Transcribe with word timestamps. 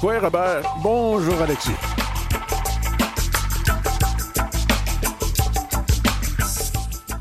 Quoi, 0.00 0.20
Robert? 0.20 0.62
Bonjour, 0.80 1.42
Alexis. 1.42 1.72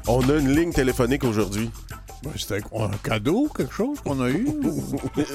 On 0.08 0.22
a 0.30 0.34
une 0.38 0.56
ligne 0.56 0.72
téléphonique 0.72 1.24
aujourd'hui. 1.24 1.72
Ben, 2.24 2.32
C'était 2.38 2.62
un 2.76 2.90
cadeau, 3.04 3.48
quelque 3.56 3.74
chose 3.74 4.00
qu'on 4.02 4.22
a 4.22 4.30
eu? 4.30 4.48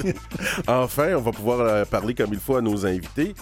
enfin, 0.67 1.15
on 1.17 1.21
va 1.21 1.31
pouvoir 1.31 1.59
euh, 1.59 1.83
parler 1.85 2.15
comme 2.15 2.31
il 2.31 2.39
faut 2.39 2.55
à 2.55 2.61
nos 2.61 2.85
invités. 2.85 3.35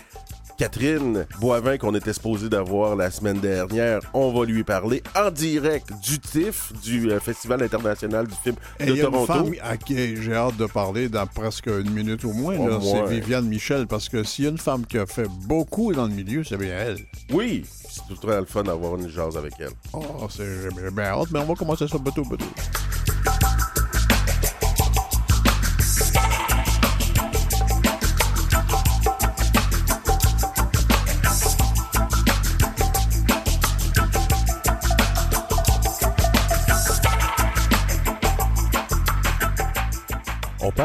Catherine 0.62 1.25
Boivin, 1.39 1.80
qu'on 1.80 1.96
était 1.96 2.14
supposé 2.14 2.48
d'avoir 2.48 2.96
la 2.96 3.09
semaine 3.09 3.39
dernière, 3.39 4.00
on 4.14 4.32
va 4.32 4.46
lui 4.46 4.64
parler 4.64 5.02
en 5.16 5.32
direct 5.32 5.91
du 6.04 6.20
TIFF, 6.20 6.71
du 6.84 7.09
euh, 7.09 7.20
Festival 7.20 7.64
international 7.64 8.27
du 8.27 8.36
film 8.36 8.55
Et 8.80 8.86
de 8.86 8.94
y 8.94 9.02
a 9.02 9.08
une 9.08 9.26
femme 9.26 9.55
à 9.63 9.76
qui 9.76 10.21
j'ai 10.21 10.36
hâte 10.36 10.58
de 10.58 10.67
parler 10.67 11.09
dans 11.09 11.26
presque 11.26 11.66
une 11.66 11.89
minute 11.89 12.23
au 12.26 12.34
moins. 12.34 12.80
C'est. 12.80 13.08
Viviane 13.08 13.48
Michel, 13.48 13.88
parce 13.88 14.08
que 14.08 14.23
s'il 14.23 14.45
y 14.45 14.48
a 14.50 14.52
une 14.52 14.59
femme 14.59 14.86
qui 14.86 15.00
a 15.00 15.08
fait 15.08 15.27
beaucoup 15.48 15.94
dans 15.94 16.05
le 16.05 16.13
milieu, 16.13 16.44
c'est 16.44 16.58
bien 16.58 16.78
elle. 16.78 17.00
Oui, 17.34 17.66
c'est 17.89 18.08
tout 18.08 18.28
très 18.28 18.39
le 18.39 18.45
fun 18.45 18.62
d'avoir 18.62 18.98
une 18.98 19.09
jase 19.09 19.38
avec 19.38 19.53
elle. 19.58 19.73
Oh, 19.94 20.28
c'est 20.30 20.45
j'ai 20.45 20.91
bien 20.91 21.05
hâte, 21.05 21.30
mais 21.34 21.39
on 21.39 21.45
va 21.45 21.55
commencer 21.55 21.88
ça 21.88 21.98
bateau 21.98 22.23
bateau. 22.23 22.45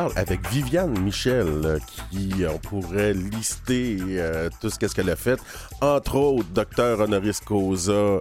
Parle 0.08 0.18
avec 0.18 0.48
Viviane 0.50 0.98
Michel, 1.00 1.46
euh, 1.64 1.78
qui 2.10 2.32
on 2.52 2.58
pourrait 2.58 3.12
lister 3.14 3.96
euh, 4.02 4.48
tout 4.60 4.70
ce 4.70 4.78
qu'est-ce 4.78 4.94
qu'elle 4.94 5.10
a 5.10 5.16
fait. 5.16 5.38
Entre 5.80 6.16
autres, 6.16 6.48
docteur 6.50 7.00
honoris 7.00 7.40
causa 7.40 7.92
euh, 7.92 8.20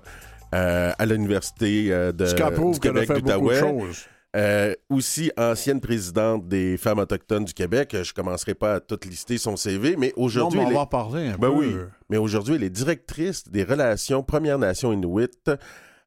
à 0.97 1.05
l'Université 1.05 1.87
euh, 1.91 2.11
de, 2.11 2.25
du 2.25 2.79
Québec 2.79 3.09
d'Outaouais. 3.11 3.61
Euh, 4.35 4.73
aussi 4.89 5.31
ancienne 5.37 5.79
présidente 5.79 6.45
des 6.49 6.75
femmes 6.75 6.99
autochtones 6.99 7.45
du 7.45 7.53
Québec. 7.53 7.95
Je 8.03 8.13
commencerai 8.13 8.53
pas 8.53 8.75
à 8.75 8.79
tout 8.81 8.99
lister 9.05 9.37
son 9.37 9.55
CV, 9.55 9.95
mais 9.97 10.11
aujourd'hui, 10.17 10.59
on 10.59 10.65
va 10.67 10.71
est- 10.73 10.77
en 10.77 10.85
parler 10.85 11.27
un 11.29 11.37
Ben 11.37 11.49
peu. 11.49 11.55
oui. 11.55 11.75
Mais 12.09 12.17
aujourd'hui, 12.17 12.55
elle 12.55 12.63
est 12.63 12.69
directrice 12.69 13.47
des 13.49 13.63
relations 13.63 14.23
Premières 14.23 14.59
Nations 14.59 14.91
Inuit 14.91 15.49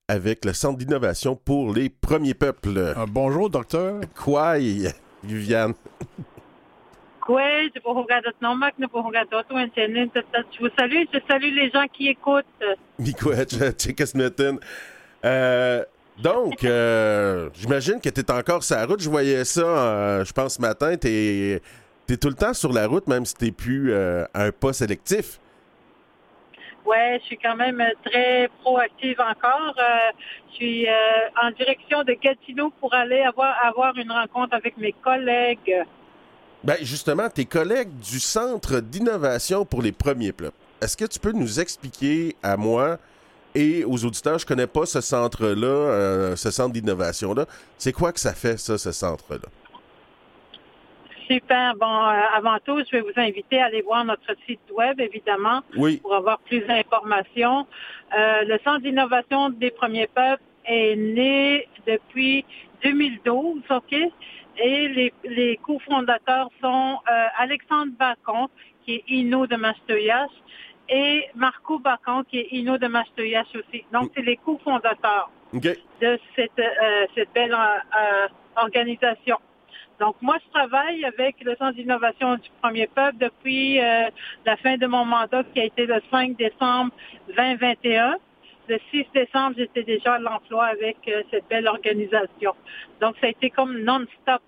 avec 0.09 0.45
le 0.45 0.53
Centre 0.53 0.77
d'innovation 0.77 1.37
pour 1.37 1.73
les 1.73 1.89
premiers 1.89 2.35
peuples. 2.35 2.77
Euh, 2.77 2.95
bonjour, 3.11 3.49
docteur. 3.49 4.01
Kwai, 4.15 4.89
Viviane. 5.23 5.75
Oui, 7.29 7.71
je 7.75 7.81
vous 7.85 7.93
regarde 7.93 8.25
Nomak, 8.41 8.75
je 8.79 8.87
vous 8.91 9.03
regarde 9.03 9.29
Internet. 9.51 10.11
Je 10.15 10.61
vous 10.61 10.71
salue, 10.79 11.05
je 11.13 11.19
salue 11.29 11.55
les 11.55 11.71
gens 11.71 11.87
qui 11.93 12.09
écoutent. 12.09 12.47
Euh, 15.25 15.85
donc, 16.23 16.65
euh, 16.65 17.49
j'imagine 17.55 18.01
que 18.01 18.09
tu 18.09 18.21
es 18.21 18.31
encore 18.31 18.63
sur 18.65 18.77
la 18.77 18.87
route. 18.87 19.01
Je 19.01 19.11
voyais 19.11 19.45
ça, 19.45 19.63
euh, 19.63 20.25
je 20.25 20.33
pense, 20.33 20.55
ce 20.55 20.61
matin. 20.61 20.97
Tu 20.97 21.09
es, 21.09 21.61
tout 22.17 22.29
le 22.29 22.35
temps 22.35 22.55
sur 22.55 22.73
la 22.73 22.87
route, 22.87 23.07
même 23.07 23.25
si 23.25 23.35
tu 23.35 23.53
plus 23.53 23.93
euh, 23.93 24.25
un 24.35 24.51
pas 24.51 24.73
sélectif. 24.73 25.41
Ouais, 26.89 27.19
je 27.21 27.27
suis 27.27 27.39
quand 27.39 27.55
même 27.57 27.83
très 28.03 28.49
proactive 28.63 29.21
encore. 29.21 29.75
Euh, 29.79 30.11
je 30.51 30.55
suis 30.55 30.89
euh, 30.89 30.93
en 31.43 31.51
direction 31.51 32.03
de 32.03 32.15
Gatineau 32.15 32.73
pour 32.81 32.95
aller 32.95 33.21
avoir, 33.21 33.55
avoir 33.63 33.95
une 33.99 34.11
rencontre 34.11 34.55
avec 34.55 34.79
mes 34.79 34.93
collègues. 34.93 35.85
Ben, 36.65 36.77
justement, 36.81 37.29
tes 37.29 37.45
collègues 37.45 37.95
du 37.99 38.19
Centre 38.19 38.81
d'innovation 38.81 39.67
pour 39.67 39.83
les 39.83 39.93
premiers 39.93 40.33
peuples, 40.33 40.57
est-ce 40.81 40.97
que 40.97 41.05
tu 41.05 41.19
peux 41.19 41.33
nous 41.33 41.61
expliquer 41.61 42.37
à 42.43 42.57
moi 42.57 42.97
et 43.55 43.85
aux 43.85 44.05
auditeurs, 44.05 44.39
je 44.39 44.47
connais 44.47 44.67
pas 44.67 44.87
ce 44.87 45.03
centre-là, 45.03 45.67
euh, 45.67 46.37
ce 46.37 46.51
centre 46.51 46.73
d'innovation-là, 46.73 47.45
c'est 47.77 47.93
quoi 47.93 48.13
que 48.13 48.21
ça 48.21 48.33
fait, 48.33 48.59
ça, 48.59 48.79
ce 48.79 48.93
centre-là? 48.93 49.49
Super. 51.29 51.75
Bon, 51.77 51.87
euh, 51.87 52.21
avant 52.35 52.59
tout, 52.65 52.79
je 52.85 52.97
vais 52.97 53.01
vous 53.03 53.13
inviter 53.17 53.61
à 53.61 53.67
aller 53.67 53.83
voir 53.83 54.05
notre 54.05 54.35
site 54.47 54.61
web, 54.73 54.99
évidemment, 55.01 55.61
Oui. 55.77 55.99
pour 55.99 56.15
avoir 56.15 56.39
plus 56.41 56.61
d'informations. 56.61 57.67
Euh, 58.17 58.43
le 58.45 58.59
Centre 58.65 58.81
d'innovation 58.81 59.51
des 59.51 59.71
premiers 59.71 60.07
peuples 60.07 60.43
est 60.65 60.97
né 60.97 61.69
depuis 61.87 62.45
2012, 62.83 63.63
OK? 63.71 63.93
Et 64.61 64.89
les, 64.89 65.13
les 65.25 65.57
cofondateurs 65.59 66.49
sont 66.61 66.99
euh, 67.11 67.27
Alexandre 67.39 67.93
Bacon, 67.99 68.49
qui 68.85 68.95
est 68.97 69.05
Inno 69.09 69.47
de 69.47 69.57
Mastoyas, 69.57 70.29
et 70.89 71.27
Marco 71.35 71.79
Bacon, 71.79 72.25
qui 72.29 72.39
est 72.39 72.49
Inno 72.53 72.79
de 72.79 72.87
Mastoyas 72.87 73.45
aussi. 73.55 73.85
Donc, 73.93 74.11
c'est 74.17 74.23
les 74.23 74.37
cofondateurs 74.37 75.31
OK. 75.53 75.63
de 76.01 76.19
cette, 76.35 76.59
euh, 76.59 77.07
cette 77.15 77.33
belle 77.35 77.53
euh, 77.53 77.79
euh, 78.01 78.29
organisation. 78.57 79.37
Donc, 80.01 80.15
moi, 80.23 80.37
je 80.45 80.51
travaille 80.51 81.05
avec 81.05 81.43
le 81.43 81.57
Centre 81.57 81.75
d'innovation 81.75 82.37
du 82.37 82.49
Premier 82.63 82.87
Peuple 82.87 83.19
depuis 83.19 83.81
euh, 83.81 84.09
la 84.47 84.57
fin 84.57 84.77
de 84.77 84.87
mon 84.87 85.05
mandat 85.05 85.43
qui 85.53 85.61
a 85.61 85.65
été 85.65 85.87
le 85.87 86.01
5 86.11 86.37
décembre 86.37 86.93
2021. 87.37 88.17
Le 88.69 88.79
6 88.91 89.07
décembre, 89.13 89.57
j'étais 89.59 89.83
déjà 89.83 90.15
à 90.15 90.19
l'emploi 90.19 90.67
avec 90.67 90.97
euh, 91.09 91.23
cette 91.31 91.49
belle 91.49 91.67
organisation. 91.67 92.55
Donc, 93.01 93.17
ça 93.21 93.27
a 93.27 93.31
été 93.31 93.51
comme 93.51 93.77
non-stop. 93.79 94.43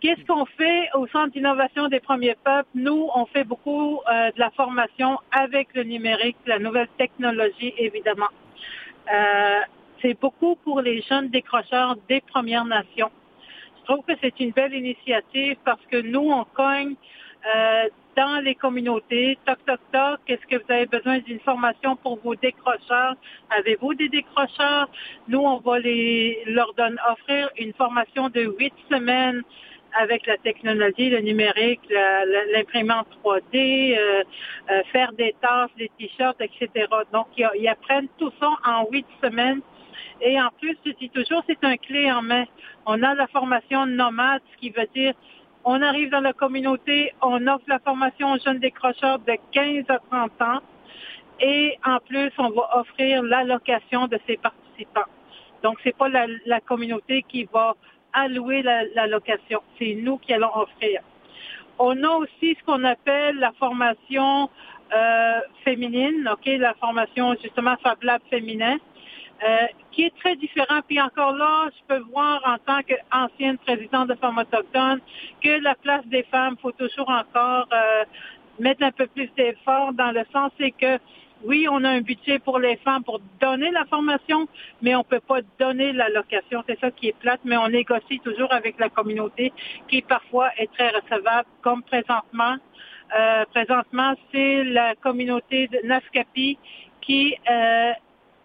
Qu'est-ce 0.00 0.24
qu'on 0.26 0.44
fait 0.46 0.88
au 0.94 1.06
Centre 1.06 1.30
d'innovation 1.32 1.86
des 1.86 2.00
premiers 2.00 2.36
peuples? 2.42 2.68
Nous, 2.74 3.08
on 3.14 3.26
fait 3.26 3.44
beaucoup 3.44 4.00
euh, 4.10 4.32
de 4.32 4.40
la 4.40 4.50
formation 4.50 5.18
avec 5.30 5.68
le 5.74 5.84
numérique, 5.84 6.36
la 6.46 6.58
nouvelle 6.58 6.88
technologie, 6.98 7.74
évidemment. 7.78 8.28
C'est 10.00 10.18
beaucoup 10.18 10.56
pour 10.56 10.80
les 10.80 11.02
jeunes 11.02 11.28
décrocheurs 11.28 11.96
des 12.08 12.20
Premières 12.22 12.64
Nations. 12.64 13.10
Je 13.82 13.92
trouve 13.92 14.04
que 14.04 14.12
c'est 14.20 14.38
une 14.38 14.52
belle 14.52 14.74
initiative 14.74 15.56
parce 15.64 15.80
que 15.90 16.00
nous, 16.00 16.30
on 16.30 16.44
cogne 16.44 16.94
euh, 17.44 17.88
dans 18.16 18.40
les 18.42 18.54
communautés. 18.54 19.38
Toc, 19.44 19.58
toc, 19.66 19.80
toc. 19.92 20.20
Est-ce 20.28 20.46
que 20.46 20.62
vous 20.62 20.72
avez 20.72 20.86
besoin 20.86 21.18
d'une 21.18 21.40
formation 21.40 21.96
pour 21.96 22.18
vos 22.22 22.36
décrocheurs? 22.36 23.16
Avez-vous 23.50 23.94
des 23.94 24.08
décrocheurs? 24.08 24.88
Nous, 25.26 25.40
on 25.40 25.58
va 25.58 25.80
les, 25.80 26.44
leur 26.46 26.72
donner, 26.74 26.96
offrir 27.10 27.50
une 27.58 27.72
formation 27.72 28.28
de 28.28 28.42
huit 28.58 28.74
semaines 28.90 29.42
avec 30.00 30.26
la 30.26 30.36
technologie, 30.38 31.10
le 31.10 31.20
numérique, 31.20 31.80
l'imprimante 32.54 33.08
3D, 33.22 33.96
euh, 33.98 34.22
euh, 34.70 34.82
faire 34.92 35.12
des 35.12 35.34
tasses, 35.42 35.70
des 35.76 35.90
t-shirts, 35.98 36.40
etc. 36.40 36.86
Donc, 37.12 37.26
ils 37.36 37.68
apprennent 37.68 38.08
tout 38.18 38.32
ça 38.40 38.50
en 38.64 38.86
huit 38.90 39.06
semaines. 39.22 39.60
Et 40.20 40.40
en 40.40 40.48
plus, 40.60 40.76
je 40.84 40.92
dis 40.92 41.10
toujours, 41.10 41.42
c'est 41.46 41.62
un 41.64 41.76
clé 41.76 42.10
en 42.10 42.22
main. 42.22 42.44
On 42.86 43.02
a 43.02 43.14
la 43.14 43.26
formation 43.28 43.86
nomade, 43.86 44.42
ce 44.52 44.58
qui 44.58 44.70
veut 44.70 44.88
dire 44.94 45.14
on 45.64 45.80
arrive 45.80 46.10
dans 46.10 46.20
la 46.20 46.32
communauté, 46.32 47.12
on 47.20 47.46
offre 47.46 47.64
la 47.68 47.78
formation 47.78 48.32
aux 48.32 48.38
jeunes 48.38 48.58
décrocheurs 48.58 49.20
de 49.20 49.36
15 49.52 49.84
à 49.88 49.98
30 50.10 50.42
ans 50.42 50.60
et 51.40 51.78
en 51.84 51.98
plus, 51.98 52.30
on 52.38 52.50
va 52.50 52.78
offrir 52.78 53.22
l'allocation 53.22 54.06
de 54.06 54.18
ces 54.26 54.36
participants. 54.36 55.10
Donc, 55.62 55.78
c'est 55.84 55.96
pas 55.96 56.08
la, 56.08 56.60
communauté 56.60 57.24
qui 57.28 57.44
va 57.52 57.74
allouer 58.12 58.62
la- 58.62 58.84
l'allocation, 58.94 59.60
c'est 59.78 59.94
nous 59.94 60.18
qui 60.18 60.32
allons 60.32 60.54
offrir. 60.54 61.00
On 61.78 62.02
a 62.04 62.08
aussi 62.10 62.56
ce 62.58 62.64
qu'on 62.64 62.84
appelle 62.84 63.36
la 63.38 63.52
formation 63.52 64.50
euh, 64.94 65.40
féminine, 65.64 66.28
ok, 66.30 66.46
la 66.58 66.74
formation 66.74 67.34
justement 67.42 67.76
Fab 67.82 68.02
Lab 68.02 68.20
féminin, 68.28 68.76
euh, 69.44 69.66
qui 69.90 70.04
est 70.04 70.16
très 70.18 70.36
différent. 70.36 70.80
Puis 70.86 71.00
encore 71.00 71.32
là, 71.32 71.68
je 71.76 71.94
peux 71.94 72.02
voir 72.10 72.40
en 72.44 72.58
tant 72.58 72.80
qu'ancienne 72.82 73.58
présidente 73.58 74.08
de 74.08 74.14
Femmes 74.14 74.38
autochtones 74.38 75.00
que 75.42 75.60
la 75.62 75.74
place 75.74 76.06
des 76.06 76.22
femmes, 76.24 76.56
faut 76.60 76.72
toujours 76.72 77.08
encore 77.10 77.66
euh, 77.72 78.04
mettre 78.60 78.82
un 78.84 78.92
peu 78.92 79.06
plus 79.06 79.28
d'effort 79.36 79.92
dans 79.92 80.12
le 80.12 80.24
sens 80.32 80.52
c'est 80.58 80.70
que 80.70 80.98
oui, 81.44 81.66
on 81.68 81.82
a 81.82 81.90
un 81.90 82.00
budget 82.00 82.38
pour 82.38 82.58
les 82.58 82.76
femmes 82.76 83.02
pour 83.02 83.20
donner 83.40 83.70
la 83.70 83.84
formation, 83.86 84.48
mais 84.80 84.94
on 84.94 85.02
peut 85.02 85.20
pas 85.20 85.40
donner 85.58 85.92
l'allocation. 85.92 86.62
C'est 86.68 86.78
ça 86.78 86.90
qui 86.90 87.08
est 87.08 87.18
plate, 87.18 87.40
mais 87.44 87.56
on 87.56 87.68
négocie 87.68 88.20
toujours 88.20 88.52
avec 88.52 88.78
la 88.78 88.88
communauté 88.88 89.52
qui 89.88 90.02
parfois 90.02 90.50
est 90.56 90.72
très 90.72 90.90
recevable, 90.90 91.48
comme 91.60 91.82
présentement. 91.82 92.56
Euh, 93.18 93.44
présentement, 93.52 94.14
c'est 94.30 94.64
la 94.64 94.94
communauté 94.94 95.66
de 95.68 95.80
Naskapi 95.84 96.58
qui 97.00 97.34
euh, 97.50 97.92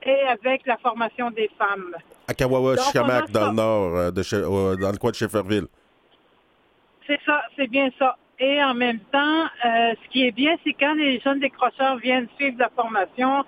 est 0.02 0.24
avec 0.28 0.66
la 0.66 0.78
formation 0.78 1.32
des 1.32 1.50
femmes. 1.58 1.96
À 2.28 2.34
Kawawa, 2.34 2.76
Donc, 2.76 2.84
on 2.84 2.88
Chicamak, 2.88 3.24
a 3.24 3.32
dans 3.32 3.48
le 3.50 3.56
nord, 3.56 3.96
euh, 3.96 4.12
de 4.12 4.22
euh, 4.34 4.76
dans 4.76 4.92
le 4.92 4.98
coin 4.98 5.12
de 5.12 5.16
Shefferville. 5.16 5.68
C'est 7.06 7.20
ça, 7.26 7.42
c'est 7.56 7.68
bien 7.68 7.90
ça. 7.98 8.18
Et 8.40 8.62
en 8.64 8.74
même 8.74 9.00
temps, 9.12 9.44
euh, 9.66 9.94
ce 10.04 10.10
qui 10.10 10.28
est 10.28 10.32
bien, 10.32 10.56
c'est 10.64 10.74
quand 10.74 10.94
les 10.94 11.20
jeunes 11.22 11.40
décrocheurs 11.40 11.98
viennent 11.98 12.28
suivre 12.38 12.58
la 12.60 12.70
formation, 12.70 13.44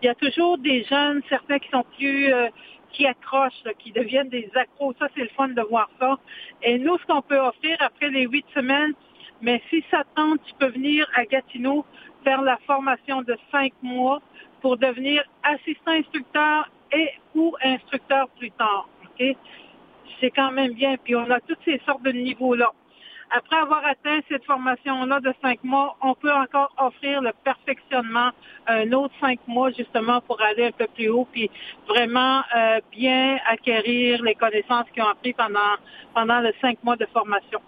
il 0.00 0.06
y 0.06 0.08
a 0.08 0.14
toujours 0.14 0.58
des 0.58 0.84
jeunes, 0.84 1.22
certains 1.28 1.58
qui 1.58 1.68
sont 1.70 1.84
plus, 1.96 2.32
euh, 2.32 2.48
qui 2.92 3.04
accrochent, 3.06 3.64
là, 3.64 3.72
qui 3.78 3.90
deviennent 3.90 4.28
des 4.28 4.48
accros. 4.54 4.94
Ça, 4.98 5.08
c'est 5.16 5.22
le 5.22 5.30
fun 5.36 5.48
de 5.48 5.62
voir 5.62 5.90
ça. 5.98 6.18
Et 6.62 6.78
nous, 6.78 6.96
ce 6.98 7.06
qu'on 7.06 7.22
peut 7.22 7.38
offrir 7.40 7.76
après 7.80 8.10
les 8.10 8.26
huit 8.26 8.46
semaines, 8.54 8.92
Mais 9.40 9.62
si 9.70 9.84
ça 9.88 10.02
tente, 10.16 10.40
tu 10.46 10.52
peux 10.58 10.66
venir 10.66 11.06
à 11.14 11.24
Gatineau 11.24 11.84
faire 12.24 12.42
la 12.42 12.58
formation 12.66 13.22
de 13.22 13.36
cinq 13.50 13.72
mois 13.82 14.20
pour 14.60 14.76
devenir 14.76 15.22
assistant 15.42 15.92
instructeur 15.92 16.70
et 16.92 17.10
ou 17.34 17.54
instructeur 17.62 18.28
plus 18.38 18.50
tard. 18.52 18.88
OK? 19.04 19.36
C'est 20.20 20.30
quand 20.30 20.50
même 20.50 20.72
bien. 20.72 20.96
Puis 21.02 21.14
on 21.14 21.30
a 21.30 21.40
toutes 21.40 21.62
ces 21.64 21.80
sortes 21.86 22.02
de 22.02 22.12
niveaux-là. 22.12 22.72
Après 23.30 23.56
avoir 23.56 23.84
atteint 23.84 24.20
cette 24.28 24.44
formation-là 24.44 25.20
de 25.20 25.34
cinq 25.42 25.62
mois, 25.62 25.96
on 26.00 26.14
peut 26.14 26.32
encore 26.32 26.72
offrir 26.78 27.20
le 27.20 27.32
perfectionnement 27.44 28.30
un 28.66 28.90
autre 28.92 29.12
cinq 29.20 29.38
mois 29.46 29.70
justement 29.70 30.22
pour 30.22 30.40
aller 30.40 30.66
un 30.66 30.70
peu 30.70 30.86
plus 30.86 31.10
haut 31.10 31.26
puis 31.30 31.50
vraiment 31.86 32.42
euh, 32.56 32.80
bien 32.90 33.38
acquérir 33.46 34.22
les 34.22 34.34
connaissances 34.34 34.86
qu'ils 34.94 35.02
ont 35.02 35.08
appris 35.08 35.34
pendant 35.34 35.76
pendant 36.14 36.40
les 36.40 36.54
cinq 36.62 36.82
mois 36.82 36.96
de 36.96 37.06
formation. 37.12 37.60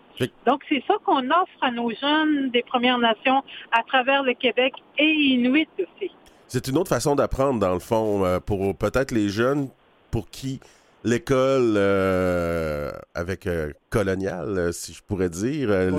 Donc 0.46 0.62
c'est 0.68 0.82
ça 0.86 0.94
qu'on 1.04 1.24
offre 1.30 1.62
à 1.62 1.70
nos 1.70 1.90
jeunes 1.90 2.50
des 2.50 2.62
Premières 2.62 2.98
Nations 2.98 3.42
à 3.72 3.82
travers 3.82 4.22
le 4.22 4.34
Québec 4.34 4.74
et 4.98 5.10
Inuit 5.10 5.68
aussi. 5.78 6.10
C'est 6.46 6.68
une 6.68 6.76
autre 6.78 6.88
façon 6.88 7.14
d'apprendre 7.14 7.60
dans 7.60 7.72
le 7.72 7.80
fond 7.80 8.24
euh, 8.24 8.40
pour 8.40 8.76
peut-être 8.76 9.12
les 9.12 9.28
jeunes 9.28 9.68
pour 10.10 10.28
qui 10.28 10.60
l'école 11.04 11.74
euh, 11.76 12.90
avec 13.14 13.46
euh, 13.46 13.72
coloniale, 13.88 14.58
euh, 14.58 14.72
si 14.72 14.92
je 14.92 15.02
pourrais 15.02 15.30
dire. 15.30 15.70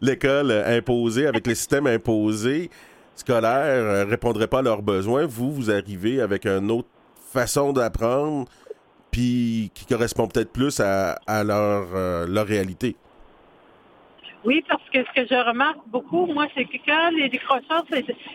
l'école 0.00 0.50
imposée, 0.50 1.26
avec 1.26 1.46
les 1.46 1.54
systèmes 1.54 1.86
imposés 1.86 2.70
scolaires, 3.14 4.06
répondrait 4.08 4.48
pas 4.48 4.58
à 4.58 4.62
leurs 4.62 4.82
besoins. 4.82 5.26
Vous, 5.26 5.52
vous 5.52 5.70
arrivez 5.70 6.20
avec 6.20 6.46
une 6.46 6.70
autre 6.70 6.88
façon 7.32 7.72
d'apprendre, 7.72 8.46
puis 9.16 9.70
qui 9.74 9.86
correspond 9.86 10.28
peut-être 10.28 10.52
plus 10.52 10.78
à, 10.78 11.16
leur, 11.42 12.26
leur 12.26 12.46
réalité. 12.46 12.96
Oui, 14.44 14.62
parce 14.68 14.82
que 14.92 14.98
ce 14.98 15.22
que 15.22 15.26
je 15.26 15.48
remarque 15.48 15.80
beaucoup, 15.86 16.26
moi, 16.26 16.46
c'est 16.54 16.66
que 16.66 16.76
quand 16.86 17.10
les 17.16 17.30
décrocheurs, 17.30 17.84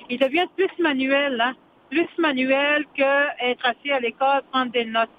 ils 0.09 0.17
deviennent 0.17 0.49
plus 0.57 0.71
manuels, 0.79 1.39
hein 1.39 1.53
plus 1.91 2.07
manuel 2.17 2.85
qu'être 2.95 3.65
assis 3.65 3.91
à 3.91 3.99
l'école, 3.99 4.41
prendre 4.51 4.71
des 4.71 4.85
notes. 4.85 5.09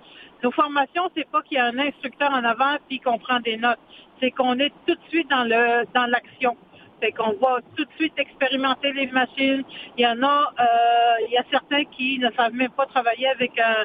Nos 0.43 0.51
formations, 0.51 1.09
c'est 1.15 1.29
pas 1.31 1.43
qu'il 1.43 1.59
y 1.59 1.61
a 1.61 1.67
un 1.67 1.79
instructeur 1.79 2.33
en 2.33 2.43
avant 2.43 2.77
puis 2.89 2.99
qu'on 2.99 3.19
prend 3.19 3.39
des 3.39 3.57
notes. 3.57 3.79
C'est 4.21 4.33
qu'on 4.33 4.59
est 4.59 4.73
tout 4.87 4.95
de 4.95 5.01
suite 5.11 5.31
dans 5.31 5.45
le 5.45 5.85
dans 5.95 6.07
l'action. 6.07 6.57
C'est 7.03 7.11
qu'on 7.11 7.33
va 7.33 7.59
tout 7.77 7.85
de 7.85 7.91
suite 7.97 8.17
expérimenter 8.17 8.93
les 8.93 9.09
machines. 9.09 9.65
Il 9.99 10.03
y 10.03 10.07
en 10.07 10.23
a, 10.23 10.53
euh, 10.61 11.27
il 11.27 11.33
y 11.33 11.37
a 11.37 11.45
certains 11.51 11.85
qui 11.85 12.19
ne 12.21 12.31
savent 12.31 12.55
même 12.55 12.71
pas 12.71 12.87
travailler 12.87 13.29
avec 13.29 13.59
un, 13.59 13.85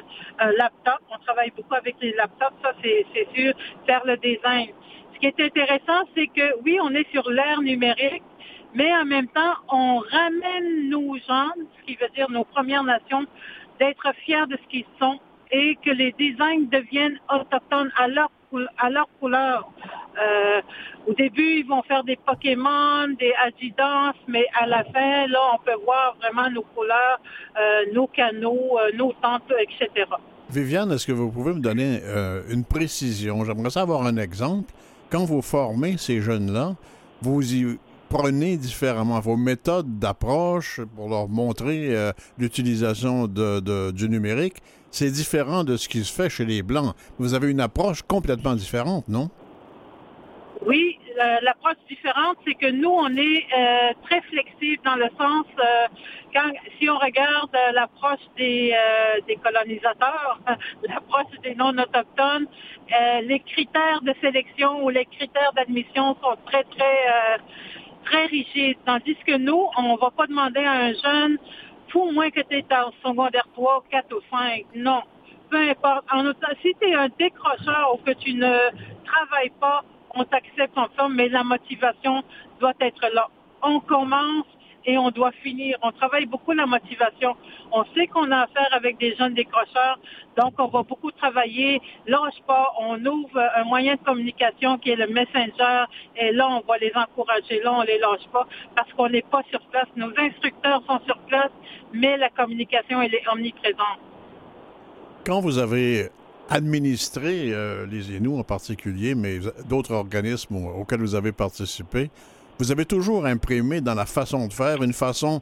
laptop. 0.52 1.00
On 1.10 1.18
travaille 1.24 1.50
beaucoup 1.56 1.74
avec 1.74 1.96
les 2.00 2.12
laptops, 2.12 2.54
ça 2.62 2.72
c'est 2.80 3.04
sûr. 3.34 3.52
Faire 3.86 4.02
le 4.04 4.16
design. 4.18 4.68
Ce 5.14 5.18
qui 5.18 5.26
est 5.26 5.40
intéressant, 5.40 6.06
c'est 6.14 6.28
que 6.28 6.62
oui, 6.64 6.78
on 6.80 6.90
est 6.90 7.10
sur 7.10 7.28
l'ère 7.28 7.60
numérique, 7.60 8.22
mais 8.74 8.94
en 8.94 9.04
même 9.04 9.26
temps, 9.28 9.54
on 9.68 9.98
ramène 9.98 10.88
nos 10.88 11.16
gens, 11.16 11.50
ce 11.80 11.86
qui 11.86 11.96
veut 11.96 12.10
dire 12.14 12.30
nos 12.30 12.44
Premières 12.44 12.84
Nations, 12.84 13.26
d'être 13.80 14.12
fiers 14.24 14.46
de 14.46 14.56
ce 14.56 14.68
qu'ils 14.68 14.86
sont 15.00 15.18
et 15.50 15.76
que 15.84 15.90
les 15.90 16.12
designs 16.12 16.68
deviennent 16.70 17.18
autochtones 17.28 17.90
à 17.96 18.06
leur 18.52 19.08
couleur. 19.20 19.70
Euh, 20.20 20.60
au 21.06 21.14
début, 21.14 21.60
ils 21.60 21.66
vont 21.66 21.82
faire 21.82 22.04
des 22.04 22.16
Pokémon, 22.16 23.08
des 23.18 23.32
Adidas, 23.44 24.12
mais 24.26 24.46
à 24.60 24.66
la 24.66 24.84
fin, 24.84 25.26
là, 25.28 25.38
on 25.54 25.64
peut 25.64 25.78
voir 25.84 26.16
vraiment 26.20 26.50
nos 26.50 26.62
couleurs, 26.62 27.20
euh, 27.56 27.92
nos 27.92 28.06
canaux, 28.06 28.78
euh, 28.78 28.90
nos 28.96 29.12
tentes, 29.22 29.52
etc. 29.58 30.06
Viviane, 30.50 30.90
est-ce 30.92 31.06
que 31.06 31.12
vous 31.12 31.30
pouvez 31.30 31.52
me 31.52 31.60
donner 31.60 32.00
une 32.50 32.64
précision? 32.64 33.44
J'aimerais 33.44 33.70
savoir 33.70 34.06
un 34.06 34.16
exemple. 34.16 34.72
Quand 35.10 35.24
vous 35.24 35.42
formez 35.42 35.98
ces 35.98 36.20
jeunes-là, 36.22 36.74
vous 37.20 37.54
y 37.54 37.78
prenez 38.08 38.56
différemment 38.56 39.20
vos 39.20 39.36
méthodes 39.36 39.98
d'approche 39.98 40.80
pour 40.96 41.08
leur 41.08 41.28
montrer 41.28 41.94
euh, 41.94 42.12
l'utilisation 42.38 43.26
de, 43.26 43.90
du 43.90 44.08
numérique. 44.08 44.56
C'est 44.90 45.10
différent 45.10 45.64
de 45.64 45.76
ce 45.76 45.88
qui 45.88 46.02
se 46.02 46.12
fait 46.12 46.30
chez 46.30 46.46
les 46.46 46.62
Blancs. 46.62 46.94
Vous 47.18 47.34
avez 47.34 47.50
une 47.50 47.60
approche 47.60 48.02
complètement 48.02 48.54
différente, 48.54 49.06
non? 49.08 49.28
Oui, 50.64 50.98
l'approche 51.42 51.76
différente, 51.88 52.38
c'est 52.46 52.54
que 52.54 52.70
nous, 52.70 52.90
on 52.90 53.14
est 53.16 53.46
euh, 53.56 53.92
très 54.04 54.20
flexible 54.22 54.82
dans 54.84 54.96
le 54.96 55.08
sens, 55.18 55.46
euh, 55.58 55.86
quand, 56.34 56.50
si 56.78 56.88
on 56.88 56.98
regarde 56.98 57.50
l'approche 57.74 58.24
des, 58.36 58.74
des 59.26 59.36
colonisateurs, 59.36 60.40
l'approche 60.88 61.38
des 61.42 61.54
non-autochtones, 61.54 62.46
les 63.22 63.40
critères 63.40 64.00
de 64.02 64.14
sélection 64.20 64.84
ou 64.84 64.88
les 64.88 65.04
critères 65.04 65.52
d'admission 65.54 66.16
sont 66.22 66.36
très, 66.46 66.64
très 66.64 67.38
très 68.10 68.26
rigide. 68.26 68.78
Tandis 68.84 69.16
que 69.26 69.36
nous, 69.36 69.66
on 69.76 69.96
va 69.96 70.10
pas 70.10 70.26
demander 70.26 70.64
à 70.64 70.72
un 70.72 70.92
jeune, 70.92 71.38
faut 71.88 72.10
moins 72.10 72.30
que 72.30 72.40
tu 72.40 72.56
es 72.56 72.64
en 72.72 72.92
secondaire 73.04 73.46
3, 73.54 73.84
4 73.90 74.16
ou 74.16 74.20
5. 74.30 74.64
Non. 74.74 75.02
Peu 75.50 75.56
importe. 75.56 76.04
En, 76.12 76.24
si 76.62 76.74
tu 76.80 76.88
es 76.88 76.94
un 76.94 77.08
décrocheur 77.18 77.94
ou 77.94 77.98
que 77.98 78.12
tu 78.12 78.34
ne 78.34 78.54
travailles 79.04 79.52
pas, 79.60 79.82
on 80.14 80.24
t'accepte 80.24 80.76
en 80.76 81.08
mais 81.08 81.28
la 81.28 81.44
motivation 81.44 82.22
doit 82.60 82.74
être 82.80 83.08
là. 83.14 83.28
On 83.62 83.80
commence 83.80 84.46
et 84.88 84.96
on 84.96 85.10
doit 85.10 85.32
finir. 85.42 85.76
On 85.82 85.92
travaille 85.92 86.24
beaucoup 86.24 86.52
la 86.52 86.66
motivation. 86.66 87.36
On 87.70 87.84
sait 87.94 88.06
qu'on 88.06 88.30
a 88.32 88.38
affaire 88.46 88.70
avec 88.72 88.98
des 88.98 89.14
jeunes 89.16 89.34
décrocheurs, 89.34 90.00
donc 90.38 90.54
on 90.58 90.68
va 90.68 90.82
beaucoup 90.82 91.12
travailler. 91.12 91.82
Lâche 92.06 92.40
pas, 92.46 92.72
on 92.80 92.96
ouvre 93.04 93.38
un 93.54 93.64
moyen 93.64 93.96
de 93.96 94.00
communication 94.00 94.78
qui 94.78 94.90
est 94.90 94.96
le 94.96 95.08
messenger 95.08 95.84
et 96.16 96.32
là 96.32 96.48
on 96.48 96.66
va 96.66 96.78
les 96.78 96.92
encourager, 96.94 97.60
là 97.62 97.74
on 97.74 97.82
les 97.82 97.98
lâche 97.98 98.26
pas 98.32 98.46
parce 98.74 98.90
qu'on 98.94 99.10
n'est 99.10 99.28
pas 99.30 99.42
sur 99.50 99.60
place. 99.66 99.88
Nos 99.94 100.12
instructeurs 100.18 100.82
sont 100.88 101.00
sur 101.04 101.18
place, 101.28 101.52
mais 101.92 102.16
la 102.16 102.30
communication 102.30 103.02
elle 103.02 103.14
est 103.14 103.28
omniprésente. 103.30 104.00
Quand 105.26 105.40
vous 105.40 105.58
avez 105.58 106.08
administré 106.48 107.52
euh, 107.52 107.84
les 107.84 108.16
Inuits 108.16 108.38
en 108.38 108.44
particulier, 108.44 109.14
mais 109.14 109.40
d'autres 109.68 109.92
organismes 109.92 110.56
auxquels 110.80 111.00
vous 111.00 111.14
avez 111.14 111.32
participé, 111.32 112.10
vous 112.58 112.72
avez 112.72 112.84
toujours 112.84 113.26
imprimé 113.26 113.80
dans 113.80 113.94
la 113.94 114.06
façon 114.06 114.48
de 114.48 114.52
faire 114.52 114.82
une 114.82 114.92
façon 114.92 115.40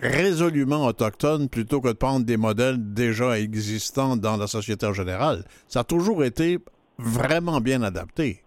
résolument 0.00 0.86
autochtone 0.86 1.48
plutôt 1.48 1.80
que 1.80 1.88
de 1.88 1.94
prendre 1.94 2.24
des 2.24 2.36
modèles 2.36 2.76
déjà 2.78 3.38
existants 3.38 4.16
dans 4.16 4.36
la 4.36 4.46
société 4.46 4.86
en 4.86 4.92
général. 4.92 5.44
Ça 5.66 5.80
a 5.80 5.84
toujours 5.84 6.24
été 6.24 6.58
vraiment 6.98 7.60
bien 7.60 7.82
adapté. 7.82 8.42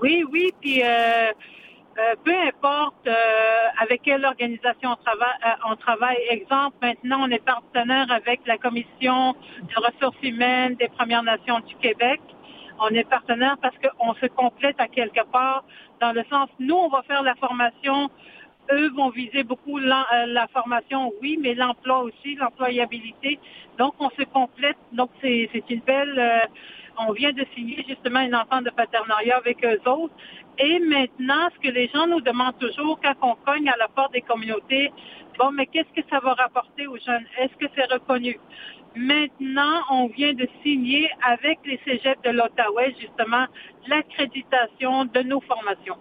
Oui, 0.00 0.24
oui, 0.32 0.52
puis 0.60 0.82
euh, 0.82 0.86
euh, 0.86 2.14
peu 2.24 2.34
importe 2.34 3.06
euh, 3.06 3.12
avec 3.78 4.02
quelle 4.02 4.24
organisation 4.24 4.90
on 4.90 4.96
travaille, 4.96 5.56
on 5.70 5.76
travaille. 5.76 6.16
Exemple, 6.30 6.76
maintenant, 6.82 7.20
on 7.22 7.30
est 7.30 7.44
partenaire 7.44 8.10
avec 8.10 8.40
la 8.46 8.58
Commission 8.58 9.34
des 9.62 9.74
ressources 9.76 10.20
humaines 10.22 10.74
des 10.74 10.88
Premières 10.88 11.22
Nations 11.22 11.60
du 11.60 11.76
Québec. 11.76 12.20
On 12.84 12.88
est 12.94 13.08
partenaire 13.08 13.56
parce 13.62 13.76
qu'on 13.78 14.12
se 14.14 14.26
complète 14.26 14.74
à 14.80 14.88
quelque 14.88 15.24
part 15.30 15.64
dans 16.00 16.12
le 16.12 16.24
sens, 16.28 16.48
nous, 16.58 16.74
on 16.74 16.88
va 16.88 17.02
faire 17.02 17.22
la 17.22 17.36
formation, 17.36 18.10
eux 18.72 18.90
vont 18.90 19.10
viser 19.10 19.44
beaucoup 19.44 19.78
la, 19.78 20.04
euh, 20.14 20.46
formation, 20.52 21.12
oui, 21.22 21.38
mais 21.40 21.54
l'emploi 21.54 22.00
aussi, 22.00 22.34
l'employabilité. 22.34 23.38
Donc, 23.78 23.94
on 24.00 24.10
se 24.10 24.24
complète. 24.24 24.76
Donc, 24.92 25.10
c'est 25.20 25.48
une 25.70 25.80
belle... 25.80 26.18
Euh, 26.18 26.46
on 26.98 27.12
vient 27.12 27.32
de 27.32 27.44
signer 27.54 27.82
justement 27.88 28.20
une 28.20 28.34
entente 28.34 28.64
de 28.64 28.70
partenariat 28.70 29.36
avec 29.38 29.64
eux 29.64 29.80
autres. 29.88 30.14
Et 30.58 30.78
maintenant, 30.80 31.48
ce 31.54 31.66
que 31.66 31.72
les 31.72 31.88
gens 31.88 32.06
nous 32.06 32.20
demandent 32.20 32.58
toujours 32.58 33.00
quand 33.00 33.14
on 33.22 33.34
cogne 33.46 33.68
à 33.68 33.76
la 33.78 33.88
porte 33.88 34.12
des 34.12 34.20
communautés, 34.20 34.92
bon, 35.38 35.52
mais 35.52 35.66
qu'est-ce 35.66 35.92
que 35.98 36.06
ça 36.10 36.18
va 36.18 36.34
rapporter 36.34 36.86
aux 36.86 36.98
jeunes? 36.98 37.24
Est-ce 37.38 37.56
que 37.56 37.72
c'est 37.74 37.90
reconnu? 37.90 38.38
Maintenant, 38.94 39.80
on 39.90 40.08
vient 40.08 40.34
de 40.34 40.46
signer 40.62 41.10
avec 41.22 41.60
les 41.64 41.80
cégeps 41.84 42.20
de 42.22 42.30
l'Ottawa, 42.30 42.90
justement, 43.00 43.46
l'accréditation 43.86 45.06
de 45.06 45.20
nos 45.20 45.40
formations. 45.40 45.96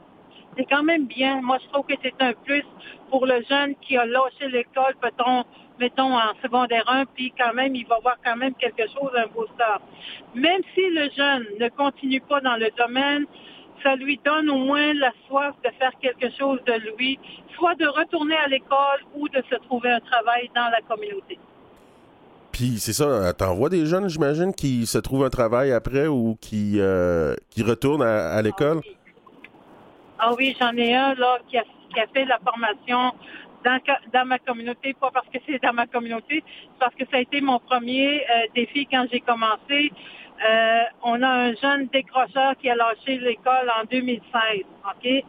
C'est 0.57 0.65
quand 0.65 0.83
même 0.83 1.05
bien. 1.05 1.41
Moi, 1.41 1.57
je 1.63 1.69
trouve 1.69 1.85
que 1.85 1.93
c'est 2.03 2.21
un 2.21 2.33
plus 2.33 2.65
pour 3.09 3.25
le 3.25 3.41
jeune 3.49 3.75
qui 3.75 3.95
a 3.95 4.05
lâché 4.05 4.49
l'école, 4.49 4.95
peut-on, 5.01 5.45
mettons, 5.79 6.15
en 6.17 6.33
secondaire 6.41 6.83
1, 6.87 7.05
puis 7.05 7.33
quand 7.37 7.53
même, 7.53 7.75
il 7.75 7.87
va 7.87 7.95
avoir 7.95 8.17
quand 8.23 8.35
même 8.35 8.53
quelque 8.55 8.83
chose, 8.87 9.11
un 9.15 9.27
booster. 9.27 9.77
Même 10.35 10.61
si 10.75 10.89
le 10.89 11.09
jeune 11.15 11.45
ne 11.59 11.69
continue 11.69 12.19
pas 12.19 12.41
dans 12.41 12.57
le 12.57 12.69
domaine, 12.77 13.25
ça 13.83 13.95
lui 13.95 14.19
donne 14.23 14.49
au 14.49 14.57
moins 14.57 14.93
la 14.93 15.11
soif 15.27 15.55
de 15.63 15.69
faire 15.79 15.91
quelque 16.01 16.29
chose 16.37 16.59
de 16.65 16.73
lui, 16.97 17.17
soit 17.55 17.75
de 17.75 17.87
retourner 17.87 18.35
à 18.35 18.47
l'école 18.47 19.01
ou 19.15 19.29
de 19.29 19.41
se 19.49 19.55
trouver 19.55 19.91
un 19.91 20.01
travail 20.01 20.49
dans 20.53 20.69
la 20.69 20.81
communauté. 20.81 21.39
Puis 22.51 22.79
c'est 22.79 22.93
ça, 22.93 23.33
t'envoies 23.33 23.69
des 23.69 23.85
jeunes, 23.85 24.09
j'imagine, 24.09 24.53
qui 24.53 24.85
se 24.85 24.97
trouvent 24.97 25.23
un 25.23 25.29
travail 25.29 25.71
après 25.71 26.07
ou 26.07 26.37
qui, 26.41 26.75
euh, 26.79 27.35
qui 27.49 27.63
retournent 27.63 28.01
à, 28.01 28.41
l'école? 28.41 28.81
Ah 30.19 30.33
oui, 30.37 30.55
j'en 30.59 30.75
ai 30.75 30.93
un 30.93 31.13
là 31.15 31.39
qui 31.49 31.57
a, 31.57 31.63
fait 32.13 32.25
la 32.25 32.39
formation 32.39 33.13
dans, 33.63 34.25
ma 34.25 34.39
communauté, 34.39 34.93
pas 34.93 35.11
parce 35.11 35.27
que 35.27 35.39
c'est 35.45 35.61
dans 35.61 35.73
ma 35.73 35.87
communauté, 35.87 36.43
parce 36.79 36.93
que 36.95 37.03
ça 37.11 37.17
a 37.17 37.19
été 37.19 37.41
mon 37.41 37.59
premier 37.59 38.21
euh, 38.21 38.47
défi 38.53 38.85
quand 38.85 39.05
j'ai 39.11 39.21
commencé. 39.21 39.91
Euh, 40.43 40.81
on 41.03 41.21
a 41.21 41.29
un 41.29 41.55
jeune 41.55 41.87
décrocheur 41.87 42.55
qui 42.59 42.69
a 42.69 42.75
lâché 42.75 43.17
l'école 43.19 43.71
en 43.79 43.85
2016, 43.89 44.21
OK? 44.85 45.23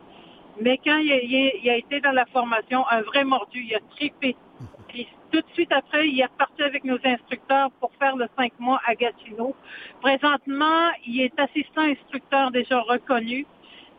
Mais 0.60 0.78
quand 0.84 0.96
il 0.96 1.12
a, 1.12 1.22
il 1.22 1.70
a, 1.70 1.76
été 1.76 2.00
dans 2.00 2.12
la 2.12 2.26
formation, 2.26 2.84
un 2.90 3.02
vrai 3.02 3.24
mordu, 3.24 3.64
il 3.68 3.74
a 3.74 3.80
tripé. 3.96 4.36
Tout 5.32 5.40
de 5.40 5.52
suite 5.54 5.72
après, 5.72 6.08
il 6.08 6.20
est 6.20 6.26
reparti 6.26 6.62
avec 6.62 6.84
nos 6.84 6.98
instructeurs 7.02 7.70
pour 7.80 7.90
faire 7.98 8.16
le 8.16 8.26
cinq 8.36 8.52
mois 8.58 8.80
à 8.86 8.94
Gatineau. 8.94 9.56
Présentement, 10.02 10.90
il 11.06 11.22
est 11.22 11.40
assistant 11.40 11.82
instructeur 11.82 12.50
déjà 12.50 12.80
reconnu 12.80 13.46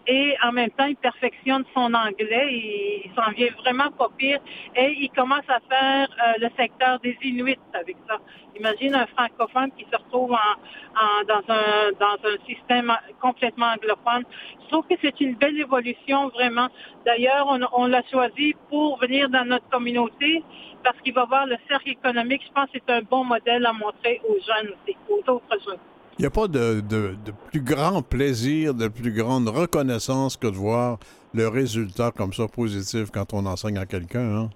et 0.06 0.36
en 0.44 0.52
même 0.52 0.70
temps, 0.72 0.86
il 0.86 0.98
perfectionne 0.98 1.64
son 1.74 1.94
anglais. 1.94 3.02
Il 3.06 3.12
s'en 3.16 3.32
vient 3.32 3.52
vraiment 3.60 3.90
pas 3.92 4.10
pire. 4.18 4.40
Et 4.76 4.96
il 5.00 5.10
commence 5.12 5.48
à 5.48 5.60
faire 5.70 6.10
euh, 6.10 6.34
le 6.40 6.50
secteur 6.58 7.00
des 7.00 7.18
Inuits 7.24 7.58
avec 7.74 7.96
ça. 8.08 8.18
Imagine 8.58 8.96
un 8.96 9.08
francophone 9.08 9.72
qui 9.78 9.86
se 9.90 9.96
retrouve 9.96 10.34
en, 10.34 11.24
dans, 11.26 11.44
un, 11.48 11.92
dans 12.00 12.18
un 12.30 12.46
système 12.46 12.94
complètement 13.22 13.68
anglophone. 13.68 14.24
Je 14.64 14.68
trouve 14.70 14.86
que 14.88 14.96
c'est 15.02 15.22
une 15.22 15.36
belle 15.36 15.60
évolution, 15.60 16.28
vraiment. 16.30 16.68
D'ailleurs, 17.06 17.48
on, 17.50 17.62
on 17.72 17.88
l'a 17.88 18.04
choisi 18.12 18.56
pour 18.70 18.98
venir 19.00 19.30
dans 19.30 19.46
notre 19.46 19.68
communauté 19.70 20.44
parce 20.84 21.00
qu'il 21.00 21.14
va 21.14 21.24
voir 21.24 21.46
le 21.46 21.56
cercle 21.70 21.92
économique. 21.92 22.42
Je 22.46 22.52
pense 22.52 22.70
que 22.70 22.80
c'est 22.86 22.94
un 22.94 23.02
bon 23.04 23.24
modèle 23.24 23.66
à 23.66 23.72
montrer 23.72 24.20
aux 24.28 24.36
jeunes 24.36 24.74
aussi, 24.74 24.98
aux 25.10 25.32
autres 25.32 25.58
jeunes. 25.66 25.93
Il 26.20 26.22
n'y 26.22 26.28
a 26.28 26.30
pas 26.30 26.48
de, 26.48 26.82
de, 26.82 27.16
plus 27.50 27.62
grand 27.62 28.04
plaisir, 28.04 28.76
de 28.76 28.88
plus 28.88 29.12
grande 29.12 29.50
reconnaissance 29.50 30.38
que 30.38 30.48
de 30.48 30.56
voir 30.56 31.00
le 31.34 31.48
résultat 31.48 32.12
comme 32.12 32.34
ça 32.34 32.48
positif 32.48 33.10
quand 33.12 33.34
on 33.34 33.46
enseigne 33.48 33.80
à 33.80 33.88
quelqu'un. 33.88 34.44
Hein? 34.44 34.50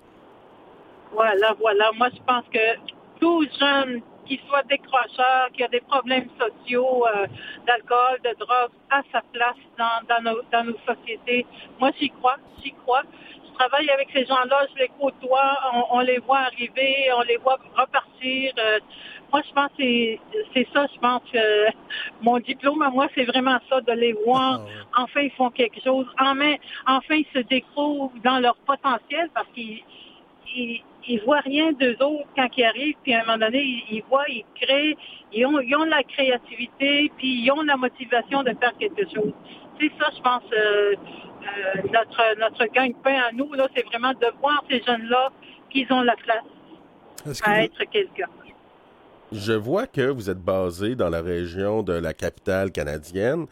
Voilà, 1.14 1.56
voilà. 1.60 1.92
Moi, 1.98 2.10
je 2.14 2.22
pense 2.28 2.44
que 2.54 2.60
tout 3.20 3.44
jeune 3.60 4.02
qui 4.28 4.40
soit 4.48 4.64
décrocheur, 4.64 5.50
qui 5.54 5.64
a 5.64 5.68
des 5.70 5.80
problèmes 5.82 6.28
sociaux, 6.38 7.06
euh, 7.08 7.26
d'alcool, 7.66 8.20
de 8.24 8.36
drogue, 8.38 8.72
a 8.92 9.02
sa 9.12 9.22
place 9.32 9.56
dans, 9.80 10.64
nos, 10.64 10.78
sociétés. 10.86 11.46
Moi, 11.80 11.92
j'y 12.00 12.10
crois, 12.10 12.38
j'y 12.64 12.74
crois. 12.84 13.02
Je 13.48 13.54
travaille 13.58 13.90
avec 13.90 14.10
ces 14.14 14.26
gens-là, 14.26 14.68
je 14.76 14.80
les 14.84 14.92
côtoie, 15.00 15.58
on, 15.74 15.98
on, 15.98 16.00
les 16.02 16.20
voit 16.20 16.40
arriver, 16.40 17.10
on 17.18 17.22
les 17.22 17.38
voit 17.38 17.58
repartir. 17.76 18.54
Euh, 18.60 18.80
moi, 19.32 19.42
je 19.48 19.54
pense 19.54 19.72
que 19.78 20.44
c'est 20.54 20.68
ça, 20.74 20.88
je 20.94 21.00
pense 21.00 21.22
que 21.32 21.40
mon 22.22 22.40
diplôme 22.40 22.82
à 22.82 22.90
moi, 22.90 23.08
c'est 23.16 23.26
vraiment 23.26 23.58
ça, 23.70 23.82
de 23.82 23.92
les 23.92 24.14
voir. 24.26 24.62
Ah, 24.96 25.04
enfin, 25.04 25.22
ils 25.22 25.32
font 25.32 25.50
quelque 25.50 25.82
chose. 25.82 26.06
Enfin, 26.20 26.56
enfin 26.88 27.16
ils 27.16 27.28
se 27.34 27.40
découvrent 27.40 28.12
dans 28.24 28.40
leur 28.40 28.56
potentiel 28.58 29.30
parce 29.34 29.48
qu'ils 29.54 29.84
ils, 30.56 30.82
ils 31.08 31.22
voient 31.22 31.40
rien 31.40 31.72
d'eux 31.74 31.96
autres 32.02 32.28
quand 32.36 32.48
ils 32.58 32.64
arrivent, 32.64 32.96
puis 33.04 33.14
à 33.14 33.22
un 33.22 33.26
moment 33.26 33.38
donné, 33.38 33.62
ils, 33.64 33.98
ils 33.98 34.04
voient, 34.10 34.28
ils 34.28 34.46
créent, 34.56 34.96
ils 35.34 35.46
ont, 35.46 35.60
ils 35.60 35.76
ont 35.76 35.84
la 35.84 36.04
créativité, 36.04 37.12
puis 37.18 37.44
ils 37.44 37.52
ont 37.52 37.62
la 37.64 37.78
motivation 37.78 38.44
de 38.44 38.54
faire 38.60 38.74
quelque 38.78 39.04
chose. 39.14 39.34
C'est 39.80 39.92
ça, 40.00 40.10
je 40.16 40.22
pense, 40.22 40.44
euh, 40.54 40.96
euh, 40.96 41.82
notre, 41.94 42.40
notre 42.40 42.66
gagne-pain 42.74 43.22
à 43.30 43.32
nous, 43.32 43.54
là, 43.54 43.68
c'est 43.76 43.86
vraiment 43.86 44.12
de 44.14 44.28
voir 44.42 44.64
ces 44.70 44.82
jeunes-là 44.84 45.30
qu'ils 45.70 45.92
ont 45.92 46.02
la 46.02 46.16
place 46.16 46.44
à 47.44 47.64
être 47.64 47.84
quelqu'un. 47.92 48.28
Je 49.32 49.54
vois 49.54 49.88
que 49.88 50.10
vous 50.10 50.30
êtes 50.30 50.40
basé 50.40 50.96
dans 50.96 51.10
la 51.10 51.22
région 51.22 51.84
de 51.84 51.94
la 51.94 52.14
capitale 52.14 52.72
canadienne. 52.72 53.46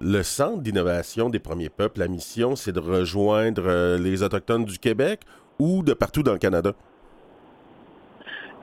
Le 0.00 0.22
Centre 0.22 0.62
d'innovation 0.62 1.28
des 1.28 1.38
premiers 1.38 1.68
peuples, 1.68 2.00
la 2.00 2.08
mission, 2.08 2.56
c'est 2.56 2.72
de 2.72 2.80
rejoindre 2.80 3.64
euh, 3.66 3.98
les 3.98 4.22
Autochtones 4.22 4.64
du 4.64 4.78
Québec 4.78 5.20
ou 5.58 5.82
de 5.82 5.92
partout 5.92 6.22
dans 6.22 6.32
le 6.32 6.38
Canada? 6.38 6.72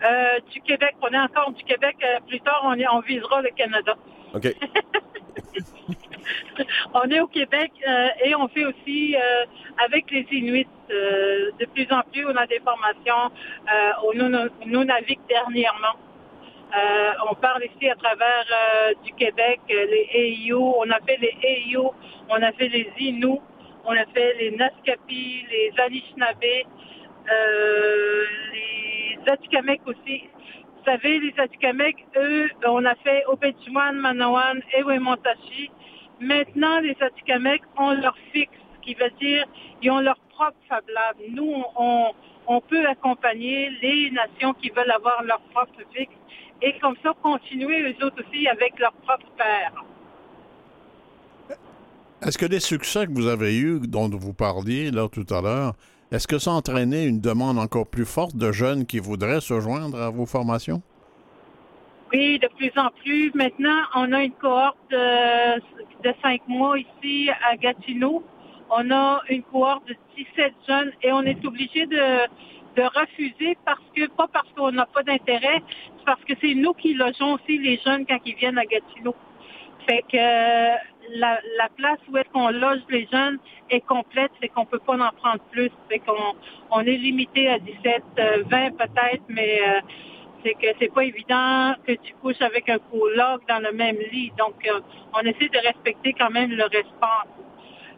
Euh, 0.03 0.39
du 0.51 0.61
Québec. 0.61 0.95
On 1.01 1.09
est 1.09 1.19
encore 1.19 1.51
du 1.51 1.63
Québec. 1.63 1.95
Euh, 2.03 2.19
plus 2.27 2.39
tard, 2.41 2.61
on, 2.63 2.73
est, 2.73 2.87
on 2.91 3.01
visera 3.01 3.41
le 3.41 3.49
Canada. 3.49 3.95
OK. 4.33 4.55
on 6.93 7.09
est 7.09 7.19
au 7.19 7.27
Québec 7.27 7.71
euh, 7.87 8.07
et 8.25 8.35
on 8.35 8.47
fait 8.47 8.65
aussi 8.65 9.15
euh, 9.15 9.45
avec 9.83 10.09
les 10.11 10.27
Inuits. 10.31 10.67
De 10.89 11.65
plus 11.65 11.87
en 11.91 12.01
plus, 12.11 12.25
on 12.25 12.35
a 12.37 12.47
des 12.47 12.61
formations. 12.61 13.29
on 14.03 14.13
nous, 14.13 14.29
nous 14.65 14.85
dernièrement. 16.71 17.25
on 17.31 17.35
parle 17.35 17.63
ici 17.65 17.89
à 17.89 17.95
travers 17.95 18.45
du 19.03 19.13
Québec, 19.13 19.59
les 19.69 20.09
EIU. 20.13 20.55
On 20.55 20.89
a 20.89 20.99
fait 21.01 21.17
les 21.17 21.35
EIU, 21.43 21.89
on 22.29 22.41
a 22.41 22.51
fait 22.53 22.69
les 22.69 22.91
Inuits, 22.99 23.41
on 23.85 23.91
a 23.91 24.05
fait 24.13 24.33
les 24.39 24.51
Naskapi, 24.51 25.45
les 25.49 25.71
Anishinaabe, 25.79 26.41
les 28.53 29.31
Atikamekw 29.31 29.81
aussi. 29.89 30.23
Vous 30.77 30.85
savez, 30.85 31.19
les 31.19 31.33
Atikamekw, 31.37 31.97
eux, 32.17 32.49
on 32.65 32.85
a 32.85 32.95
fait 32.95 33.25
Opechuan, 33.27 33.97
Manawan 33.97 34.61
et 34.73 34.83
Wemontachi. 34.83 35.69
Maintenant, 36.19 36.79
les 36.79 36.95
Atikamekw 36.99 37.65
ont 37.77 37.91
leur 37.91 38.17
fixe, 38.31 38.51
qui 38.81 38.93
veut 38.93 39.11
dire 39.19 39.45
ils 39.81 39.91
ont 39.91 39.99
leur 39.99 40.17
propre 40.29 40.57
Fab 40.69 40.83
Lab. 40.87 41.17
Nous, 41.29 41.63
on 42.47 42.61
peut 42.61 42.85
accompagner 42.87 43.69
les 43.81 44.11
nations 44.11 44.53
qui 44.53 44.69
veulent 44.69 44.91
avoir 44.91 45.23
leur 45.23 45.41
propre 45.53 45.81
fixe 45.93 46.13
et 46.61 46.77
comme 46.79 46.95
ça 47.03 47.13
continuer 47.21 47.81
eux 47.81 48.05
autres 48.05 48.23
aussi 48.27 48.47
avec 48.47 48.79
leur 48.79 48.93
propre 48.93 49.27
père. 49.37 49.83
Est-ce 52.25 52.37
que 52.37 52.45
les 52.45 52.59
succès 52.59 53.05
que 53.05 53.11
vous 53.11 53.27
avez 53.27 53.55
eus, 53.57 53.79
dont 53.87 54.09
vous 54.09 54.33
parliez 54.33 54.89
là 54.89 55.07
tout 55.07 55.25
à 55.29 55.41
l'heure, 55.41 55.73
est-ce 56.11 56.27
que 56.27 56.39
ça 56.39 56.51
entraînait 56.51 57.05
une 57.05 57.21
demande 57.21 57.59
encore 57.59 57.85
plus 57.85 58.05
forte 58.05 58.35
de 58.35 58.51
jeunes 58.51 58.85
qui 58.85 58.99
voudraient 58.99 59.41
se 59.41 59.59
joindre 59.59 60.01
à 60.01 60.09
vos 60.09 60.25
formations? 60.25 60.81
Oui, 62.13 62.39
de 62.39 62.47
plus 62.57 62.71
en 62.77 62.89
plus. 63.03 63.31
Maintenant, 63.35 63.81
on 63.95 64.13
a 64.13 64.23
une 64.23 64.31
cohorte 64.31 64.77
de, 64.89 65.59
de 66.03 66.13
cinq 66.23 66.41
mois 66.47 66.79
ici 66.79 67.29
à 67.49 67.57
Gatineau. 67.57 68.23
On 68.69 68.89
a 68.89 69.21
une 69.29 69.43
cohorte 69.43 69.87
de 69.87 69.95
17 70.15 70.53
jeunes 70.67 70.91
et 71.03 71.11
on 71.11 71.21
est 71.23 71.45
obligé 71.45 71.85
de, 71.85 72.27
de 72.77 72.83
refuser 72.83 73.57
parce 73.65 73.81
que, 73.95 74.07
pas 74.09 74.27
parce 74.31 74.49
qu'on 74.55 74.71
n'a 74.71 74.85
pas 74.85 75.03
d'intérêt, 75.03 75.61
c'est 75.97 76.05
parce 76.05 76.23
que 76.23 76.33
c'est 76.39 76.53
nous 76.53 76.73
qui 76.73 76.93
logeons 76.93 77.33
aussi 77.33 77.57
les 77.57 77.77
jeunes 77.83 78.05
quand 78.05 78.19
ils 78.25 78.35
viennent 78.35 78.57
à 78.57 78.65
Gatineau. 78.65 79.15
Fait 79.87 80.03
que 80.11 80.17
la, 80.17 81.39
la 81.57 81.69
place 81.75 81.99
où 82.09 82.17
est-ce 82.17 82.29
qu'on 82.29 82.49
loge 82.49 82.81
les 82.89 83.07
jeunes 83.11 83.39
est 83.69 83.81
complète, 83.81 84.31
c'est 84.39 84.49
qu'on 84.49 84.65
peut 84.65 84.79
pas 84.79 84.93
en 84.93 85.11
prendre 85.15 85.41
plus. 85.51 85.71
Fait 85.89 85.99
qu'on 85.99 86.35
on 86.71 86.81
est 86.81 86.97
limité 86.97 87.49
à 87.49 87.57
17, 87.59 88.03
20 88.45 88.77
peut-être, 88.77 89.23
mais 89.29 89.61
euh, 89.61 89.79
c'est 90.43 90.53
que 90.53 90.67
c'est 90.79 90.93
pas 90.93 91.03
évident 91.03 91.73
que 91.85 91.93
tu 91.93 92.13
couches 92.21 92.41
avec 92.41 92.69
un 92.69 92.79
coloc 92.79 93.41
dans 93.47 93.59
le 93.63 93.71
même 93.71 93.97
lit. 94.11 94.31
Donc, 94.37 94.55
euh, 94.67 94.79
on 95.13 95.21
essaie 95.21 95.49
de 95.49 95.65
respecter 95.65 96.13
quand 96.13 96.29
même 96.29 96.51
le 96.51 96.63
respect. 96.63 97.27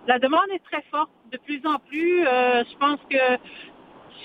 La 0.08 0.20
demande 0.20 0.50
est 0.54 0.64
très 0.64 0.84
forte. 0.90 1.12
De 1.32 1.38
plus 1.38 1.62
en 1.66 1.78
plus, 1.78 2.26
euh, 2.26 2.64
je 2.70 2.78
pense 2.78 3.00
que 3.10 3.38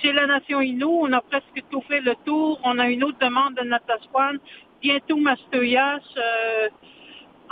chez 0.05 0.13
la 0.13 0.27
Nation 0.27 0.61
Innu, 0.61 0.85
on 0.85 1.13
a 1.13 1.21
presque 1.23 1.65
tout 1.71 1.83
fait 1.89 2.01
le 2.01 2.15
tour. 2.25 2.61
On 2.63 2.79
a 2.79 2.89
une 2.89 3.03
autre 3.05 3.19
demande 3.21 3.55
de 3.55 3.63
Natashwan. 3.63 4.39
Bientôt 4.83 5.17
Mastoyas. 5.17 6.01
Euh, 6.17 6.69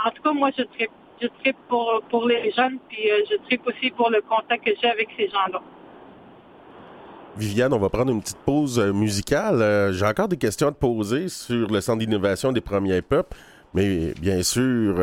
en 0.05 0.11
tout 0.11 0.21
cas, 0.21 0.33
moi, 0.33 0.51
je 0.55 0.63
tripe. 0.63 0.91
Je 1.21 1.27
tripe 1.41 1.55
pour, 1.69 2.27
les 2.27 2.51
jeunes, 2.51 2.79
puis 2.89 3.09
euh, 3.09 3.21
je 3.29 3.37
tripe 3.45 3.65
aussi 3.65 3.91
pour 3.91 4.09
le 4.09 4.21
contact 4.21 4.65
que 4.65 4.71
j'ai 4.81 4.89
avec 4.89 5.07
ces 5.15 5.29
gens-là. 5.29 5.61
Viviane, 7.37 7.71
on 7.71 7.77
va 7.77 7.87
prendre 7.87 8.11
une 8.11 8.19
petite 8.19 8.39
pause 8.45 8.77
euh, 8.77 8.91
musicale. 8.91 9.61
Euh, 9.61 9.93
j'ai 9.93 10.05
encore 10.05 10.27
des 10.27 10.37
questions 10.37 10.67
à 10.67 10.71
te 10.71 10.79
poser 10.79 11.29
sur 11.29 11.69
le 11.69 11.79
Centre 11.79 11.99
d'innovation 11.99 12.51
des 12.51 12.61
premiers 12.61 13.01
peuples, 13.01 13.37
mais 13.73 14.13
bien 14.19 14.43
sûr, 14.43 14.95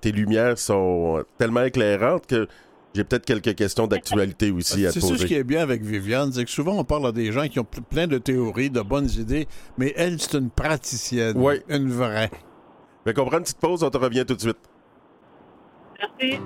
tes 0.00 0.12
lumières 0.12 0.58
sont 0.58 1.24
tellement 1.38 1.62
éclairantes 1.62 2.26
que 2.26 2.48
j'ai 2.94 3.04
peut-être 3.04 3.24
quelques 3.24 3.54
questions 3.54 3.86
d'actualité 3.86 4.50
aussi 4.50 4.86
à 4.86 4.92
te 4.92 4.98
poser. 5.00 5.14
C'est 5.14 5.22
ce 5.22 5.26
qui 5.26 5.34
est 5.34 5.44
bien 5.44 5.60
avec 5.62 5.82
Viviane, 5.82 6.32
c'est 6.32 6.44
que 6.44 6.50
souvent 6.50 6.78
on 6.78 6.84
parle 6.84 7.06
à 7.06 7.12
des 7.12 7.32
gens 7.32 7.48
qui 7.48 7.58
ont 7.58 7.64
plein 7.64 8.06
de 8.06 8.18
théories, 8.18 8.70
de 8.70 8.80
bonnes 8.82 9.08
idées, 9.10 9.46
mais 9.78 9.92
elle, 9.96 10.20
c'est 10.20 10.38
une 10.38 10.50
praticienne, 10.50 11.34
Oui. 11.36 11.60
une 11.68 11.90
vraie. 11.90 12.30
Fait 13.04 13.14
qu'on 13.14 13.24
prend 13.26 13.38
une 13.38 13.44
petite 13.44 13.58
pause, 13.58 13.82
on 13.82 13.90
te 13.90 13.98
revient 13.98 14.24
tout 14.26 14.34
de 14.34 14.40
suite. 14.40 14.58
Merci. 16.20 16.38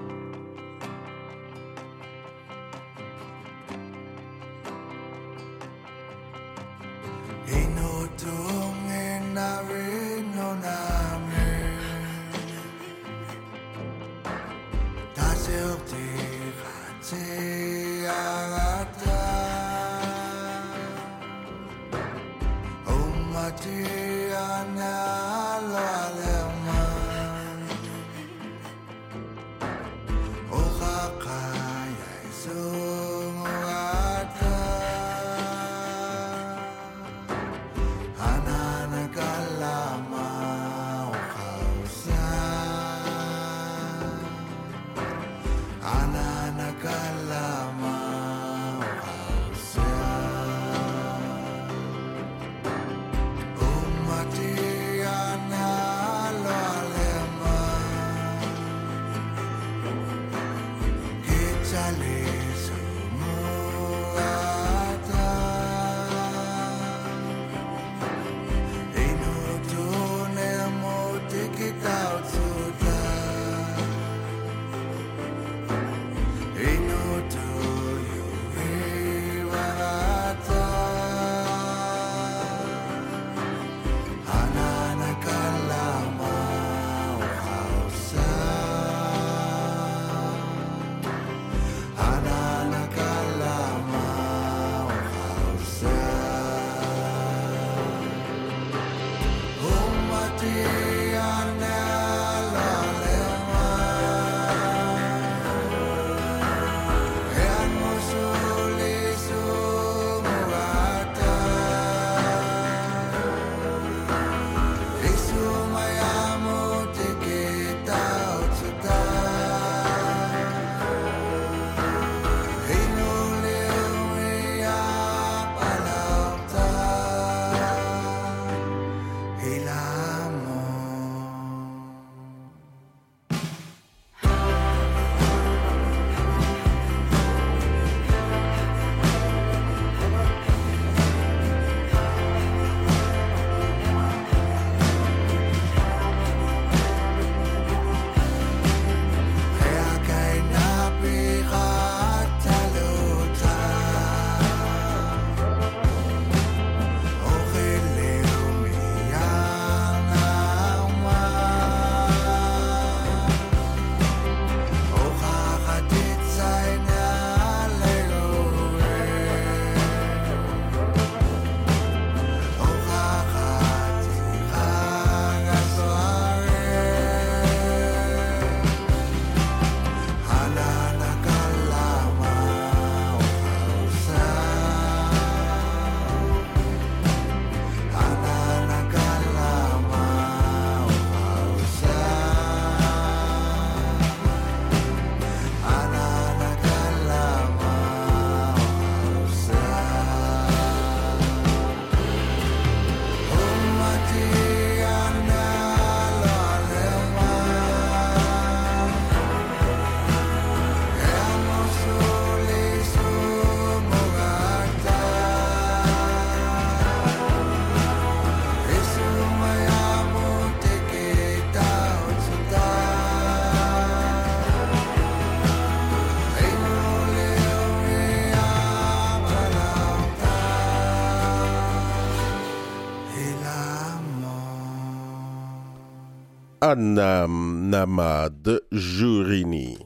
Anamnama 236.70 238.28
de 238.30 238.62
Jurini. 238.72 239.78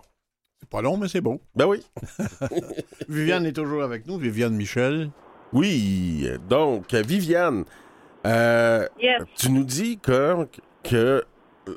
C'est 0.60 0.68
pas 0.68 0.82
long, 0.82 0.96
mais 0.96 1.08
c'est 1.08 1.20
beau. 1.20 1.40
Ben 1.54 1.66
oui. 1.66 1.82
Viviane 3.08 3.46
est 3.46 3.52
toujours 3.52 3.82
avec 3.82 4.06
nous. 4.06 4.18
Viviane 4.18 4.54
Michel. 4.54 5.10
Oui. 5.52 6.28
Donc, 6.48 6.92
Viviane, 6.94 7.64
euh, 8.26 8.86
Yes. 9.00 9.22
tu 9.36 9.50
nous 9.50 9.64
dis 9.64 9.98
que, 9.98 10.46
que 10.82 11.24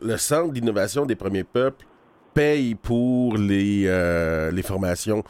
le 0.02 0.18
Centre 0.18 0.52
d'innovation 0.54 1.06
des 1.06 1.16
premiers 1.16 1.44
peuples 1.44 1.86
paye 2.34 2.76
pour 2.76 3.38
les, 3.38 3.84
euh, 3.88 4.52
les 4.52 4.64
formations. 4.64 5.24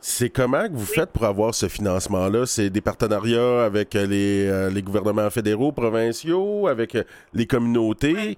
C'est 0.00 0.28
comment 0.28 0.68
que 0.68 0.74
vous 0.74 0.84
faites 0.84 1.10
pour 1.12 1.24
avoir 1.24 1.54
ce 1.54 1.66
financement-là? 1.66 2.44
C'est 2.46 2.68
des 2.68 2.82
partenariats 2.82 3.64
avec 3.64 3.94
les, 3.94 4.46
euh, 4.46 4.70
les 4.70 4.82
gouvernements 4.82 5.30
fédéraux, 5.30 5.72
provinciaux, 5.72 6.68
avec 6.68 6.96
les 7.32 7.46
communautés? 7.46 8.36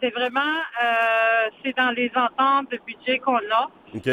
C'est 0.00 0.10
vraiment, 0.10 0.40
euh, 0.82 1.50
c'est 1.62 1.76
dans 1.76 1.90
les 1.90 2.10
ententes 2.14 2.70
de 2.70 2.78
budget 2.86 3.18
qu'on 3.18 3.36
a. 3.36 3.68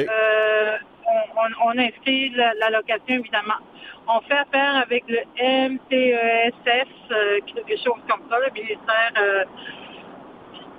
Euh, 0.10 0.78
on, 1.06 1.42
on, 1.42 1.70
on 1.70 1.78
inscrit 1.80 2.30
la- 2.32 2.54
l'allocation, 2.56 3.16
évidemment. 3.22 3.60
On 4.08 4.20
fait 4.22 4.38
affaire 4.38 4.76
avec 4.78 5.04
le 5.08 5.20
MTESS, 5.40 6.88
euh, 7.12 7.40
quelque 7.54 7.78
chose 7.78 8.00
comme 8.10 8.22
ça, 8.30 8.38
le 8.46 8.52
ministère 8.54 9.46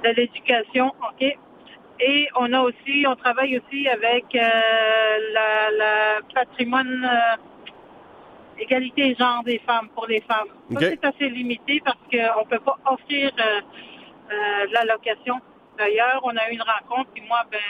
de 0.05 0.09
l'Éducation, 0.11 0.88
OK? 1.09 1.37
Et 2.01 2.29
on 2.37 2.53
a 2.53 2.61
aussi, 2.61 3.05
on 3.09 3.16
travaille 3.16 3.59
aussi 3.59 3.88
avec 3.88 4.25
euh, 4.35 4.40
la, 5.33 5.71
la 5.73 6.18
patrimoine 6.35 7.05
euh, 7.05 7.37
égalité 8.62 9.16
genre 9.18 9.42
des 9.44 9.59
femmes 9.66 9.88
pour 9.94 10.07
les 10.07 10.21
femmes. 10.21 10.49
Ça, 10.75 10.81
c'est 10.90 11.05
assez 11.05 11.29
limité 11.29 11.81
parce 11.85 11.99
qu'on 12.11 12.40
ne 12.44 12.49
peut 12.49 12.61
pas 12.61 12.77
offrir 12.87 13.31
euh, 13.38 13.61
euh, 14.32 14.66
l'allocation. 14.72 15.36
D'ailleurs, 15.78 16.20
on 16.24 16.36
a 16.36 16.50
eu 16.50 16.54
une 16.54 16.62
rencontre, 16.62 17.10
puis 17.14 17.22
moi, 17.28 17.40
ben, 17.50 17.60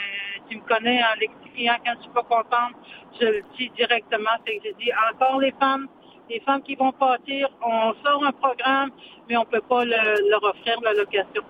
tu 0.49 0.57
me 0.57 0.61
connais 0.61 1.01
en 1.03 1.13
l'expliquant 1.19 1.75
quand 1.85 1.93
je 1.97 2.01
suis 2.03 2.11
pas 2.11 2.23
contente, 2.23 2.73
je 3.19 3.25
le 3.25 3.41
dis 3.57 3.69
directement, 3.75 4.31
c'est 4.45 4.57
que 4.57 4.63
j'ai 4.63 4.73
dit 4.73 4.91
encore 5.13 5.39
les 5.39 5.51
femmes, 5.59 5.87
les 6.29 6.39
femmes 6.39 6.61
qui 6.63 6.75
vont 6.75 6.91
partir, 6.91 7.49
on 7.63 7.93
sort 8.03 8.23
un 8.25 8.31
programme, 8.31 8.89
mais 9.27 9.37
on 9.37 9.45
peut 9.45 9.61
pas 9.61 9.85
le- 9.85 10.29
leur 10.29 10.43
offrir 10.43 10.79
l'allocation. 10.81 11.43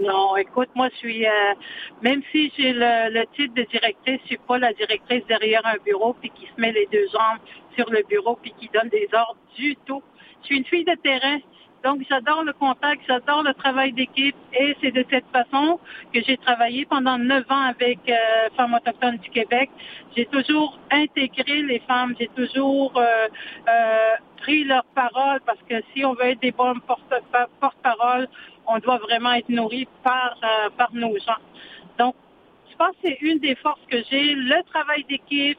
Non, 0.00 0.36
écoute, 0.36 0.70
moi, 0.74 0.88
je 0.92 0.96
suis, 0.96 1.26
euh, 1.26 1.54
même 2.02 2.22
si 2.32 2.52
j'ai 2.56 2.72
le, 2.72 3.12
le 3.12 3.26
titre 3.36 3.54
de 3.54 3.62
directrice, 3.62 4.20
je 4.22 4.26
suis 4.26 4.38
pas 4.38 4.58
la 4.58 4.72
directrice 4.72 5.24
derrière 5.26 5.64
un 5.64 5.76
bureau 5.84 6.14
puis 6.14 6.30
qui 6.30 6.46
se 6.46 6.60
met 6.60 6.72
les 6.72 6.86
deux 6.90 7.06
jambes 7.12 7.38
sur 7.76 7.88
le 7.90 8.02
bureau 8.08 8.36
puis 8.42 8.52
qui 8.58 8.68
donne 8.74 8.88
des 8.88 9.08
ordres 9.12 9.36
du 9.56 9.76
tout. 9.86 10.02
Je 10.42 10.46
suis 10.46 10.56
une 10.58 10.64
fille 10.64 10.84
de 10.84 10.94
terrain. 11.02 11.38
Donc, 11.84 12.00
j'adore 12.08 12.42
le 12.44 12.54
contact, 12.54 13.02
j'adore 13.06 13.42
le 13.42 13.52
travail 13.54 13.92
d'équipe 13.92 14.34
et 14.58 14.74
c'est 14.80 14.90
de 14.90 15.04
cette 15.10 15.26
façon 15.30 15.78
que 16.14 16.20
j'ai 16.22 16.38
travaillé 16.38 16.86
pendant 16.86 17.18
neuf 17.18 17.44
ans 17.50 17.66
avec 17.68 17.98
euh, 18.08 18.14
Femmes 18.56 18.74
autochtones 18.74 19.18
du 19.18 19.28
Québec. 19.28 19.70
J'ai 20.16 20.24
toujours 20.26 20.78
intégré 20.90 21.62
les 21.62 21.80
femmes, 21.80 22.14
j'ai 22.18 22.28
toujours 22.28 22.92
euh, 22.96 23.28
euh, 23.68 24.14
pris 24.38 24.64
leur 24.64 24.84
parole 24.94 25.40
parce 25.44 25.60
que 25.68 25.74
si 25.92 26.04
on 26.06 26.14
veut 26.14 26.30
être 26.30 26.40
des 26.40 26.52
bonnes 26.52 26.80
porte- 26.80 27.22
porte-paroles, 27.60 28.28
on 28.66 28.78
doit 28.78 28.98
vraiment 28.98 29.32
être 29.32 29.48
nourri 29.48 29.86
par, 30.02 30.36
euh, 30.42 30.70
par 30.76 30.92
nos 30.92 31.16
gens. 31.18 31.42
Donc, 31.98 32.14
je 32.70 32.76
pense 32.76 32.90
que 32.90 33.08
c'est 33.08 33.18
une 33.20 33.38
des 33.38 33.54
forces 33.56 33.80
que 33.90 33.98
j'ai, 34.10 34.34
le 34.34 34.62
travail 34.64 35.04
d'équipe, 35.04 35.58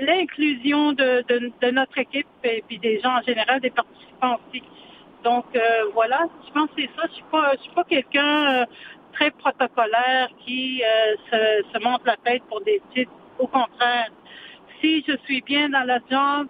l'inclusion 0.00 0.92
de, 0.92 1.24
de, 1.28 1.70
notre 1.70 1.98
équipe 1.98 2.26
et 2.44 2.62
puis 2.66 2.78
des 2.78 3.00
gens 3.00 3.18
en 3.18 3.22
général, 3.22 3.60
des 3.60 3.70
participants 3.70 4.38
aussi. 4.48 4.62
Donc 5.24 5.44
euh, 5.54 5.60
voilà, 5.92 6.26
je 6.46 6.52
pense 6.52 6.68
que 6.70 6.82
c'est 6.82 6.90
ça. 6.96 7.02
Je 7.08 7.14
suis 7.14 7.24
pas, 7.30 7.52
suis 7.60 7.70
pas 7.72 7.84
quelqu'un 7.84 8.62
euh, 8.62 8.66
très 9.12 9.30
protocolaire 9.30 10.28
qui 10.46 10.82
se, 11.30 11.62
se 11.72 11.84
monte 11.84 12.04
la 12.06 12.16
tête 12.16 12.42
pour 12.48 12.62
des 12.62 12.80
titres. 12.94 13.12
Au 13.38 13.46
contraire, 13.46 14.08
si 14.80 15.04
je 15.06 15.16
suis 15.24 15.42
bien 15.42 15.68
dans 15.68 15.84
la 15.84 15.98
job, 16.10 16.48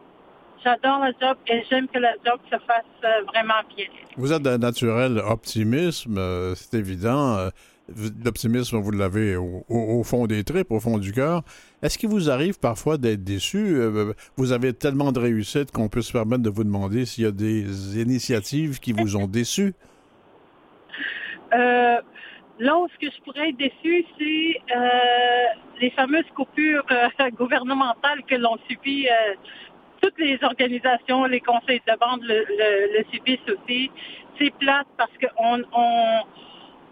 j'adore 0.64 1.01
la 1.01 1.12
job 1.20 1.37
et 1.46 1.62
j'aime 1.70 1.88
que 1.88 1.99
la 1.99 2.12
job 2.25 2.40
se 2.51 2.57
fasse 2.59 2.85
euh, 3.05 3.23
vraiment 3.33 3.62
bien. 3.75 3.87
Vous 4.16 4.33
êtes 4.33 4.42
d'un 4.42 4.59
naturel 4.59 5.18
optimisme, 5.18 6.18
euh, 6.18 6.55
c'est 6.55 6.79
évident. 6.79 7.37
Euh, 7.37 7.51
L'optimisme, 8.25 8.79
vous 8.79 8.92
l'avez 8.92 9.35
au, 9.35 10.03
fond 10.05 10.29
des 10.29 10.44
tripes, 10.44 10.70
au 10.70 10.79
fond 10.79 10.96
du 10.96 11.11
cœur. 11.11 11.42
Est-ce 11.83 11.99
qu'il 11.99 12.09
vous 12.09 12.31
arrive 12.31 12.61
parfois 12.61 12.99
d'être 12.99 13.25
déçu? 13.25 13.81
Vous 14.37 14.53
avez 14.53 14.73
tellement 14.73 15.11
de 15.11 15.18
réussite 15.18 15.73
qu'on 15.73 15.88
peut 15.88 16.01
se 16.01 16.12
permettre 16.12 16.44
de 16.44 16.51
vous 16.51 16.62
demander 16.62 17.05
s'il 17.05 17.25
y 17.25 17.27
a 17.27 17.33
des 17.33 18.01
initiatives 18.01 18.79
qui 18.79 18.92
vous 18.92 19.16
ont 19.16 19.27
déçu? 19.27 19.75
Euh, 21.53 22.01
là 22.59 22.79
où 22.79 22.88
ce 22.88 23.07
que 23.07 23.12
je 23.12 23.23
pourrais 23.23 23.49
être 23.49 23.57
déçue, 23.57 24.05
c'est 24.18 24.61
euh, 24.77 25.44
les 25.81 25.90
fameuses 25.90 26.31
coupures 26.35 26.85
euh, 26.90 27.31
gouvernementales 27.33 28.23
que 28.29 28.37
l'on 28.37 28.57
subit. 28.68 29.09
Toutes 30.00 30.18
les 30.18 30.38
organisations, 30.42 31.24
les 31.24 31.40
conseils 31.40 31.82
de 31.86 31.96
bande 31.98 32.22
le, 32.22 32.44
le, 32.48 32.70
le 32.94 33.54
aussi. 33.54 33.90
C'est 34.38 34.52
plate 34.58 34.86
parce 34.96 35.10
qu'on 35.20 35.62
on, 35.72 36.20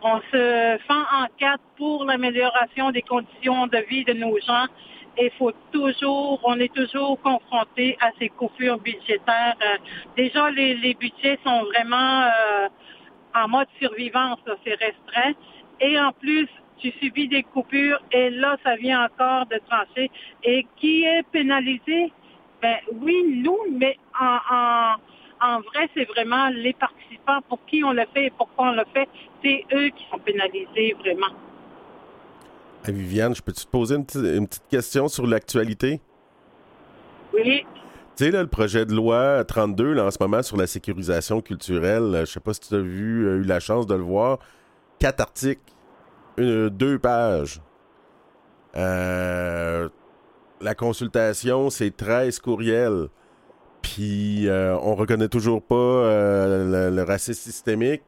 on 0.02 0.20
se 0.32 0.78
fend 0.86 1.04
en 1.20 1.26
quatre 1.38 1.62
pour 1.76 2.04
l'amélioration 2.04 2.90
des 2.90 3.02
conditions 3.02 3.66
de 3.66 3.78
vie 3.88 4.04
de 4.04 4.12
nos 4.12 4.38
gens. 4.40 4.66
Et 5.20 5.30
faut 5.38 5.52
toujours, 5.72 6.40
on 6.44 6.60
est 6.60 6.72
toujours 6.72 7.20
confronté 7.20 7.96
à 8.00 8.10
ces 8.18 8.28
coupures 8.28 8.78
budgétaires. 8.78 9.56
Euh, 9.62 9.76
déjà, 10.16 10.50
les, 10.50 10.74
les 10.74 10.94
budgets 10.94 11.38
sont 11.44 11.64
vraiment 11.64 12.22
euh, 12.22 12.68
en 13.34 13.48
mode 13.48 13.66
survivance, 13.80 14.38
c'est 14.64 14.74
restreint. 14.74 15.32
Et 15.80 15.98
en 15.98 16.12
plus, 16.12 16.48
tu 16.78 16.92
subis 17.00 17.26
des 17.26 17.42
coupures 17.42 18.00
et 18.12 18.30
là, 18.30 18.56
ça 18.62 18.76
vient 18.76 19.04
encore 19.06 19.46
de 19.46 19.58
trancher. 19.68 20.10
Et 20.44 20.66
qui 20.76 21.02
est 21.04 21.24
pénalisé? 21.32 22.12
Ben 22.62 22.76
oui, 23.00 23.40
nous, 23.44 23.58
mais 23.78 23.96
en, 24.20 24.38
en, 24.50 24.94
en 25.40 25.60
vrai, 25.60 25.88
c'est 25.94 26.04
vraiment 26.06 26.48
les 26.48 26.72
participants 26.72 27.40
pour 27.48 27.64
qui 27.66 27.84
on 27.84 27.92
le 27.92 28.04
fait 28.12 28.26
et 28.26 28.30
pourquoi 28.36 28.68
on 28.70 28.72
le 28.72 28.84
fait. 28.92 29.08
C'est 29.44 29.64
eux 29.72 29.88
qui 29.90 30.04
sont 30.10 30.18
pénalisés 30.18 30.94
vraiment. 30.98 31.28
Hey, 32.84 32.94
Viviane, 32.94 33.34
je 33.34 33.42
peux 33.42 33.52
te 33.52 33.64
poser 33.66 33.96
une, 33.96 34.04
petite- 34.06 34.22
une 34.24 34.46
petite 34.48 34.68
question 34.68 35.08
sur 35.08 35.26
l'actualité? 35.26 36.00
Oui, 37.34 37.64
Tu 38.16 38.24
sais, 38.24 38.30
là, 38.32 38.42
le 38.42 38.48
projet 38.48 38.84
de 38.86 38.94
loi 38.94 39.44
32, 39.44 39.92
là, 39.92 40.06
en 40.06 40.10
ce 40.10 40.16
moment, 40.20 40.42
sur 40.42 40.56
la 40.56 40.66
sécurisation 40.66 41.40
culturelle, 41.40 42.02
euh, 42.14 42.20
je 42.24 42.32
sais 42.32 42.40
pas 42.40 42.54
si 42.54 42.60
tu 42.60 42.74
as 42.74 42.80
vu, 42.80 43.26
euh, 43.26 43.36
eu 43.38 43.42
la 43.44 43.60
chance 43.60 43.86
de 43.86 43.94
le 43.94 44.02
voir. 44.02 44.38
Quatre 44.98 45.20
articles, 45.20 45.60
une- 46.36 46.68
deux 46.70 46.98
pages. 46.98 47.60
Euh, 48.76 49.88
la 50.60 50.74
consultation, 50.74 51.70
c'est 51.70 51.96
13 51.96 52.38
courriels. 52.40 53.08
Puis, 53.82 54.48
euh, 54.48 54.76
on 54.82 54.94
reconnaît 54.94 55.28
toujours 55.28 55.62
pas 55.62 55.74
euh, 55.74 56.90
le, 56.90 57.02
racisme 57.02 57.40
systémique, 57.40 58.02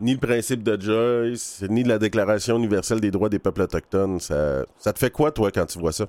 ni 0.00 0.14
le 0.14 0.20
principe 0.20 0.62
de 0.62 0.80
Joyce, 0.80 1.64
ni 1.68 1.82
la 1.82 1.98
Déclaration 1.98 2.56
universelle 2.56 3.00
des 3.00 3.10
droits 3.10 3.28
des 3.28 3.38
peuples 3.38 3.62
autochtones. 3.62 4.20
Ça, 4.20 4.64
ça 4.76 4.92
te 4.92 4.98
fait 4.98 5.10
quoi, 5.10 5.32
toi, 5.32 5.50
quand 5.50 5.66
tu 5.66 5.78
vois 5.78 5.92
ça? 5.92 6.06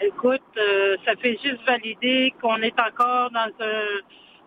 Écoute, 0.00 0.42
euh, 0.56 0.96
ça 1.04 1.14
fait 1.16 1.38
juste 1.42 1.60
valider 1.66 2.34
qu'on 2.40 2.56
est 2.56 2.78
encore 2.78 3.30
dans 3.30 3.50
un 3.60 4.00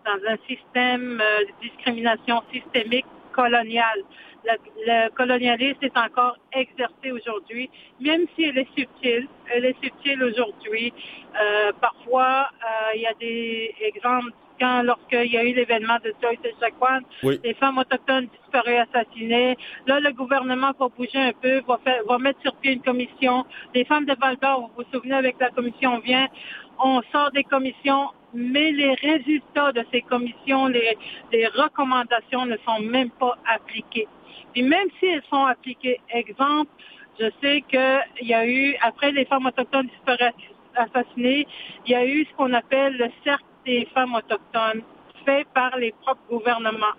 dans 0.04 0.32
un 0.32 0.36
système 0.48 1.18
de 1.18 1.68
discrimination 1.68 2.42
systémique 2.52 3.06
coloniale. 3.32 4.02
Le, 4.44 4.52
le 4.86 5.10
colonialisme 5.10 5.82
est 5.84 5.96
encore 5.96 6.36
exercé 6.52 7.10
aujourd'hui, 7.12 7.68
même 8.00 8.26
si 8.34 8.44
elle 8.44 8.58
est 8.58 8.68
subtile. 8.76 9.28
Elle 9.52 9.64
est 9.66 9.76
subtile 9.82 10.22
aujourd'hui. 10.24 10.92
Euh, 11.40 11.72
parfois, 11.80 12.48
euh, 12.62 12.94
il 12.94 13.02
y 13.02 13.06
a 13.06 13.14
des 13.14 13.74
exemples 13.82 14.32
quand 14.58 14.82
lorsqu'il 14.82 15.32
y 15.32 15.38
a 15.38 15.44
eu 15.44 15.54
l'événement 15.54 15.96
de 16.04 16.12
Joyce 16.22 16.38
et 16.44 16.54
Chacuan, 16.60 17.00
Oui. 17.22 17.40
les 17.42 17.54
femmes 17.54 17.78
autochtones 17.78 18.26
disparues 18.26 18.76
assassinées. 18.76 19.56
Là, 19.86 20.00
le 20.00 20.12
gouvernement 20.12 20.72
va 20.78 20.88
bouger 20.88 21.18
un 21.18 21.32
peu, 21.32 21.60
va, 21.66 21.78
faire, 21.82 22.02
va 22.06 22.18
mettre 22.18 22.40
sur 22.42 22.54
pied 22.56 22.72
une 22.74 22.82
commission. 22.82 23.46
Les 23.74 23.84
femmes 23.86 24.04
de 24.04 24.14
Val-d'Or, 24.20 24.70
vous 24.76 24.82
vous 24.84 24.90
souvenez, 24.92 25.14
avec 25.14 25.36
la 25.40 25.48
commission 25.50 25.98
vient, 26.00 26.28
on 26.82 27.00
sort 27.12 27.30
des 27.30 27.44
commissions, 27.44 28.08
mais 28.34 28.70
les 28.72 28.92
résultats 28.94 29.72
de 29.72 29.82
ces 29.90 30.02
commissions, 30.02 30.66
les, 30.66 30.96
les 31.32 31.46
recommandations 31.46 32.44
ne 32.46 32.56
sont 32.66 32.80
même 32.80 33.10
pas 33.10 33.36
appliquées. 33.50 34.08
Puis 34.52 34.62
même 34.62 34.88
si 34.98 35.06
elles 35.06 35.22
sont 35.30 35.44
appliquées, 35.44 36.00
exemple, 36.10 36.70
je 37.18 37.26
sais 37.42 37.62
qu'il 37.68 38.28
y 38.28 38.34
a 38.34 38.46
eu, 38.46 38.76
après 38.82 39.12
les 39.12 39.24
femmes 39.26 39.46
autochtones 39.46 39.86
disparues 39.88 40.32
assassinées, 40.74 41.46
il 41.86 41.92
y 41.92 41.94
a 41.94 42.06
eu 42.06 42.24
ce 42.24 42.34
qu'on 42.36 42.52
appelle 42.52 42.96
le 42.96 43.10
cercle 43.24 43.44
des 43.66 43.86
femmes 43.94 44.14
autochtones, 44.14 44.82
fait 45.24 45.46
par 45.52 45.76
les 45.76 45.92
propres 45.92 46.22
gouvernements. 46.30 46.96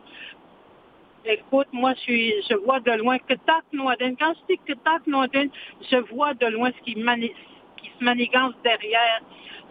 Écoute, 1.25 1.67
moi, 1.71 1.93
je 2.07 2.55
vois 2.65 2.79
de 2.79 2.91
loin 2.91 3.17
que 3.19 3.33
Tac 3.33 3.63
Noiden. 3.73 4.15
Quand 4.17 4.33
je 4.33 4.55
dis 4.55 4.59
que 4.65 4.73
Tac 4.73 5.05
Noiden, 5.07 5.49
je 5.89 5.97
vois 5.97 6.33
de 6.33 6.47
loin 6.47 6.71
ce 6.77 6.83
qui 6.83 6.93
se 6.93 8.03
manigance 8.03 8.53
derrière. 8.63 9.21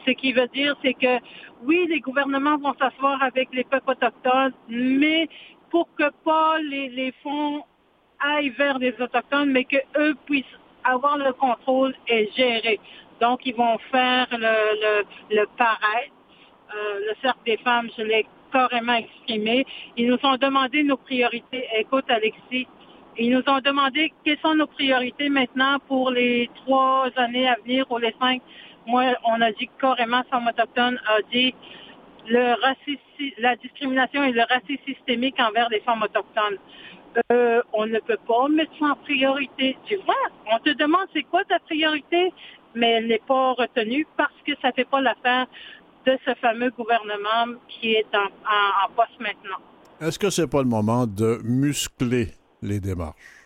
Ce 0.06 0.12
qui 0.12 0.32
veut 0.32 0.48
dire, 0.48 0.76
c'est 0.82 0.94
que 0.94 1.18
oui, 1.62 1.86
les 1.88 2.00
gouvernements 2.00 2.56
vont 2.56 2.74
s'asseoir 2.74 3.22
avec 3.22 3.48
les 3.52 3.64
peuples 3.64 3.90
autochtones, 3.90 4.54
mais 4.68 5.28
pour 5.70 5.88
que 5.96 6.10
pas 6.24 6.58
les, 6.58 6.88
les 6.90 7.12
fonds 7.22 7.64
aillent 8.20 8.50
vers 8.50 8.78
les 8.78 8.94
autochtones, 9.00 9.50
mais 9.50 9.64
qu'eux 9.64 10.14
puissent 10.26 10.44
avoir 10.84 11.16
le 11.16 11.32
contrôle 11.32 11.94
et 12.06 12.30
gérer. 12.36 12.78
Donc, 13.20 13.44
ils 13.44 13.54
vont 13.54 13.78
faire 13.90 14.26
le, 14.32 14.38
le, 14.38 15.36
le 15.36 15.46
paraître. 15.56 16.14
Euh, 16.74 17.00
le 17.08 17.14
cercle 17.20 17.40
des 17.44 17.56
femmes, 17.58 17.88
je 17.96 18.02
l'ai 18.02 18.26
carrément 18.52 18.94
exprimé. 18.94 19.64
Ils 19.96 20.08
nous 20.08 20.18
ont 20.22 20.36
demandé 20.36 20.82
nos 20.82 20.96
priorités. 20.96 21.66
Écoute, 21.76 22.04
Alexis, 22.08 22.68
ils 23.18 23.30
nous 23.30 23.42
ont 23.48 23.60
demandé 23.60 24.12
quelles 24.24 24.38
sont 24.38 24.54
nos 24.54 24.68
priorités 24.68 25.28
maintenant 25.28 25.78
pour 25.88 26.10
les 26.10 26.48
trois 26.54 27.08
années 27.16 27.48
à 27.48 27.56
venir 27.64 27.90
ou 27.90 27.98
les 27.98 28.14
cinq. 28.20 28.40
Moi, 28.86 29.04
on 29.24 29.40
a 29.40 29.50
dit 29.52 29.68
carrément, 29.80 30.22
Femmes 30.30 30.48
autochtones 30.48 31.00
a 31.06 31.20
dit 31.32 31.54
le 32.30 32.54
racisme, 32.62 33.34
la 33.38 33.56
discrimination 33.56 34.22
et 34.24 34.32
le 34.32 34.42
racisme 34.42 34.84
systémique 34.86 35.38
envers 35.40 35.68
les 35.68 35.80
femmes 35.80 36.02
autochtones. 36.02 36.58
Euh, 37.32 37.60
on 37.72 37.86
ne 37.86 37.98
peut 37.98 38.18
pas 38.26 38.48
mettre 38.48 38.70
ça 38.78 38.86
en 38.86 38.96
priorité. 38.96 39.76
Tu 39.86 39.96
vois, 39.96 40.14
on 40.52 40.58
te 40.60 40.70
demande 40.70 41.06
c'est 41.12 41.24
quoi 41.24 41.42
ta 41.44 41.58
priorité, 41.58 42.32
mais 42.74 42.90
elle 42.92 43.08
n'est 43.08 43.26
pas 43.26 43.52
retenue 43.52 44.06
parce 44.16 44.38
que 44.46 44.52
ça 44.62 44.68
ne 44.68 44.72
fait 44.74 44.84
pas 44.84 45.00
l'affaire 45.00 45.46
de 46.06 46.16
ce 46.24 46.34
fameux 46.34 46.70
gouvernement 46.70 47.58
qui 47.68 47.94
est 47.94 48.14
en, 48.14 48.26
en, 48.26 48.86
en 48.86 48.88
poste 48.94 49.18
maintenant. 49.18 49.58
Est-ce 50.00 50.18
que 50.18 50.30
c'est 50.30 50.48
pas 50.48 50.62
le 50.62 50.68
moment 50.68 51.06
de 51.06 51.40
muscler 51.42 52.28
les 52.62 52.80
démarches? 52.80 53.39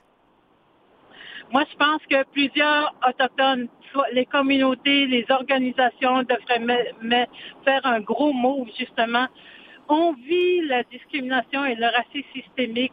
Moi, 1.54 1.62
je 1.70 1.76
pense 1.76 2.02
que 2.10 2.24
plusieurs 2.32 2.92
autochtones, 3.08 3.68
soit 3.92 4.10
les 4.12 4.26
communautés, 4.26 5.06
les 5.06 5.24
organisations 5.30 6.24
devraient 6.24 7.28
faire 7.64 7.86
un 7.86 8.00
gros 8.00 8.32
move, 8.32 8.66
justement. 8.76 9.28
On 9.88 10.14
vit 10.14 10.62
la 10.62 10.82
discrimination 10.82 11.64
et 11.64 11.76
le 11.76 11.86
racisme 11.86 12.26
systémique, 12.34 12.92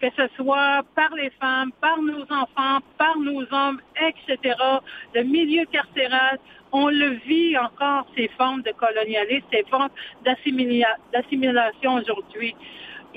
que 0.00 0.06
ce 0.16 0.28
soit 0.36 0.84
par 0.94 1.12
les 1.16 1.30
femmes, 1.40 1.72
par 1.80 2.00
nos 2.00 2.22
enfants, 2.22 2.78
par 2.96 3.18
nos 3.18 3.42
hommes, 3.52 3.80
etc. 4.00 4.54
Le 5.12 5.24
milieu 5.24 5.64
carcéral, 5.64 6.38
on 6.70 6.86
le 6.86 7.08
vit 7.26 7.58
encore, 7.58 8.06
ces 8.16 8.28
formes 8.38 8.62
de 8.62 8.70
colonialisme, 8.70 9.46
ces 9.52 9.64
formes 9.68 9.90
d'assimila- 10.24 10.96
d'assimilation 11.12 11.94
aujourd'hui. 11.94 12.54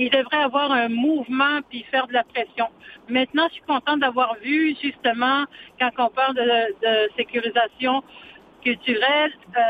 Il 0.01 0.09
devrait 0.09 0.43
avoir 0.49 0.71
un 0.71 0.87
mouvement 0.89 1.59
puis 1.69 1.83
faire 1.91 2.07
de 2.07 2.13
la 2.13 2.23
pression. 2.23 2.65
Maintenant, 3.09 3.45
je 3.49 3.53
suis 3.55 3.63
contente 3.67 3.99
d'avoir 3.99 4.35
vu 4.41 4.75
justement, 4.81 5.43
quand 5.79 5.91
on 5.99 6.09
parle 6.09 6.35
de, 6.35 6.41
de 6.41 7.09
sécurisation 7.17 8.01
culturelle, 8.63 9.31
euh, 9.57 9.61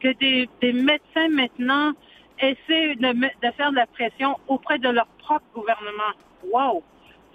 que 0.00 0.08
des, 0.18 0.48
des 0.60 0.72
médecins 0.72 1.28
maintenant 1.30 1.92
essaient 2.40 2.94
de, 2.96 3.50
faire 3.56 3.70
de 3.70 3.76
la 3.76 3.86
pression 3.86 4.36
auprès 4.48 4.78
de 4.78 4.88
leur 4.88 5.06
propre 5.18 5.44
gouvernement. 5.54 6.12
Wow! 6.52 6.82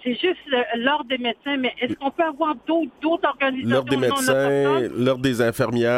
C'est 0.04 0.12
juste 0.12 0.38
le- 0.46 0.82
l'ordre 0.84 1.06
des 1.08 1.18
médecins, 1.18 1.56
mais 1.58 1.74
est-ce 1.80 1.94
qu'on 1.94 2.10
peut 2.10 2.22
avoir 2.24 2.54
d'autres 2.66 2.90
organisations 3.24 3.68
L'Ordre 3.70 3.90
des 3.90 3.96
médecins, 3.96 4.80
l'Ordre 4.96 5.22
des 5.22 5.42
infirmières 5.42 5.90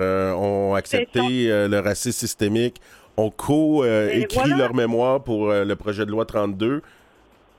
euh, 0.00 0.32
ont 0.34 0.74
accepté 0.74 1.20
euh, 1.50 1.68
le 1.68 1.78
racisme 1.80 2.18
systémique, 2.18 2.76
ont 3.18 3.30
co-écrit 3.30 4.38
voilà. 4.38 4.56
leur 4.56 4.74
mémoire 4.74 5.22
pour 5.22 5.50
euh, 5.50 5.64
le 5.64 5.76
projet 5.76 6.06
de 6.06 6.10
loi 6.10 6.24
32. 6.24 6.80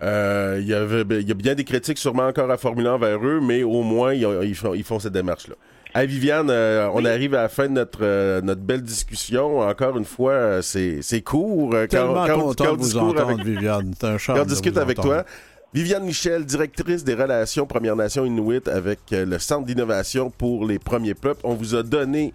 Euh, 0.01 0.57
Il 0.61 0.67
y, 0.67 0.73
avait- 0.73 1.01
il 1.19 1.27
y 1.27 1.31
a 1.31 1.35
bien 1.35 1.55
des 1.55 1.65
critiques 1.65 1.97
sûrement 1.97 2.27
encore 2.27 2.49
à 2.49 2.57
formuler 2.57 2.87
envers 2.89 3.19
eux, 3.25 3.41
mais 3.41 3.63
au 3.63 3.83
moins, 3.83 4.13
ils, 4.13 4.25
ont- 4.25 4.41
ils 4.41 4.55
font, 4.55 4.73
ils 4.73 4.83
font 4.83 4.99
cette 4.99 5.13
démarche-là. 5.13 5.55
Hey, 5.93 6.07
Viviane, 6.07 6.49
euh, 6.51 6.87
on 6.93 7.03
arrive 7.03 7.33
à 7.33 7.41
la 7.43 7.49
fin 7.49 7.65
de 7.67 7.73
notre, 7.73 7.99
euh, 8.03 8.41
notre 8.41 8.61
belle 8.61 8.83
discussion. 8.83 9.59
Encore 9.59 9.97
une 9.97 10.05
fois, 10.05 10.31
euh, 10.33 10.61
c'est 10.61 10.99
c'est 11.01 11.21
court. 11.21 11.73
euh, 11.73 11.87
Quand, 11.89 11.97
Tellement 11.97 12.25
quand 12.27 12.37
on- 12.37 12.41
content 12.49 12.65
quand 12.65 12.73
de 12.73 12.77
vous 12.77 12.97
entendre, 12.97 13.29
avec- 13.31 13.45
Viviane. 13.45 13.93
C'est 13.99 14.07
un 14.07 14.17
charme 14.17 14.37
quand 14.37 14.43
on 14.43 14.45
de 14.45 14.51
discute 14.51 14.73
vous 14.75 14.79
avec 14.79 14.99
entendre. 14.99 15.15
toi. 15.15 15.25
Viviane 15.73 16.03
Michel, 16.05 16.45
directrice 16.45 17.03
des 17.03 17.13
relations 17.15 17.65
Premières 17.65 17.95
Nations 17.95 18.23
Inuit 18.25 18.67
avec 18.67 18.99
euh, 19.13 19.25
le 19.25 19.37
Centre 19.39 19.65
d'innovation 19.65 20.29
pour 20.29 20.65
les 20.65 20.79
premiers 20.79 21.13
peuples. 21.15 21.41
On 21.43 21.55
vous 21.55 21.75
a 21.75 21.83
donné 21.83 22.33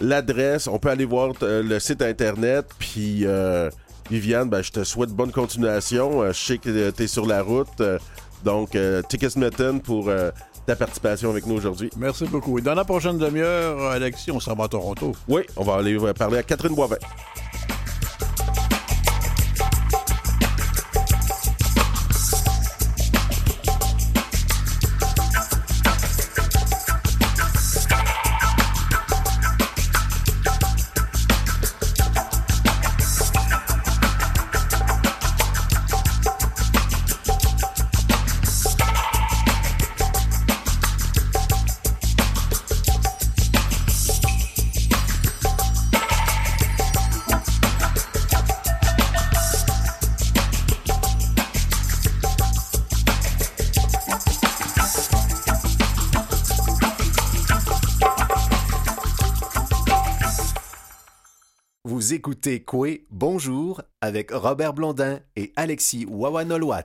l'adresse. 0.00 0.66
On 0.66 0.78
peut 0.78 0.90
aller 0.90 1.04
voir 1.04 1.32
euh, 1.42 1.62
le 1.62 1.78
site 1.78 2.02
Internet. 2.02 2.66
Puis, 2.78 3.26
euh, 3.26 3.70
Viviane, 4.10 4.48
ben, 4.48 4.62
je 4.62 4.72
te 4.72 4.84
souhaite 4.84 5.10
bonne 5.10 5.32
continuation. 5.32 6.22
Euh, 6.22 6.32
je 6.32 6.38
sais 6.38 6.58
que 6.58 6.90
tu 6.90 7.02
es 7.02 7.06
sur 7.06 7.26
la 7.26 7.42
route. 7.42 7.82
Donc, 8.44 8.74
euh, 8.74 9.02
Ticketsmitten 9.02 9.80
pour 9.80 10.10
ta 10.66 10.76
participation 10.76 11.30
avec 11.30 11.46
nous 11.46 11.56
aujourd'hui. 11.56 11.90
Merci 11.96 12.24
beaucoup. 12.24 12.58
Et 12.58 12.62
dans 12.62 12.74
la 12.74 12.84
prochaine 12.84 13.18
demi-heure, 13.18 13.90
Alexis, 13.90 14.30
on 14.30 14.40
s'en 14.40 14.54
va 14.54 14.64
à 14.64 14.68
Toronto. 14.68 15.12
Oui, 15.28 15.42
on 15.56 15.64
va 15.64 15.76
aller 15.76 15.98
parler 16.14 16.38
à 16.38 16.42
Catherine 16.42 16.74
Boivin. 16.74 16.96
Écoutez 62.24 62.60
Coué 62.62 63.06
Bonjour 63.10 63.80
avec 64.02 64.30
Robert 64.30 64.74
Blondin 64.74 65.20
et 65.36 65.54
Alexis 65.56 66.04
Wawanolwat. 66.06 66.84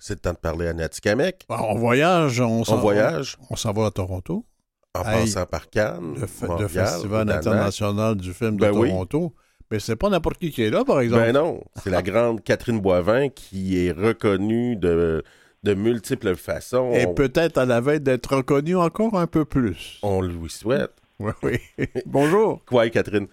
C'est 0.00 0.14
le 0.14 0.18
temps 0.18 0.32
de 0.32 0.38
parler 0.38 0.66
à 0.66 0.72
Natikamek. 0.72 1.44
Alors, 1.48 1.70
on 1.70 1.78
voyage. 1.78 2.40
On, 2.40 2.64
s'en- 2.64 2.74
On 2.74 2.80
voyage. 2.80 3.36
On, 3.48 3.54
s'en 3.54 3.72
va 3.72 3.86
à 3.86 3.90
Toronto. 3.92 4.44
En 4.92 5.04
Hey, 5.04 5.20
passant 5.20 5.46
par 5.46 5.70
Cannes, 5.70 6.14
Le, 6.20 6.26
fe- 6.26 6.60
le 6.60 6.66
Festival 6.66 7.30
international 7.30 8.16
du 8.16 8.32
film 8.34 8.56
de 8.56 8.62
Ben 8.62 8.72
oui. 8.76 8.88
Toronto. 8.88 9.34
Mais 9.70 9.78
c'est 9.78 9.94
pas 9.94 10.08
n'importe 10.08 10.38
qui 10.38 10.50
qui 10.50 10.64
est 10.64 10.70
là, 10.70 10.84
par 10.84 10.98
exemple. 10.98 11.22
Ben 11.22 11.32
non, 11.32 11.60
c'est 11.84 11.90
la 11.90 12.02
grande 12.02 12.42
Catherine 12.42 12.80
Boivin 12.80 13.28
qui 13.28 13.78
est 13.86 13.92
reconnue 13.92 14.74
de, 14.74 15.22
de 15.62 15.74
multiples 15.74 16.34
façons. 16.34 16.90
Et 16.92 17.06
on, 17.06 17.14
peut-être 17.14 17.56
à 17.58 17.66
la 17.66 17.80
veille 17.80 18.00
d'être 18.00 18.34
reconnu 18.34 18.74
encore 18.76 19.16
un 19.16 19.28
peu 19.28 19.44
plus. 19.44 20.00
on 20.02 20.22
lui 20.22 20.50
souhaite. 20.50 20.90
Oui, 21.20 21.30
oui. 21.44 21.58
Bonjour. 22.06 22.62
Quoi, 22.66 22.90
Catherine? 22.90 23.28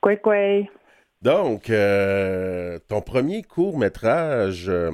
Quoi, 0.00 0.16
quoi. 0.16 0.62
Donc, 1.22 1.68
euh, 1.70 2.78
ton 2.88 3.02
premier 3.02 3.42
court-métrage, 3.42 4.68
euh, 4.68 4.90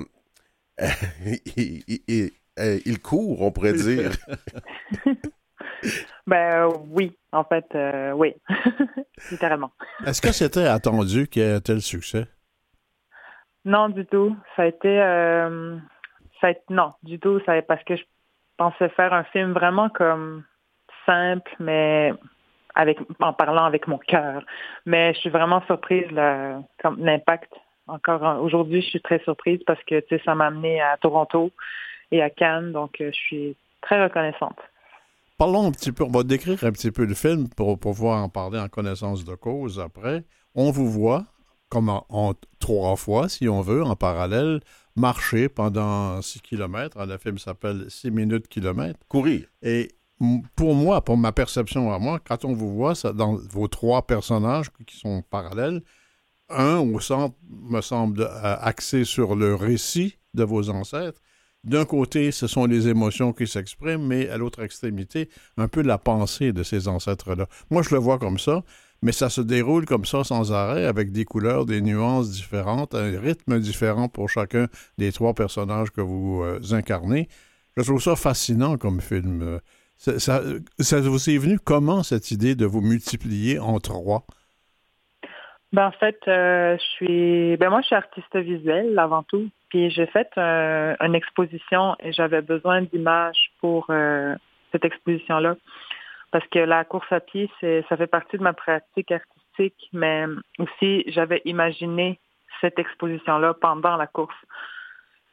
il, 1.56 1.82
il- 1.86 2.00
il- 2.08 2.30
euh, 2.58 2.78
il 2.86 3.00
court, 3.00 3.42
on 3.42 3.50
pourrait 3.52 3.74
dire. 3.74 4.10
Ben 6.26 6.64
euh, 6.68 6.72
oui, 6.88 7.16
en 7.30 7.44
fait, 7.44 7.66
euh, 7.76 8.10
oui, 8.12 8.34
littéralement. 9.30 9.70
Est-ce 10.04 10.20
que 10.20 10.32
c'était 10.32 10.66
attendu 10.66 11.28
qu'il 11.28 11.42
y 11.42 11.44
ait 11.44 11.52
un 11.52 11.60
tel 11.60 11.80
succès? 11.80 12.26
Non, 13.64 13.88
du 13.90 14.04
tout. 14.06 14.34
Ça 14.56 14.62
a 14.62 14.66
été, 14.66 14.88
euh, 15.00 15.76
ça 16.40 16.48
a 16.48 16.50
été- 16.50 16.62
non, 16.70 16.94
du 17.04 17.20
tout. 17.20 17.40
Ça, 17.46 17.60
parce 17.62 17.84
que 17.84 17.94
je 17.96 18.02
pensais 18.56 18.88
faire 18.90 19.12
un 19.12 19.22
film 19.24 19.52
vraiment 19.52 19.88
comme 19.88 20.44
simple, 21.04 21.54
mais 21.60 22.12
avec, 22.76 22.98
en 23.20 23.32
parlant 23.32 23.64
avec 23.64 23.88
mon 23.88 23.98
cœur. 23.98 24.44
Mais 24.84 25.12
je 25.14 25.20
suis 25.20 25.30
vraiment 25.30 25.62
surprise 25.66 26.10
là, 26.12 26.60
comme 26.82 26.98
l'impact. 27.04 27.52
Encore 27.88 28.22
en- 28.22 28.38
aujourd'hui, 28.40 28.82
je 28.82 28.88
suis 28.88 29.00
très 29.00 29.18
surprise 29.20 29.60
parce 29.66 29.82
que 29.84 30.00
tu 30.00 30.16
sais, 30.16 30.22
ça 30.24 30.34
m'a 30.34 30.46
amené 30.46 30.80
à 30.80 30.96
Toronto 30.96 31.50
et 32.12 32.22
à 32.22 32.30
Cannes, 32.30 32.72
donc 32.72 33.00
euh, 33.00 33.10
je 33.12 33.16
suis 33.16 33.56
très 33.80 34.02
reconnaissante. 34.02 34.58
Parlons 35.38 35.66
un 35.66 35.70
petit 35.72 35.92
peu, 35.92 36.04
on 36.04 36.10
va 36.10 36.22
décrire 36.22 36.62
un 36.64 36.72
petit 36.72 36.90
peu 36.90 37.04
le 37.04 37.14
film 37.14 37.48
pour 37.48 37.78
pouvoir 37.78 38.22
en 38.22 38.28
parler 38.28 38.58
en 38.58 38.68
connaissance 38.68 39.24
de 39.24 39.34
cause 39.34 39.78
après. 39.80 40.24
On 40.54 40.70
vous 40.70 40.88
voit, 40.88 41.24
comme 41.68 41.88
en, 41.90 42.06
en 42.08 42.32
trois 42.58 42.96
fois, 42.96 43.28
si 43.28 43.48
on 43.48 43.60
veut, 43.60 43.82
en 43.84 43.96
parallèle, 43.96 44.60
marcher 44.96 45.48
pendant 45.50 46.22
6 46.22 46.40
km. 46.40 47.04
Le 47.06 47.18
film 47.18 47.36
s'appelle 47.38 47.84
6 47.88 48.10
minutes 48.10 48.48
kilomètres. 48.48 48.98
Courir. 49.08 49.46
Et 49.62 49.88
pour 50.54 50.74
moi, 50.74 51.02
pour 51.02 51.16
ma 51.16 51.32
perception 51.32 51.92
à 51.92 51.98
moi, 51.98 52.20
quand 52.26 52.44
on 52.44 52.54
vous 52.54 52.74
voit 52.74 52.94
dans 53.14 53.36
vos 53.50 53.68
trois 53.68 54.06
personnages 54.06 54.70
qui 54.86 54.96
sont 54.96 55.22
parallèles, 55.22 55.82
un 56.48 56.78
au 56.78 57.00
centre 57.00 57.36
me 57.48 57.80
semble 57.80 58.22
euh, 58.22 58.56
axé 58.60 59.04
sur 59.04 59.34
le 59.34 59.54
récit 59.54 60.16
de 60.34 60.44
vos 60.44 60.70
ancêtres. 60.70 61.20
D'un 61.64 61.84
côté, 61.84 62.30
ce 62.30 62.46
sont 62.46 62.66
les 62.66 62.86
émotions 62.86 63.32
qui 63.32 63.48
s'expriment, 63.48 64.06
mais 64.06 64.28
à 64.28 64.36
l'autre 64.36 64.62
extrémité, 64.62 65.28
un 65.56 65.66
peu 65.66 65.82
la 65.82 65.98
pensée 65.98 66.52
de 66.52 66.62
ces 66.62 66.86
ancêtres-là. 66.86 67.48
Moi, 67.70 67.82
je 67.82 67.92
le 67.92 68.00
vois 68.00 68.18
comme 68.18 68.38
ça, 68.38 68.62
mais 69.02 69.10
ça 69.10 69.28
se 69.28 69.40
déroule 69.40 69.84
comme 69.84 70.04
ça 70.04 70.22
sans 70.22 70.52
arrêt, 70.52 70.86
avec 70.86 71.10
des 71.10 71.24
couleurs, 71.24 71.66
des 71.66 71.80
nuances 71.80 72.30
différentes, 72.30 72.94
un 72.94 73.18
rythme 73.18 73.58
différent 73.58 74.08
pour 74.08 74.30
chacun 74.30 74.68
des 74.96 75.10
trois 75.10 75.34
personnages 75.34 75.90
que 75.90 76.00
vous 76.00 76.42
euh, 76.44 76.60
incarnez. 76.70 77.28
Je 77.76 77.82
trouve 77.82 78.00
ça 78.00 78.14
fascinant 78.14 78.78
comme 78.78 79.00
film. 79.00 79.60
Ça, 79.98 80.40
vous 81.00 81.30
est 81.30 81.38
venu 81.38 81.58
comment 81.58 82.02
cette 82.02 82.30
idée 82.30 82.54
de 82.54 82.66
vous 82.66 82.80
multiplier 82.80 83.58
en 83.58 83.78
trois? 83.78 84.24
Ben, 85.72 85.86
en 85.86 85.92
fait, 85.92 86.18
euh, 86.28 86.76
je 86.78 86.82
suis. 86.82 87.56
Ben, 87.56 87.70
moi, 87.70 87.80
je 87.80 87.86
suis 87.86 87.96
artiste 87.96 88.36
visuel 88.36 88.98
avant 88.98 89.22
tout. 89.22 89.48
Puis 89.68 89.90
j'ai 89.90 90.06
fait 90.06 90.28
euh, 90.38 90.94
une 91.00 91.14
exposition 91.14 91.96
et 92.00 92.12
j'avais 92.12 92.42
besoin 92.42 92.82
d'images 92.82 93.50
pour 93.60 93.86
euh, 93.90 94.34
cette 94.72 94.84
exposition-là. 94.84 95.56
Parce 96.30 96.46
que 96.48 96.58
la 96.58 96.84
course 96.84 97.10
à 97.10 97.20
pied, 97.20 97.50
ça 97.60 97.96
fait 97.96 98.06
partie 98.06 98.36
de 98.36 98.42
ma 98.42 98.52
pratique 98.52 99.10
artistique, 99.10 99.88
mais 99.92 100.24
aussi 100.58 101.04
j'avais 101.08 101.40
imaginé 101.44 102.18
cette 102.60 102.78
exposition-là 102.78 103.54
pendant 103.54 103.96
la 103.96 104.06
course. 104.06 104.36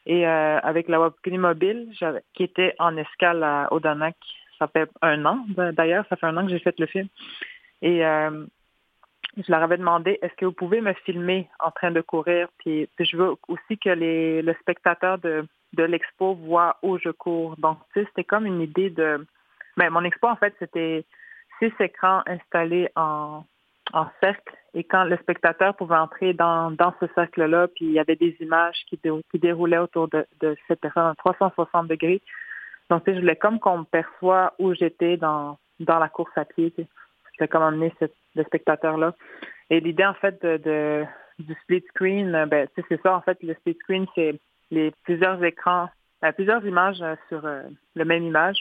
Et 0.06 0.28
euh, 0.28 0.60
avec 0.60 0.88
la 0.90 1.00
Wapkuni 1.00 1.38
Mobile, 1.38 1.90
qui 2.34 2.44
était 2.44 2.76
en 2.80 2.98
escale 2.98 3.44
à 3.44 3.72
Odanak, 3.72 4.16
ça 4.64 4.68
fait 4.68 4.90
un 5.02 5.26
an, 5.26 5.46
d'ailleurs, 5.74 6.06
ça 6.10 6.16
fait 6.16 6.26
un 6.26 6.38
an 6.38 6.46
que 6.46 6.52
j'ai 6.52 6.60
fait 6.60 6.78
le 6.80 6.86
film. 6.86 7.08
Et 7.82 8.06
euh, 8.06 8.46
je 9.38 9.52
leur 9.52 9.62
avais 9.62 9.78
demandé 9.78 10.20
est-ce 10.22 10.34
que 10.36 10.46
vous 10.46 10.54
pouvez 10.54 10.80
me 10.80 10.94
filmer 11.06 11.50
en 11.60 11.72
train 11.72 11.92
de 11.92 12.02
courir? 12.02 12.48
Puis, 12.60 12.88
je 13.00 13.18
veux 13.18 13.36
aussi 13.48 13.78
que 13.78 13.90
les 13.90 14.42
le 14.42 14.54
spectateur 14.62 15.18
de, 15.18 15.46
l'expo 15.76 16.36
voit 16.36 16.78
où 16.84 17.00
je 17.00 17.10
cours 17.10 17.58
donc 17.58 17.80
tu 17.92 18.00
sais 18.00 18.06
c'était 18.10 18.24
comme 18.24 18.46
une 18.46 18.62
idée 18.62 18.92
de 18.92 19.26
mais 19.76 19.90
mon 19.90 20.04
expo 20.04 20.28
en 20.28 20.36
fait 20.36 20.54
c'était 20.60 21.04
six 21.58 21.74
écrans 21.80 22.22
installés 22.28 22.90
en 22.96 23.44
cercle 24.22 24.56
et 24.76 24.84
quand 24.84 25.04
le 25.04 25.18
spectateur 25.18 25.76
pouvait 25.76 25.96
entrer 25.96 26.34
dans, 26.34 26.76
ce 27.00 27.06
cercle-là, 27.14 27.68
puis 27.68 27.86
il 27.86 27.92
y 27.92 28.00
avait 28.00 28.16
des 28.16 28.36
images 28.40 28.86
qui 28.88 29.00
déroulaient 29.36 29.78
autour 29.78 30.08
de, 30.08 30.26
de 30.42 30.56
cette 30.68 30.80
personne 30.80 31.08
à 31.08 31.16
360 31.16 31.88
degrés. 31.88 32.22
Donc, 32.94 33.02
je 33.08 33.20
voulais 33.20 33.36
comme 33.36 33.60
qu'on 33.60 33.80
me 33.80 33.86
perçoit 33.86 34.54
où 34.60 34.76
j'étais 34.76 35.18
dans, 35.18 35.58
dans 35.80 35.98
la 35.98 36.10
course 36.10 36.32
à 36.36 36.46
pied. 36.46 36.70
Tu 36.70 36.84
sais. 36.84 36.88
Je 37.32 37.38
voulais 37.40 37.48
comme 37.48 37.64
emmener 37.64 37.92
le 38.36 38.44
spectateur-là. 38.44 39.16
Et 39.72 39.80
l'idée, 39.80 40.06
en 40.06 40.14
fait, 40.14 40.40
de, 40.44 40.58
de, 40.58 41.04
du 41.40 41.56
split 41.64 41.84
screen, 41.90 42.46
ben, 42.46 42.68
tu 42.68 42.82
sais, 42.82 42.88
c'est 42.90 43.02
ça, 43.02 43.16
en 43.16 43.22
fait, 43.22 43.42
le 43.42 43.56
split 43.56 43.76
screen, 43.82 44.06
c'est 44.14 44.40
les 44.70 44.92
plusieurs 45.06 45.44
écrans, 45.44 45.90
euh, 46.24 46.32
plusieurs 46.34 46.64
images 46.68 47.02
euh, 47.02 47.16
sur 47.30 47.44
euh, 47.48 47.64
le 47.96 48.06
même 48.06 48.22
image. 48.22 48.60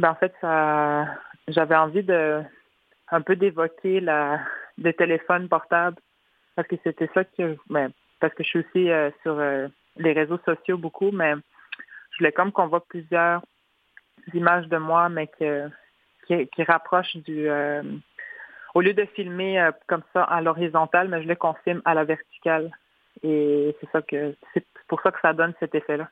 Ben, 0.00 0.10
en 0.10 0.16
fait, 0.16 0.34
ça, 0.40 1.06
j'avais 1.46 1.76
envie 1.76 2.02
de 2.02 2.42
un 3.12 3.20
peu 3.20 3.36
d'évoquer 3.36 4.00
la 4.00 4.40
le 4.82 4.92
téléphone 4.92 5.48
portable 5.48 5.96
parce 6.56 6.66
que 6.66 6.76
c'était 6.82 7.08
ça 7.14 7.22
que 7.22 7.56
ben, 7.70 7.92
parce 8.18 8.34
que 8.34 8.42
je 8.42 8.48
suis 8.48 8.58
aussi 8.58 8.90
euh, 8.90 9.10
sur 9.22 9.38
euh, 9.38 9.68
les 9.96 10.12
réseaux 10.12 10.40
sociaux 10.44 10.76
beaucoup, 10.76 11.12
mais 11.12 11.34
voulais 12.18 12.32
comme 12.32 12.52
qu'on 12.52 12.68
voit 12.68 12.84
plusieurs 12.84 13.42
images 14.34 14.68
de 14.68 14.76
moi, 14.76 15.08
mais 15.08 15.26
que 15.26 15.68
qui, 16.26 16.46
qui 16.48 16.62
rapprochent 16.62 17.16
du 17.16 17.48
euh, 17.48 17.82
au 18.74 18.80
lieu 18.80 18.94
de 18.94 19.04
filmer 19.16 19.60
euh, 19.60 19.72
comme 19.86 20.02
ça 20.12 20.22
à 20.24 20.40
l'horizontale, 20.40 21.08
mais 21.08 21.18
je 21.18 21.22
voulais 21.22 21.36
qu'on 21.36 21.54
filme 21.64 21.82
à 21.84 21.94
la 21.94 22.04
verticale. 22.04 22.70
Et 23.22 23.74
c'est 23.80 23.90
ça 23.90 24.02
que 24.02 24.34
c'est 24.54 24.64
pour 24.86 25.00
ça 25.02 25.10
que 25.10 25.20
ça 25.20 25.32
donne 25.32 25.54
cet 25.58 25.74
effet-là. 25.74 26.08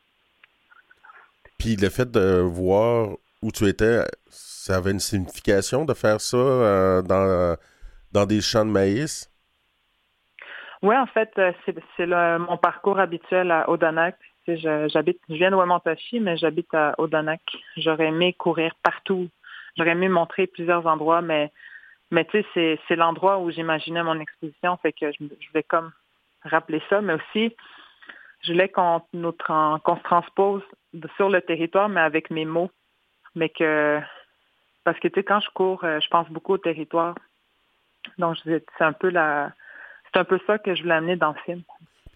Puis 1.59 1.77
le 1.77 1.89
fait 1.89 2.11
de 2.11 2.41
voir 2.41 3.11
où 3.43 3.53
tu 3.53 3.67
étais, 3.67 4.01
ça 4.29 4.77
avait 4.77 4.91
une 4.91 5.01
signification 5.01 5.85
de 5.85 5.95
faire 5.95 6.21
ça 6.21 6.37
euh, 6.37 7.03
dans, 7.03 7.57
dans 8.13 8.27
des 8.27 8.41
champs 8.41 8.65
de 8.65 8.71
maïs? 8.71 9.31
Oui, 10.83 10.97
en 10.97 11.07
fait, 11.07 11.31
c'est 11.97 12.07
mon 12.07 12.59
parcours 12.59 12.99
habituel 12.99 13.51
à 13.51 13.69
Odanak. 13.71 14.17
J'habite, 14.49 15.21
je 15.29 15.35
viens 15.35 15.51
de 15.51 15.57
Wamantashi, 15.57 16.21
mais 16.21 16.37
j'habite 16.37 16.73
à 16.75 16.95
Odanak. 16.99 17.41
J'aurais 17.77 18.07
aimé 18.07 18.33
courir 18.33 18.75
partout. 18.83 19.29
J'aurais 19.77 19.91
aimé 19.91 20.09
montrer 20.09 20.47
plusieurs 20.47 20.87
endroits, 20.87 21.21
mais, 21.21 21.53
mais 22.11 22.25
tu 22.25 22.45
sais, 22.55 22.79
c'est 22.87 22.97
l'endroit 22.97 23.39
où 23.39 23.51
j'imaginais 23.51 24.03
mon 24.03 24.21
exposition, 24.21 24.77
fait 24.79 24.93
que 24.93 25.11
je, 25.13 25.25
je 25.25 25.53
vais 25.53 25.63
comme 25.63 25.93
rappeler 26.45 26.81
ça, 26.89 27.01
mais 27.01 27.15
aussi, 27.15 27.55
je 28.43 28.53
voulais 28.53 28.69
qu'on 28.69 29.01
qu 29.01 29.19
se 29.19 30.03
transpose 30.05 30.63
sur 31.17 31.29
le 31.29 31.41
territoire, 31.43 31.89
mais 31.89 32.01
avec 32.01 32.31
mes 32.31 32.45
mots 32.45 32.71
mais 33.37 33.51
que 33.51 34.01
parce 34.83 34.99
que 34.99 35.09
tu 35.09 35.21
sais 35.21 35.25
quand 35.25 35.41
je 35.41 35.51
cours, 35.51 35.81
je 35.83 36.09
pense 36.09 36.29
beaucoup 36.31 36.55
au 36.55 36.59
territoire. 36.59 37.15
Donc 38.19 38.37
c'est 38.45 38.65
un 38.81 38.93
peu 38.93 39.11
la 39.11 39.53
c'est 40.13 40.19
un 40.19 40.25
peu 40.25 40.41
ça 40.47 40.59
que 40.59 40.75
je 40.75 40.83
voulais 40.83 40.95
amener 40.95 41.17
dans 41.17 41.33
le 41.33 41.41
film. 41.45 41.63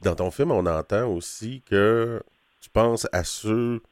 Dans 0.01 0.15
ton 0.15 0.31
film, 0.31 0.51
on 0.51 0.67
entend 0.67 1.07
aussi 1.09 1.63
que 1.63 2.23
tu 2.61 2.71
penses 2.71 3.07
à 3.13 3.25
ceux 3.25 3.83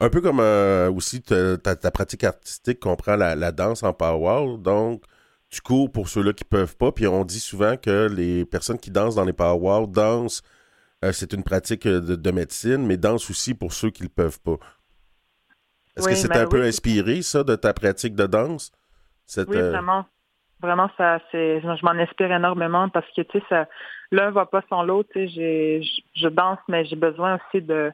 un 0.00 0.10
peu 0.10 0.20
comme 0.20 0.40
euh, 0.40 0.90
aussi 0.90 1.22
ta, 1.22 1.56
ta, 1.56 1.74
ta, 1.74 1.90
pratique 1.90 2.24
artistique 2.24 2.80
comprend 2.80 3.16
la, 3.16 3.34
la 3.34 3.52
danse 3.52 3.82
en 3.82 3.92
power, 3.92 4.58
donc 4.58 5.02
tu 5.48 5.60
cours 5.60 5.90
pour 5.90 6.08
ceux-là 6.08 6.32
qui 6.32 6.44
peuvent 6.44 6.76
pas, 6.76 6.92
puis 6.92 7.06
on 7.06 7.24
dit 7.24 7.40
souvent 7.40 7.76
que 7.76 8.08
les 8.08 8.44
personnes 8.44 8.78
qui 8.78 8.90
dansent 8.90 9.14
dans 9.14 9.24
les 9.24 9.32
power 9.32 9.86
dansent, 9.86 10.42
euh, 11.04 11.12
c'est 11.12 11.32
une 11.32 11.42
pratique 11.42 11.86
de, 11.86 12.16
de, 12.16 12.30
médecine, 12.30 12.86
mais 12.86 12.96
dansent 12.96 13.30
aussi 13.30 13.54
pour 13.54 13.72
ceux 13.72 13.90
qui 13.90 14.02
ne 14.02 14.08
le 14.08 14.12
peuvent 14.12 14.40
pas. 14.40 14.58
Est-ce 15.96 16.06
oui, 16.06 16.12
que 16.12 16.18
c'est 16.18 16.36
un 16.36 16.46
peu 16.46 16.62
inspiré, 16.62 17.22
ça, 17.22 17.42
de 17.42 17.54
ta 17.56 17.72
pratique 17.72 18.14
de 18.14 18.26
danse? 18.26 18.72
Cette, 19.26 19.48
oui, 19.48 19.56
vraiment. 19.56 20.04
Vraiment, 20.60 20.90
ça, 20.96 21.18
c'est, 21.30 21.60
je 21.60 21.84
m'en 21.84 21.92
inspire 21.92 22.32
énormément 22.32 22.88
parce 22.88 23.06
que, 23.12 23.22
tu 23.22 23.38
sais, 23.38 23.44
ça, 23.48 23.68
l'un 24.10 24.30
va 24.30 24.46
pas 24.46 24.62
sans 24.68 24.82
l'autre. 24.82 25.10
Tu 25.12 25.28
sais, 25.28 25.80
je 26.14 26.28
danse, 26.28 26.58
mais 26.68 26.84
j'ai 26.86 26.96
besoin 26.96 27.36
aussi 27.36 27.62
de, 27.62 27.92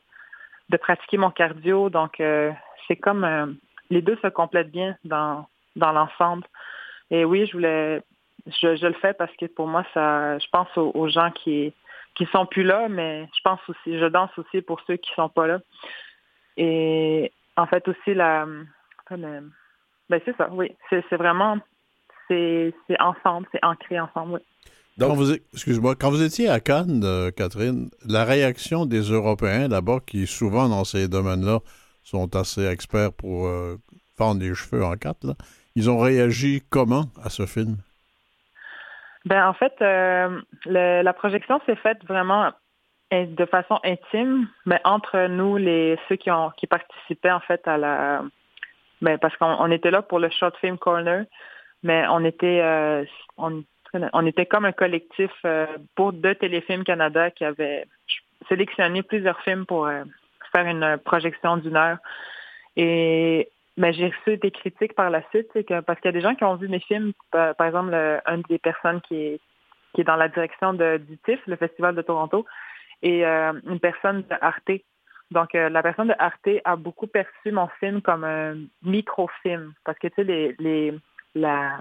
de 0.68 0.76
pratiquer 0.76 1.18
mon 1.18 1.30
cardio. 1.30 1.90
Donc, 1.90 2.20
euh, 2.20 2.52
c'est 2.86 2.96
comme, 2.96 3.24
euh, 3.24 3.46
les 3.90 4.02
deux 4.02 4.16
se 4.22 4.28
complètent 4.28 4.70
bien 4.70 4.96
dans, 5.04 5.46
dans 5.76 5.92
l'ensemble. 5.92 6.44
Et 7.10 7.24
oui, 7.24 7.46
je 7.46 7.52
voulais, 7.52 8.02
je, 8.46 8.76
je, 8.76 8.86
le 8.86 8.94
fais 8.94 9.12
parce 9.12 9.34
que 9.36 9.46
pour 9.46 9.66
moi, 9.66 9.84
ça, 9.92 10.38
je 10.38 10.46
pense 10.52 10.68
aux, 10.76 10.92
aux 10.94 11.08
gens 11.08 11.30
qui, 11.30 11.74
qui 12.14 12.26
sont 12.26 12.46
plus 12.46 12.62
là, 12.62 12.88
mais 12.88 13.28
je 13.36 13.40
pense 13.42 13.60
aussi, 13.68 13.98
je 13.98 14.06
danse 14.06 14.30
aussi 14.38 14.62
pour 14.62 14.80
ceux 14.86 14.96
qui 14.96 15.12
sont 15.14 15.28
pas 15.28 15.46
là. 15.46 15.60
Et 16.56 17.32
en 17.56 17.66
fait 17.66 17.86
aussi 17.88 18.14
la 18.14 18.46
le, 19.10 19.50
Ben, 20.08 20.20
c'est 20.24 20.36
ça, 20.36 20.48
oui. 20.52 20.72
C'est 20.90 21.16
vraiment, 21.16 21.58
c'est 22.28 22.72
ensemble, 23.00 23.46
c'est 23.52 23.64
ancré 23.64 24.00
ensemble, 24.00 24.34
oui. 24.34 24.40
Donc, 24.98 25.10
quand 25.10 25.14
vous, 25.16 25.32
excuse-moi, 25.54 25.94
quand 25.98 26.10
vous 26.10 26.22
étiez 26.22 26.48
à 26.48 26.60
Cannes, 26.60 27.02
euh, 27.02 27.30
Catherine, 27.30 27.88
la 28.06 28.24
réaction 28.24 28.84
des 28.84 29.00
Européens 29.00 29.68
là-bas, 29.68 30.00
qui 30.06 30.26
souvent 30.26 30.68
dans 30.68 30.84
ces 30.84 31.08
domaines-là 31.08 31.60
sont 32.02 32.36
assez 32.36 32.66
experts 32.66 33.12
pour 33.14 33.46
euh, 33.46 33.76
fendre 34.18 34.42
les 34.42 34.54
cheveux 34.54 34.84
en 34.84 34.94
quatre, 34.96 35.24
là, 35.24 35.32
ils 35.76 35.88
ont 35.88 35.98
réagi 35.98 36.62
comment 36.68 37.04
à 37.24 37.30
ce 37.30 37.46
film? 37.46 37.76
Ben 39.24 39.46
en 39.48 39.54
fait, 39.54 39.72
euh, 39.80 40.40
la 40.66 41.12
projection 41.14 41.60
s'est 41.64 41.76
faite 41.76 42.04
vraiment 42.06 42.50
de 43.12 43.44
façon 43.46 43.78
intime, 43.84 44.48
mais 44.66 44.80
entre 44.84 45.26
nous, 45.28 45.56
les 45.56 45.98
ceux 46.08 46.16
qui 46.16 46.30
ont 46.30 46.50
qui 46.56 46.66
participaient 46.66 47.30
en 47.30 47.40
fait 47.40 47.66
à 47.68 47.78
la, 47.78 48.22
ben 49.00 49.18
parce 49.18 49.36
qu'on 49.36 49.70
était 49.70 49.90
là 49.90 50.02
pour 50.02 50.18
le 50.18 50.28
short 50.30 50.56
film 50.58 50.76
corner, 50.76 51.24
mais 51.82 52.06
on 52.08 52.24
était 52.24 52.60
euh, 52.62 53.04
on, 53.36 53.64
on, 54.12 54.26
était 54.26 54.46
comme 54.46 54.64
un 54.64 54.72
collectif 54.72 55.30
euh, 55.44 55.66
pour 55.94 56.12
deux 56.12 56.34
téléfilms 56.34 56.84
Canada 56.84 57.30
qui 57.30 57.44
avaient 57.44 57.86
sélectionné 58.48 59.02
plusieurs 59.02 59.40
films 59.42 59.66
pour 59.66 59.88
faire 60.52 60.66
une 60.66 60.98
projection 61.04 61.56
d'une 61.56 61.76
heure. 61.76 61.98
Et 62.76 63.48
mais 63.76 63.92
j'ai 63.94 64.08
reçu 64.08 64.36
des 64.36 64.50
critiques 64.50 64.94
par 64.94 65.10
la 65.10 65.22
suite, 65.30 65.48
que, 65.52 65.80
parce 65.80 65.98
qu'il 66.00 66.08
y 66.08 66.14
a 66.14 66.18
des 66.18 66.20
gens 66.20 66.34
qui 66.34 66.44
ont 66.44 66.56
vu 66.56 66.68
mes 66.68 66.80
films, 66.80 67.12
par, 67.30 67.54
exemple, 67.60 67.94
une 67.94 68.42
des 68.48 68.58
personnes 68.58 69.00
qui 69.02 69.16
est, 69.16 69.40
qui 69.94 70.02
est 70.02 70.04
dans 70.04 70.16
la 70.16 70.28
direction 70.28 70.74
de, 70.74 70.98
du 70.98 71.16
TIFF, 71.18 71.40
le 71.46 71.56
Festival 71.56 71.94
de 71.94 72.02
Toronto, 72.02 72.44
et 73.02 73.26
euh, 73.26 73.52
une 73.66 73.80
personne 73.80 74.22
de 74.22 74.36
Arte. 74.40 74.82
Donc, 75.30 75.54
euh, 75.54 75.68
la 75.68 75.82
personne 75.82 76.08
de 76.08 76.14
Arte 76.18 76.60
a 76.64 76.76
beaucoup 76.76 77.06
perçu 77.06 77.50
mon 77.50 77.68
film 77.80 78.02
comme 78.02 78.24
un 78.24 78.56
micro-film, 78.82 79.72
parce 79.84 79.98
que, 79.98 80.08
tu 80.08 80.14
sais, 80.16 80.24
les, 80.24 80.54
les, 80.58 80.94
la, 81.34 81.80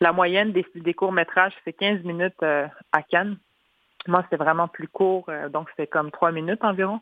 la 0.00 0.12
moyenne 0.12 0.52
des, 0.52 0.66
des 0.74 0.94
courts-métrages, 0.94 1.54
c'est 1.64 1.72
15 1.72 2.02
minutes 2.04 2.42
euh, 2.42 2.66
à 2.92 3.02
Cannes. 3.02 3.38
Moi, 4.06 4.24
c'est 4.30 4.36
vraiment 4.36 4.68
plus 4.68 4.86
court, 4.86 5.28
donc 5.50 5.68
c'est 5.76 5.88
comme 5.88 6.12
3 6.12 6.30
minutes 6.30 6.62
environ. 6.62 7.00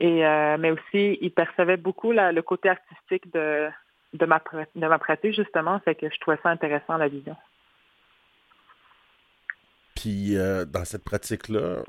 Et, 0.00 0.26
euh, 0.26 0.56
mais 0.58 0.70
aussi, 0.70 1.18
il 1.20 1.30
percevait 1.30 1.76
beaucoup 1.76 2.12
le 2.12 2.40
côté 2.40 2.70
artistique 2.70 3.30
de, 3.32 3.68
de, 4.14 4.26
ma, 4.26 4.42
de 4.74 4.86
ma 4.86 4.98
pratique, 4.98 5.34
justement, 5.34 5.78
fait 5.80 5.94
que 5.94 6.08
je 6.08 6.18
trouvais 6.20 6.38
ça 6.42 6.48
intéressant, 6.48 6.96
la 6.96 7.08
vision. 7.08 7.36
Puis, 9.94 10.38
euh, 10.38 10.64
dans 10.64 10.86
cette 10.86 11.04
pratique-là, 11.04 11.82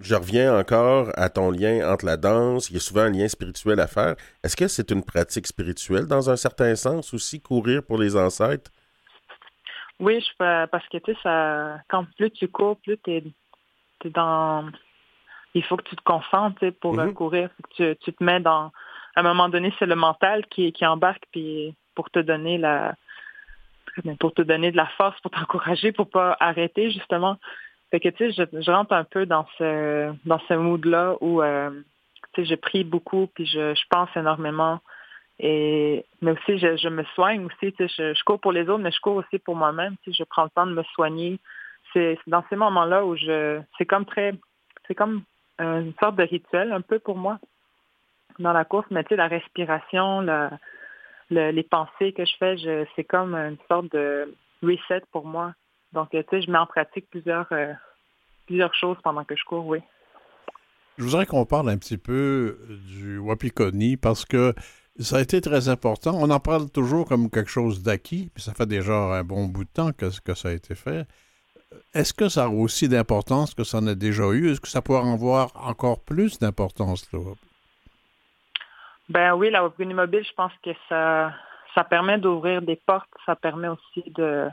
je 0.00 0.14
reviens 0.14 0.58
encore 0.58 1.10
à 1.14 1.28
ton 1.28 1.50
lien 1.50 1.90
entre 1.90 2.04
la 2.06 2.16
danse. 2.16 2.70
Il 2.70 2.74
y 2.74 2.76
a 2.76 2.80
souvent 2.80 3.02
un 3.02 3.10
lien 3.10 3.28
spirituel 3.28 3.80
à 3.80 3.86
faire. 3.86 4.16
Est-ce 4.42 4.56
que 4.56 4.68
c'est 4.68 4.90
une 4.90 5.04
pratique 5.04 5.46
spirituelle 5.46 6.06
dans 6.06 6.30
un 6.30 6.36
certain 6.36 6.74
sens 6.76 7.14
aussi, 7.14 7.40
courir 7.40 7.82
pour 7.84 7.98
les 7.98 8.16
ancêtres? 8.16 8.70
Oui, 9.98 10.20
je, 10.20 10.66
parce 10.66 10.86
que 10.88 10.98
tu 10.98 11.12
sais, 11.12 11.18
ça, 11.22 11.78
quand 11.88 12.06
plus 12.16 12.30
tu 12.30 12.48
cours, 12.48 12.76
plus 12.78 12.98
tu 12.98 13.12
es, 13.12 13.24
es, 14.04 14.10
dans 14.10 14.68
il 15.54 15.64
faut 15.64 15.76
que 15.76 15.88
tu 15.88 15.96
te 15.96 16.02
concentres 16.02 16.70
pour 16.80 16.94
mm-hmm. 16.94 17.14
courir. 17.14 17.48
Tu, 17.76 17.96
tu, 17.96 18.12
te 18.12 18.22
mets 18.22 18.40
dans. 18.40 18.70
À 19.14 19.20
un 19.20 19.22
moment 19.22 19.48
donné, 19.48 19.72
c'est 19.78 19.86
le 19.86 19.96
mental 19.96 20.44
qui, 20.46 20.72
qui 20.72 20.84
embarque 20.84 21.24
puis 21.32 21.74
pour 21.94 22.10
te 22.10 22.18
donner 22.18 22.58
la 22.58 22.94
pour 24.20 24.34
te 24.34 24.42
donner 24.42 24.70
de 24.70 24.76
la 24.76 24.86
force, 24.98 25.18
pour 25.20 25.30
t'encourager, 25.30 25.92
pour 25.92 26.10
pas 26.10 26.36
arrêter, 26.40 26.90
justement. 26.90 27.38
Fait 27.90 28.00
que 28.00 28.08
tu 28.08 28.32
sais, 28.32 28.46
je, 28.52 28.70
rentre 28.70 28.92
un 28.92 29.04
peu 29.04 29.26
dans 29.26 29.46
ce 29.58 30.12
dans 30.24 30.40
ce 30.48 30.54
mood-là 30.54 31.16
où 31.20 31.42
euh, 31.42 31.70
tu 32.32 32.42
sais, 32.42 32.48
je 32.48 32.54
prie 32.56 32.84
beaucoup, 32.84 33.28
puis 33.34 33.46
je, 33.46 33.74
je 33.74 33.82
pense 33.90 34.08
énormément. 34.16 34.80
Et 35.38 36.04
mais 36.20 36.32
aussi 36.32 36.58
je, 36.58 36.76
je 36.76 36.88
me 36.88 37.04
soigne 37.14 37.44
aussi, 37.44 37.72
tu 37.72 37.88
sais, 37.88 38.14
je, 38.14 38.24
cours 38.24 38.40
pour 38.40 38.52
les 38.52 38.68
autres, 38.68 38.82
mais 38.82 38.90
je 38.90 39.00
cours 39.00 39.16
aussi 39.16 39.38
pour 39.38 39.54
moi-même. 39.54 39.96
Tu 40.02 40.10
sais, 40.10 40.18
je 40.20 40.24
prends 40.24 40.44
le 40.44 40.50
temps 40.50 40.66
de 40.66 40.72
me 40.72 40.82
soigner. 40.94 41.38
C'est 41.92 42.18
dans 42.26 42.44
ces 42.50 42.56
moments-là 42.56 43.04
où 43.04 43.16
je 43.16 43.60
c'est 43.78 43.86
comme 43.86 44.04
très 44.04 44.34
c'est 44.86 44.94
comme 44.94 45.22
une 45.58 45.94
sorte 46.00 46.16
de 46.16 46.24
rituel 46.24 46.72
un 46.72 46.82
peu 46.82 46.98
pour 46.98 47.16
moi 47.16 47.38
dans 48.38 48.52
la 48.52 48.64
course, 48.64 48.86
mais 48.90 49.02
tu 49.04 49.10
sais, 49.10 49.16
la 49.16 49.28
respiration, 49.28 50.26
les 51.30 51.62
pensées 51.62 52.12
que 52.12 52.24
je 52.24 52.36
fais, 52.38 52.86
c'est 52.94 53.04
comme 53.04 53.34
une 53.34 53.56
sorte 53.68 53.90
de 53.92 54.34
reset 54.62 55.02
pour 55.12 55.26
moi. 55.26 55.52
Donc, 55.92 56.10
tu 56.10 56.18
sais, 56.30 56.42
je 56.42 56.50
mets 56.50 56.58
en 56.58 56.66
pratique 56.66 57.08
plusieurs, 57.10 57.46
euh, 57.52 57.72
plusieurs 58.46 58.74
choses 58.74 58.96
pendant 59.02 59.24
que 59.24 59.36
je 59.36 59.44
cours, 59.44 59.66
oui. 59.66 59.78
Je 60.98 61.04
voudrais 61.04 61.26
qu'on 61.26 61.44
parle 61.44 61.68
un 61.68 61.76
petit 61.76 61.98
peu 61.98 62.58
du 62.88 63.18
Wapikoni 63.18 63.96
parce 63.96 64.24
que 64.24 64.54
ça 64.98 65.16
a 65.16 65.20
été 65.20 65.40
très 65.40 65.68
important. 65.68 66.12
On 66.14 66.30
en 66.30 66.40
parle 66.40 66.70
toujours 66.70 67.06
comme 67.06 67.30
quelque 67.30 67.50
chose 67.50 67.82
d'acquis, 67.82 68.30
puis 68.32 68.42
ça 68.42 68.54
fait 68.54 68.66
déjà 68.66 68.94
un 68.94 69.22
bon 69.22 69.46
bout 69.46 69.64
de 69.64 69.70
temps 69.70 69.92
que, 69.92 70.06
que 70.20 70.34
ça 70.34 70.48
a 70.48 70.52
été 70.52 70.74
fait. 70.74 71.06
Est-ce 71.92 72.14
que 72.14 72.28
ça 72.28 72.44
a 72.44 72.48
aussi 72.48 72.88
d'importance 72.88 73.54
que 73.54 73.64
ça 73.64 73.78
en 73.78 73.86
a 73.86 73.94
déjà 73.94 74.24
eu? 74.30 74.50
Est-ce 74.50 74.60
que 74.60 74.68
ça 74.68 74.80
pourrait 74.80 75.06
avoir 75.06 75.50
encore 75.56 76.00
plus 76.00 76.38
d'importance, 76.38 77.10
là? 77.12 77.18
Ben 79.08 79.34
oui, 79.34 79.50
la 79.50 79.62
Webguni 79.62 79.94
Mobile, 79.94 80.24
je 80.26 80.34
pense 80.34 80.52
que 80.64 80.70
ça, 80.88 81.32
ça 81.74 81.84
permet 81.84 82.18
d'ouvrir 82.18 82.62
des 82.62 82.76
portes, 82.76 83.08
ça 83.24 83.36
permet 83.36 83.68
aussi 83.68 84.02
de, 84.10 84.48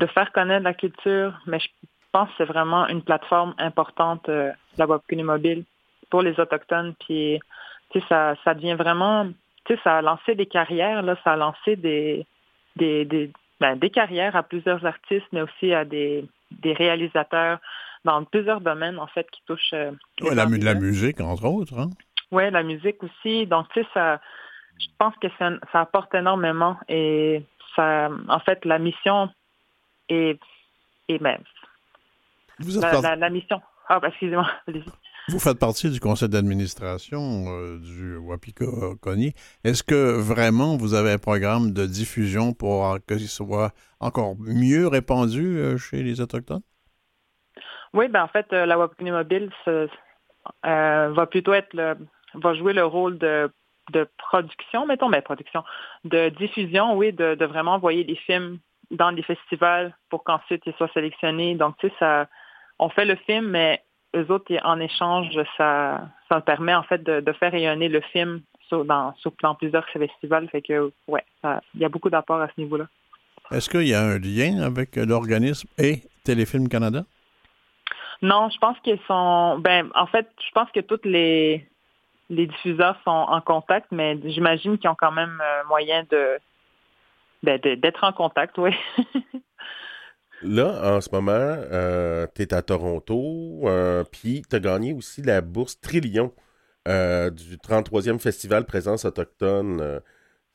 de 0.00 0.06
faire 0.06 0.32
connaître 0.32 0.64
la 0.64 0.74
culture, 0.74 1.38
mais 1.46 1.60
je 1.60 1.68
pense 2.10 2.28
que 2.30 2.34
c'est 2.38 2.44
vraiment 2.44 2.88
une 2.88 3.02
plateforme 3.02 3.54
importante, 3.58 4.28
euh, 4.28 4.50
la 4.78 4.86
Webguni 4.86 5.22
Mobile, 5.22 5.64
pour 6.08 6.22
les 6.22 6.38
Autochtones. 6.40 6.94
Puis, 7.06 7.38
tu 7.90 8.00
sais, 8.00 8.06
ça, 8.08 8.34
ça 8.42 8.54
devient 8.54 8.74
vraiment, 8.74 9.26
tu 9.64 9.74
sais, 9.74 9.80
ça 9.84 9.98
a 9.98 10.02
lancé 10.02 10.34
des 10.34 10.46
carrières, 10.46 11.02
là, 11.02 11.16
ça 11.22 11.32
a 11.32 11.36
lancé 11.36 11.76
des, 11.76 12.26
des, 12.76 13.30
ben, 13.60 13.76
des 13.76 13.90
carrières 13.90 14.34
à 14.34 14.42
plusieurs 14.42 14.84
artistes, 14.84 15.26
mais 15.32 15.42
aussi 15.42 15.72
à 15.74 15.84
des, 15.84 16.24
des 16.50 16.72
réalisateurs 16.72 17.58
dans 18.04 18.24
plusieurs 18.24 18.62
domaines, 18.62 18.98
en 18.98 19.06
fait, 19.06 19.30
qui 19.30 19.42
touchent... 19.46 19.74
Euh, 19.74 19.92
la, 20.20 20.46
la, 20.46 20.74
musique, 20.74 21.20
entre 21.20 21.44
autres. 21.44 21.78
Hein? 21.78 21.90
Oui, 22.32 22.50
la 22.50 22.62
musique 22.62 23.02
aussi. 23.02 23.46
Donc, 23.46 23.68
tu 23.74 23.82
sais, 23.82 23.86
ça, 23.92 24.20
je 24.78 24.86
pense 24.98 25.14
que 25.20 25.28
ça, 25.38 25.50
ça, 25.70 25.80
apporte 25.80 26.14
énormément. 26.14 26.78
Et 26.88 27.42
ça, 27.76 28.08
en 28.28 28.38
fait, 28.40 28.64
la 28.64 28.78
mission 28.78 29.28
est 30.10 30.38
même... 31.20 31.42
la, 32.60 33.16
la, 33.16 33.30
mission... 33.30 33.60
Ah, 33.88 33.98
ben, 34.00 34.08
excusez-moi, 34.08 34.48
Vous 35.28 35.38
faites 35.38 35.60
partie 35.60 35.90
du 35.90 36.00
conseil 36.00 36.28
d'administration 36.28 37.44
euh, 37.48 37.78
du 37.78 38.16
Wapikoni. 38.16 39.32
Est-ce 39.62 39.84
que 39.84 40.18
vraiment 40.18 40.76
vous 40.76 40.94
avez 40.94 41.12
un 41.12 41.18
programme 41.18 41.72
de 41.72 41.86
diffusion 41.86 42.52
pour 42.52 42.98
que 43.06 43.16
soit 43.18 43.70
encore 44.00 44.34
mieux 44.40 44.88
répandu 44.88 45.58
euh, 45.58 45.76
chez 45.76 46.02
les 46.02 46.20
Autochtones? 46.20 46.62
Oui, 47.92 48.08
ben 48.08 48.24
en 48.24 48.28
fait, 48.28 48.46
euh, 48.52 48.66
la 48.66 48.76
Wapikoni 48.76 49.12
Mobile 49.12 49.50
va 50.64 51.26
plutôt 51.30 51.52
être 51.52 51.74
le, 51.74 51.96
va 52.34 52.54
jouer 52.54 52.72
le 52.72 52.84
rôle 52.84 53.18
de, 53.18 53.52
de 53.92 54.08
production, 54.18 54.84
mettons, 54.86 55.08
mais 55.08 55.18
ben, 55.18 55.22
production, 55.22 55.62
de 56.04 56.30
diffusion, 56.30 56.96
oui, 56.96 57.12
de, 57.12 57.36
de 57.36 57.44
vraiment 57.44 57.74
envoyer 57.74 58.02
les 58.02 58.16
films 58.16 58.58
dans 58.90 59.12
des 59.12 59.22
festivals 59.22 59.94
pour 60.08 60.24
qu'ensuite 60.24 60.62
ils 60.66 60.74
soient 60.74 60.90
sélectionnés. 60.92 61.54
Donc, 61.54 61.76
tu 61.78 61.88
sais, 61.88 61.94
ça, 61.98 62.26
on 62.78 62.88
fait 62.88 63.04
le 63.04 63.16
film, 63.16 63.48
mais 63.48 63.82
eux 64.16 64.26
autres, 64.30 64.52
en 64.64 64.80
échange, 64.80 65.28
ça, 65.56 66.08
ça 66.28 66.40
permet 66.40 66.74
en 66.74 66.82
fait 66.82 67.02
de, 67.02 67.32
faire 67.32 67.52
rayonner 67.52 67.88
le 67.88 68.00
film 68.00 68.42
sur, 68.68 68.84
dans, 68.84 69.14
plusieurs 69.58 69.88
festivals. 69.88 70.48
Fait 70.48 70.62
que, 70.62 70.92
ouais, 71.06 71.24
il 71.74 71.80
y 71.80 71.84
a 71.84 71.88
beaucoup 71.88 72.10
d'apports 72.10 72.40
à 72.40 72.48
ce 72.48 72.60
niveau-là. 72.60 72.86
Est-ce 73.50 73.68
qu'il 73.68 73.88
y 73.88 73.94
a 73.94 74.02
un 74.02 74.18
lien 74.18 74.62
avec 74.62 74.96
l'organisme 74.96 75.68
et 75.78 76.02
Téléfilm 76.24 76.68
Canada? 76.68 77.04
Non, 78.22 78.48
je 78.50 78.58
pense 78.58 78.78
qu'ils 78.80 79.00
sont. 79.08 79.58
Ben, 79.58 79.88
en 79.94 80.06
fait, 80.06 80.28
je 80.46 80.50
pense 80.52 80.70
que 80.72 80.80
tous 80.80 81.00
les, 81.04 81.66
les 82.28 82.46
diffuseurs 82.46 82.96
sont 83.04 83.10
en 83.10 83.40
contact, 83.40 83.88
mais 83.90 84.18
j'imagine 84.24 84.78
qu'ils 84.78 84.90
ont 84.90 84.96
quand 84.96 85.12
même 85.12 85.42
euh, 85.42 85.64
moyen 85.68 86.04
ben, 87.42 87.58
d'être 87.58 88.04
en 88.04 88.12
contact, 88.12 88.58
oui. 88.58 88.70
Là, 90.42 90.96
en 90.96 91.00
ce 91.02 91.10
moment, 91.12 91.32
euh, 91.32 92.26
tu 92.34 92.42
es 92.42 92.54
à 92.54 92.62
Toronto, 92.62 93.60
euh, 93.64 94.04
puis 94.04 94.42
tu 94.48 94.56
as 94.56 94.60
gagné 94.60 94.94
aussi 94.94 95.20
la 95.20 95.42
bourse 95.42 95.78
Trillion 95.80 96.32
euh, 96.88 97.28
du 97.30 97.56
33e 97.58 98.18
Festival 98.18 98.64
Présence 98.64 99.04
autochtone. 99.04 100.00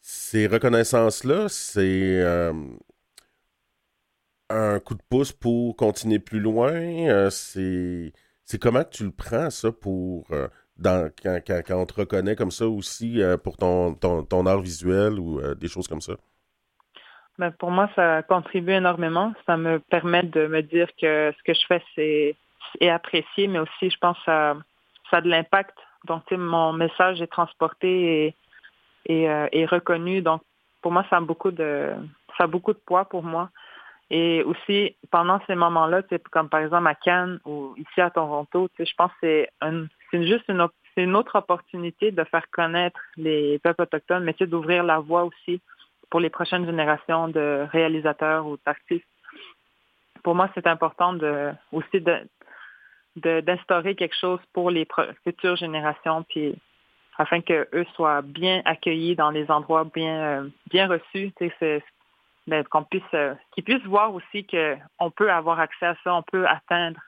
ces 0.01 0.47
reconnaissances-là, 0.47 1.49
c'est 1.49 2.23
un 4.49 4.79
coup 4.79 4.95
de 4.95 5.01
pouce 5.09 5.31
pour 5.33 5.75
continuer 5.75 6.19
plus 6.19 6.39
loin. 6.39 7.29
c'est 7.29 8.11
comment 8.59 8.83
tu 8.83 9.05
le 9.05 9.11
prends, 9.11 9.49
ça, 9.51 9.71
pour 9.71 10.27
dans, 10.77 11.11
quand, 11.23 11.39
quand, 11.45 11.81
on 11.81 11.85
te 11.85 11.93
reconnaît 11.93 12.35
comme 12.35 12.51
ça 12.51 12.67
aussi 12.67 13.21
pour 13.43 13.57
ton, 13.57 13.93
ton 13.95 14.45
art 14.47 14.61
visuel 14.61 15.19
ou 15.19 15.41
des 15.55 15.67
choses 15.67 15.87
comme 15.87 16.01
ça? 16.01 16.13
Ben, 17.37 17.51
pour 17.51 17.71
moi, 17.71 17.89
ça 17.95 18.23
contribue 18.23 18.71
énormément. 18.71 19.33
Ça 19.45 19.57
me 19.57 19.79
permet 19.79 20.23
de 20.23 20.47
me 20.47 20.61
dire 20.61 20.87
que 20.99 21.33
ce 21.37 21.43
que 21.43 21.53
je 21.53 21.65
fais, 21.67 21.83
c'est 21.95 22.35
est 22.79 22.89
apprécié, 22.89 23.47
mais 23.47 23.59
aussi, 23.59 23.89
je 23.89 23.97
pense, 23.97 24.17
ça, 24.25 24.55
ça 25.09 25.17
a 25.17 25.21
de 25.21 25.29
l'impact. 25.29 25.77
Donc, 26.05 26.29
mon 26.31 26.73
message 26.73 27.21
est 27.21 27.27
transporté 27.27 28.25
et, 28.25 28.35
et, 29.05 29.29
euh, 29.29 29.67
reconnu. 29.69 30.21
Donc, 30.21 30.41
pour 30.81 30.91
moi, 30.91 31.05
ça 31.09 31.17
a 31.17 31.21
beaucoup 31.21 31.51
de, 31.51 31.93
ça 32.37 32.45
a 32.45 32.47
beaucoup 32.47 32.73
de 32.73 32.81
poids 32.85 33.05
pour 33.05 33.23
moi. 33.23 33.49
Et 34.11 34.43
aussi, 34.43 34.95
pendant 35.09 35.39
ces 35.47 35.55
moments-là, 35.55 36.03
comme 36.31 36.47
par 36.47 36.59
exemple 36.59 36.87
à 36.87 36.95
Cannes 36.95 37.39
ou 37.43 37.73
ici 37.75 38.01
à 38.01 38.11
Toronto, 38.11 38.69
je 38.77 38.93
pense 38.95 39.11
que 39.13 39.17
c'est 39.21 39.49
un, 39.61 39.87
juste 40.13 40.45
une, 40.47 40.67
une 40.97 41.15
autre 41.15 41.37
opportunité 41.37 42.11
de 42.11 42.23
faire 42.25 42.47
connaître 42.51 42.99
les 43.17 43.57
peuples 43.59 43.81
autochtones, 43.81 44.23
mais 44.23 44.35
d'ouvrir 44.45 44.83
la 44.83 44.99
voie 44.99 45.23
aussi 45.23 45.59
pour 46.09 46.19
les 46.19 46.29
prochaines 46.29 46.65
générations 46.65 47.27
de 47.27 47.65
réalisateurs 47.71 48.45
ou 48.45 48.57
d'artistes. 48.65 49.05
Pour 50.23 50.35
moi, 50.35 50.49
c'est 50.55 50.67
important 50.67 51.13
de, 51.13 51.51
aussi 51.71 52.03
d'instaurer 53.15 53.95
quelque 53.95 54.15
chose 54.19 54.39
pour 54.53 54.71
les 54.71 54.87
futures 55.23 55.55
générations, 55.55 56.23
puis 56.23 56.55
afin 57.17 57.41
qu'eux 57.41 57.85
soient 57.95 58.21
bien 58.21 58.61
accueillis 58.65 59.15
dans 59.15 59.29
les 59.29 59.49
endroits 59.49 59.85
bien, 59.85 60.17
euh, 60.17 60.49
bien 60.69 60.87
reçus. 60.87 61.31
Ben, 62.47 62.63
qu'on 62.65 62.83
puisse, 62.83 63.01
euh, 63.15 63.33
qu'ils 63.53 63.63
puissent 63.63 63.85
voir 63.85 64.13
aussi 64.13 64.45
qu'on 64.45 65.09
peut 65.09 65.31
avoir 65.31 65.59
accès 65.59 65.87
à 65.87 65.95
ça, 66.03 66.13
on 66.13 66.21
peut 66.21 66.45
atteindre 66.47 66.99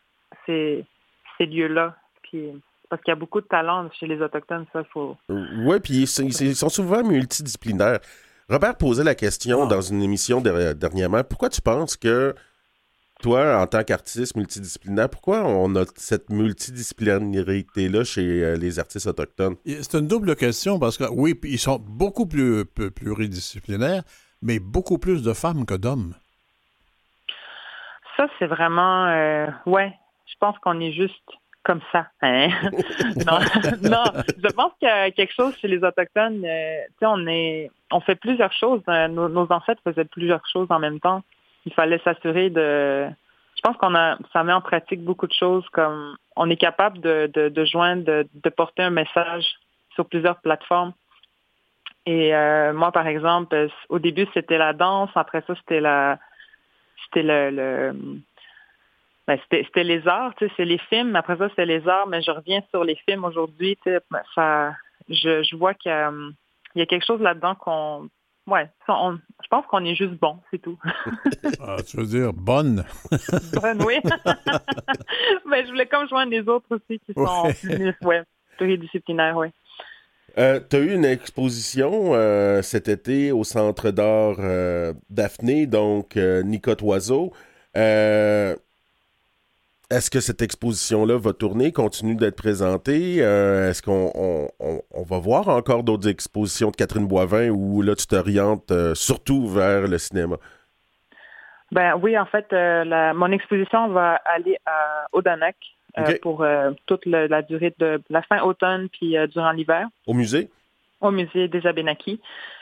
ces, 0.48 0.84
ces 1.38 1.46
lieux-là. 1.46 1.96
Parce 2.90 3.02
qu'il 3.04 3.12
y 3.12 3.14
a 3.14 3.16
beaucoup 3.16 3.42
de 3.42 3.46
talent 3.46 3.88
chez 4.00 4.08
les 4.08 4.20
Autochtones, 4.22 4.66
ça, 4.74 4.84
faut... 4.86 5.16
Oui, 5.30 5.80
puis 5.80 6.02
ils, 6.04 6.56
sont 6.56 6.70
souvent 6.70 7.04
multidisciplinaires. 7.04 8.00
Robert 8.50 8.78
posait 8.78 9.04
la 9.04 9.16
question 9.16 9.64
ah. 9.64 9.68
dans 9.68 9.82
une 9.82 10.02
émission 10.02 10.42
dernièrement. 10.42 11.24
Pourquoi 11.24 11.50
tu 11.50 11.62
penses 11.62 11.98
que 11.98 12.34
toi, 13.22 13.60
en 13.60 13.68
tant 13.68 13.84
qu'artiste 13.84 14.38
multidisciplinaire, 14.38 15.10
pourquoi 15.10 15.44
on 15.44 15.76
a 15.76 15.84
cette 15.96 16.30
multidisciplinarité-là 16.30 18.04
chez 18.04 18.44
euh, 18.44 18.56
les 18.56 18.80
artistes 18.80 19.08
autochtones? 19.08 19.56
C'est 19.66 19.96
une 19.96 20.08
double 20.08 20.36
question 20.36 20.80
parce 20.80 20.98
que, 20.98 21.06
oui, 21.12 21.38
ils 21.44 21.60
sont 21.60 21.80
beaucoup 21.80 22.28
plus 22.28 22.66
pluridisciplinaires, 22.66 24.04
mais 24.42 24.60
beaucoup 24.60 24.98
plus 24.98 25.24
de 25.24 25.34
femmes 25.34 25.66
que 25.66 25.74
d'hommes. 25.74 26.14
Ça, 28.16 28.28
c'est 28.40 28.48
vraiment. 28.48 29.08
Euh, 29.08 29.48
ouais, 29.66 29.94
je 30.28 30.36
pense 30.40 30.58
qu'on 30.60 30.80
est 30.80 30.94
juste 30.94 31.30
comme 31.68 31.82
ça. 31.92 32.08
Hein? 32.22 32.48
non, 33.28 33.40
non, 33.84 34.04
je 34.44 34.54
pense 34.54 34.72
qu'il 34.80 34.88
y 34.88 34.92
a 34.92 35.12
quelque 35.12 35.34
chose 35.34 35.56
chez 35.58 35.68
les 35.68 35.84
Autochtones. 35.84 36.44
Euh, 36.44 36.82
on, 37.02 37.28
est, 37.28 37.70
on 37.92 38.00
fait 38.00 38.16
plusieurs 38.16 38.54
choses. 38.54 38.82
Nos, 38.88 39.30
nos 39.30 39.52
ancêtres 39.52 39.82
faisaient 39.84 40.06
plusieurs 40.06 40.42
choses 40.48 40.68
en 40.72 40.80
même 40.80 41.00
temps 41.00 41.22
il 41.68 41.74
fallait 41.74 42.00
s'assurer 42.00 42.50
de. 42.50 43.08
Je 43.56 43.62
pense 43.62 43.76
qu'on 43.78 43.94
a, 43.94 44.18
ça 44.32 44.44
met 44.44 44.54
en 44.54 44.62
pratique 44.62 45.04
beaucoup 45.04 45.28
de 45.28 45.34
choses 45.34 45.68
comme 45.74 46.16
on 46.36 46.50
est 46.50 46.58
capable 46.58 47.02
de, 47.02 47.30
de, 47.34 47.66
joindre, 47.66 48.24
de, 48.34 48.50
porter 48.50 48.84
un 48.84 48.92
message 48.92 49.46
sur 49.96 50.06
plusieurs 50.08 50.40
plateformes. 50.42 50.94
Et 52.06 52.34
euh, 52.34 52.72
moi, 52.74 52.92
par 52.92 53.08
exemple, 53.08 53.68
au 53.90 54.00
début, 54.00 54.28
c'était 54.34 54.58
la 54.58 54.74
danse. 54.74 55.10
Après 55.16 55.44
ça, 55.46 55.56
c'était 55.56 55.82
la, 55.82 56.20
c'était 57.04 57.24
le, 57.24 58.22
ben, 59.28 59.38
c'était 59.50 59.84
les 59.84 60.08
arts, 60.08 60.34
tu 60.36 60.48
sais, 60.48 60.54
c'est 60.58 60.66
les 60.66 60.78
films. 60.90 61.16
Après 61.16 61.38
ça, 61.38 61.50
c'est 61.56 61.66
les 61.66 61.88
arts. 61.88 62.08
Mais 62.08 62.22
je 62.22 62.32
reviens 62.32 62.62
sur 62.70 62.84
les 62.84 62.96
films 62.96 63.26
aujourd'hui. 63.26 63.78
Tu 63.84 63.92
sais, 63.92 64.00
ça, 64.34 64.74
je, 65.10 65.44
je 65.44 65.56
vois 65.56 65.74
qu'il 65.74 65.92
y, 65.92 66.80
y 66.80 66.82
a, 66.82 66.86
quelque 66.86 67.06
chose 67.06 67.22
là-dedans 67.22 67.56
qu'on 67.56 68.10
Ouais, 68.48 68.66
je 68.88 69.48
pense 69.50 69.66
qu'on 69.66 69.84
est 69.84 69.96
juste 69.96 70.14
bon, 70.14 70.38
c'est 70.50 70.60
tout. 70.60 70.80
ah, 71.62 71.76
tu 71.86 71.98
veux 71.98 72.06
dire 72.06 72.32
bonne? 72.32 72.86
bonne, 73.62 73.84
oui. 73.84 73.96
Mais 75.46 75.64
je 75.66 75.70
voulais 75.70 75.86
comme 75.86 76.08
joindre 76.08 76.32
les 76.32 76.48
autres 76.48 76.68
aussi 76.70 77.00
qui 77.00 77.14
sont 77.14 77.52
plus 77.62 77.94
ouais, 78.04 78.24
pluridisciplinaires, 78.56 79.36
oui. 79.36 79.48
Euh, 80.38 80.62
tu 80.70 80.78
as 80.78 80.80
eu 80.80 80.94
une 80.94 81.04
exposition 81.04 82.14
euh, 82.14 82.62
cet 82.62 82.88
été 82.88 83.34
au 83.34 83.44
Centre 83.44 83.92
d'art 83.92 84.38
euh, 84.40 84.94
Daphné, 85.10 85.68
donc 85.68 86.16
Nicotte 86.16 86.82
Oiseau. 86.82 87.34
Est-ce 89.90 90.12
que 90.12 90.20
cette 90.20 90.42
exposition-là 90.42 91.18
va 91.18 91.32
tourner, 91.32 91.72
continue 91.72 92.16
d'être 92.16 92.36
présentée? 92.36 93.24
Euh, 93.24 93.70
est-ce 93.70 93.82
qu'on 93.82 94.52
va 94.60 95.20
voir 95.20 95.48
encore 95.48 95.84
d'autres 95.84 96.10
expositions 96.10 96.72
de 96.72 96.76
Catherine 96.76 97.08
Boivin 97.08 97.50
ou 97.52 97.82
là, 97.82 97.96
tu 97.96 98.06
t'orientes 98.06 98.70
euh, 98.72 98.96
surtout 98.96 99.48
vers 99.48 99.88
le 99.88 99.98
cinéma? 99.98 100.36
Ben 101.72 101.96
oui, 102.02 102.20
en 102.20 102.26
fait, 102.26 102.52
euh, 102.52 103.14
mon 103.14 103.32
exposition 103.32 103.88
va 103.88 104.20
aller 104.26 104.58
à 104.66 105.08
Odanak 105.14 105.56
pour 106.22 106.46
toute 106.86 107.06
la 107.06 107.42
durée 107.42 107.74
de 107.80 108.02
la 108.10 108.22
fin 108.24 108.42
automne 108.42 108.90
puis 108.90 109.16
durant 109.32 109.52
l'hiver. 109.52 109.88
Au 110.06 110.14
musée? 110.14 110.50
Au 111.00 111.12
musée 111.12 111.48
des 111.48 111.66
Abénakis. 111.66 112.20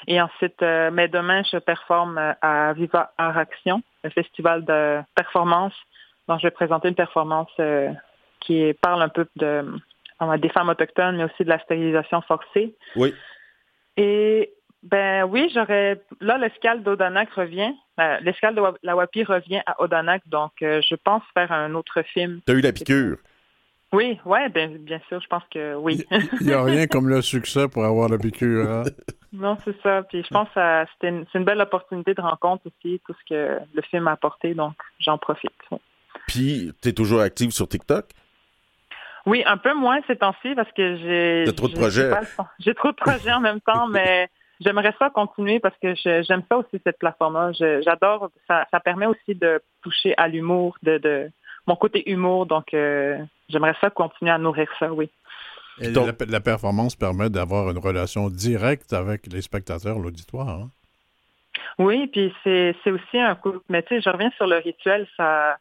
Et 0.07 0.21
ensuite, 0.21 0.61
mais 0.61 1.07
demain, 1.07 1.41
je 1.51 1.57
performe 1.57 2.17
à 2.41 2.73
Viva 2.73 3.11
Art 3.17 3.37
Action, 3.37 3.81
le 4.03 4.09
festival 4.11 4.63
de 4.63 5.01
performance 5.15 5.73
donc, 6.27 6.39
je 6.39 6.47
vais 6.47 6.51
présenter 6.51 6.87
une 6.87 6.95
performance 6.95 7.51
euh, 7.59 7.91
qui 8.39 8.73
parle 8.81 9.01
un 9.01 9.09
peu 9.09 9.27
de 9.35 9.65
des 10.39 10.49
femmes 10.49 10.69
autochtones, 10.69 11.17
mais 11.17 11.25
aussi 11.25 11.43
de 11.43 11.49
la 11.49 11.59
stérilisation 11.59 12.21
forcée. 12.21 12.73
Oui. 12.95 13.13
Et 13.97 14.53
ben 14.83 15.25
oui, 15.25 15.51
j'aurais. 15.53 16.01
Là, 16.21 16.37
l'escale 16.37 16.83
d'Odanak 16.83 17.29
revient. 17.31 17.73
Euh, 17.99 18.17
l'escale 18.21 18.55
de 18.55 18.61
la 18.83 18.95
Wapi 18.95 19.23
revient 19.23 19.61
à 19.65 19.81
Odanak, 19.81 20.21
donc 20.27 20.51
euh, 20.61 20.81
je 20.87 20.95
pense 20.95 21.23
faire 21.33 21.51
un 21.51 21.73
autre 21.75 22.01
film. 22.03 22.39
Tu 22.45 22.53
as 22.53 22.55
eu 22.55 22.61
la 22.61 22.71
piqûre? 22.71 23.17
Oui, 23.93 24.19
ouais, 24.25 24.49
ben, 24.49 24.77
bien 24.77 24.99
sûr, 25.07 25.21
je 25.21 25.27
pense 25.27 25.43
que 25.51 25.75
oui. 25.75 26.05
Il 26.41 26.47
n'y 26.47 26.53
a 26.53 26.63
rien 26.63 26.87
comme 26.87 27.07
le 27.07 27.21
succès 27.21 27.67
pour 27.67 27.85
avoir 27.85 28.09
la 28.09 28.17
piqûre. 28.17 28.69
Hein? 28.69 28.83
Non, 29.33 29.57
c'est 29.65 29.75
ça. 29.81 30.01
Puis 30.03 30.23
je 30.23 30.29
pense 30.29 30.47
que 30.55 30.85
c'est 31.01 31.09
une, 31.09 31.25
une, 31.33 31.43
belle 31.43 31.59
opportunité 31.59 32.13
de 32.13 32.21
rencontre 32.21 32.67
aussi, 32.67 33.01
tout 33.05 33.13
ce 33.13 33.25
que 33.27 33.59
le 33.73 33.81
film 33.81 34.07
a 34.07 34.13
apporté, 34.13 34.53
donc 34.53 34.75
j'en 34.99 35.17
profite. 35.17 35.51
Puis, 36.27 36.71
tu 36.81 36.89
es 36.89 36.93
toujours 36.93 37.21
active 37.21 37.51
sur 37.51 37.67
TikTok? 37.67 38.05
Oui, 39.25 39.43
un 39.45 39.57
peu 39.57 39.73
moins 39.73 39.99
ces 40.07 40.15
temps-ci 40.15 40.53
parce 40.55 40.71
que 40.73 40.97
j'ai. 40.97 41.53
trop 41.53 41.67
de 41.67 41.73
projets. 41.73 42.11
J'ai 42.59 42.75
trop 42.75 42.91
de 42.91 42.95
projets 42.95 43.33
en 43.33 43.39
même 43.39 43.59
temps, 43.61 43.87
mais 43.87 44.29
j'aimerais 44.59 44.93
ça 44.99 45.09
continuer 45.09 45.59
parce 45.59 45.75
que 45.81 45.95
j'aime 45.95 46.43
ça 46.47 46.57
aussi, 46.57 46.81
cette 46.83 46.99
plateforme-là. 46.99 47.51
J'adore. 47.81 48.29
Ça, 48.47 48.67
ça, 48.71 48.79
permet 48.79 49.07
aussi 49.07 49.33
de 49.35 49.61
toucher 49.81 50.13
à 50.17 50.27
l'humour, 50.27 50.77
de, 50.83 50.99
de, 50.99 51.31
mon 51.65 51.75
côté 51.75 52.09
humour. 52.09 52.45
Donc, 52.45 52.73
euh, 52.73 53.17
j'aimerais 53.49 53.75
ça 53.81 53.89
continuer 53.89 54.31
à 54.31 54.37
nourrir 54.37 54.67
ça, 54.79 54.93
oui. 54.93 55.09
Et 55.81 55.91
la, 55.91 56.39
performance 56.39 56.95
permet 56.95 57.29
d'avoir 57.29 57.69
une 57.69 57.79
relation 57.79 58.29
directe 58.29 58.93
avec 58.93 59.27
les 59.27 59.41
spectateurs, 59.41 59.99
l'auditoire. 59.99 60.47
Hein? 60.47 60.69
Oui, 61.79 62.07
puis 62.07 62.33
c'est 62.43 62.75
aussi 62.85 63.19
un 63.19 63.35
coup. 63.35 63.55
Mais 63.67 63.83
tu 63.83 63.95
sais, 63.95 64.01
je 64.01 64.09
reviens 64.09 64.31
sur 64.37 64.47
le 64.47 64.57
rituel. 64.57 65.05
Ça, 65.17 65.57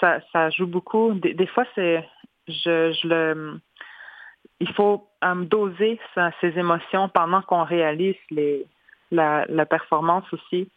ça, 0.00 0.50
joue 0.50 0.66
beaucoup. 0.66 1.14
Des, 1.14 1.46
fois, 1.46 1.64
c'est, 1.74 2.04
je, 2.48 2.92
je, 2.92 3.08
le, 3.08 3.60
il 4.60 4.72
faut 4.74 5.06
um, 5.22 5.46
doser 5.46 5.98
ses 6.40 6.58
émotions 6.58 7.08
pendant 7.08 7.42
qu'on 7.42 7.64
réalise 7.64 8.16
les, 8.30 8.66
la, 9.10 9.46
la 9.48 9.66
performance 9.66 10.24
aussi. 10.32 10.68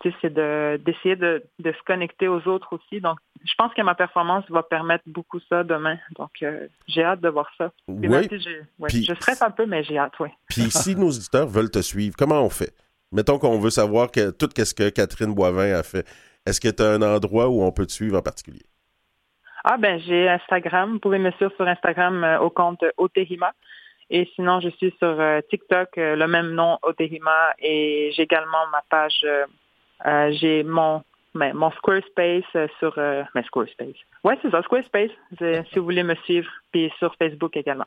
Tu 0.00 0.10
sais, 0.10 0.16
c'est 0.22 0.32
de, 0.32 0.80
d'essayer 0.84 1.16
de, 1.16 1.42
de, 1.58 1.72
se 1.72 1.82
connecter 1.84 2.28
aux 2.28 2.46
autres 2.46 2.72
aussi. 2.72 3.00
Donc, 3.00 3.18
je 3.44 3.52
pense 3.58 3.74
que 3.74 3.82
ma 3.82 3.96
performance 3.96 4.44
va 4.48 4.62
permettre 4.62 5.02
beaucoup 5.06 5.40
ça 5.48 5.64
demain. 5.64 5.98
Donc, 6.16 6.30
euh, 6.42 6.68
j'ai 6.86 7.02
hâte 7.02 7.20
de 7.20 7.28
voir 7.28 7.50
ça. 7.58 7.72
Oui. 7.88 8.28
je 8.30 9.14
stresse 9.14 9.42
un 9.42 9.50
peu, 9.50 9.66
mais 9.66 9.82
j'ai 9.82 9.98
hâte, 9.98 10.12
oui. 10.20 10.28
Puis, 10.48 10.62
si 10.70 10.94
nos 10.94 11.08
auditeurs 11.08 11.48
veulent 11.48 11.70
te 11.70 11.82
suivre, 11.82 12.14
comment 12.16 12.42
on 12.42 12.50
fait? 12.50 12.72
Mettons 13.10 13.38
qu'on 13.38 13.58
veut 13.58 13.70
savoir 13.70 14.10
que, 14.10 14.30
tout 14.30 14.48
ce 14.56 14.74
que 14.74 14.90
Catherine 14.90 15.34
Boivin 15.34 15.72
a 15.72 15.82
fait. 15.82 16.06
Est-ce 16.48 16.62
que 16.62 16.68
tu 16.68 16.82
as 16.82 16.92
un 16.92 17.02
endroit 17.02 17.48
où 17.48 17.62
on 17.62 17.70
peut 17.72 17.84
te 17.84 17.92
suivre 17.92 18.16
en 18.16 18.22
particulier? 18.22 18.64
Ah 19.64 19.76
ben 19.76 20.00
j'ai 20.00 20.30
Instagram. 20.30 20.92
Vous 20.92 20.98
pouvez 20.98 21.18
me 21.18 21.30
suivre 21.32 21.52
sur 21.56 21.68
Instagram 21.68 22.24
euh, 22.24 22.38
au 22.40 22.48
compte 22.48 22.82
Otehima. 22.96 23.52
Et 24.08 24.26
sinon, 24.34 24.58
je 24.60 24.70
suis 24.70 24.94
sur 24.98 25.20
euh, 25.20 25.42
TikTok, 25.50 25.98
euh, 25.98 26.16
le 26.16 26.26
même 26.26 26.52
nom, 26.52 26.78
Otehima. 26.82 27.52
Et 27.58 28.12
j'ai 28.16 28.22
également 28.22 28.66
ma 28.72 28.82
page, 28.88 29.26
j'ai 30.40 30.62
mon 30.62 31.02
ben, 31.34 31.52
mon 31.52 31.70
Squarespace 31.72 32.70
sur 32.78 32.98
mais 33.34 33.42
Squarespace. 33.42 34.00
Ouais, 34.24 34.38
c'est 34.40 34.50
ça, 34.50 34.62
Squarespace, 34.62 35.10
si 35.38 35.78
vous 35.78 35.84
voulez 35.84 36.02
me 36.02 36.14
suivre. 36.24 36.50
Puis 36.72 36.90
sur 36.98 37.14
Facebook 37.16 37.54
également. 37.58 37.86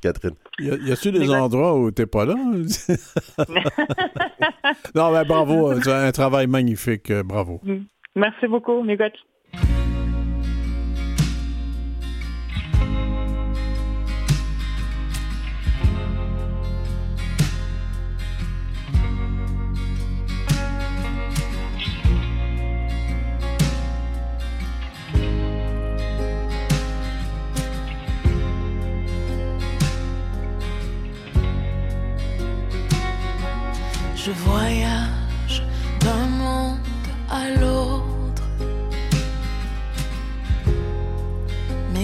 Catherine. 0.00 0.34
Y 0.58 0.92
a-tu 0.92 1.12
des 1.12 1.30
endroits 1.30 1.76
où 1.76 1.90
t'es 1.90 2.06
pas 2.06 2.24
là? 2.24 2.34
non, 4.94 5.12
ben 5.12 5.24
bravo, 5.24 5.70
un 5.70 6.12
travail 6.12 6.46
magnifique, 6.46 7.12
bravo. 7.24 7.60
Mm. 7.62 7.86
Merci 8.16 8.46
beaucoup, 8.46 8.82
Miigwech. 8.82 9.14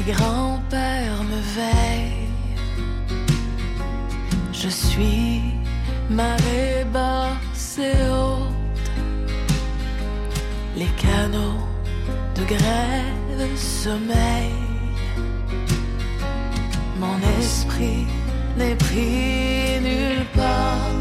Mes 0.00 0.12
grands-pères 0.12 1.22
me 1.24 1.40
veillent. 1.56 2.28
Je 4.50 4.68
suis 4.68 5.42
marée 6.08 6.86
basse 6.90 7.78
et 7.78 8.08
haute. 8.08 8.90
Les 10.76 10.90
canaux 11.04 11.60
de 12.34 12.44
grève 12.44 13.56
sommeillent. 13.56 14.70
Mon 16.98 17.18
esprit 17.38 18.06
n'est 18.56 18.76
pris 18.76 19.80
nulle 19.82 20.24
part, 20.34 20.94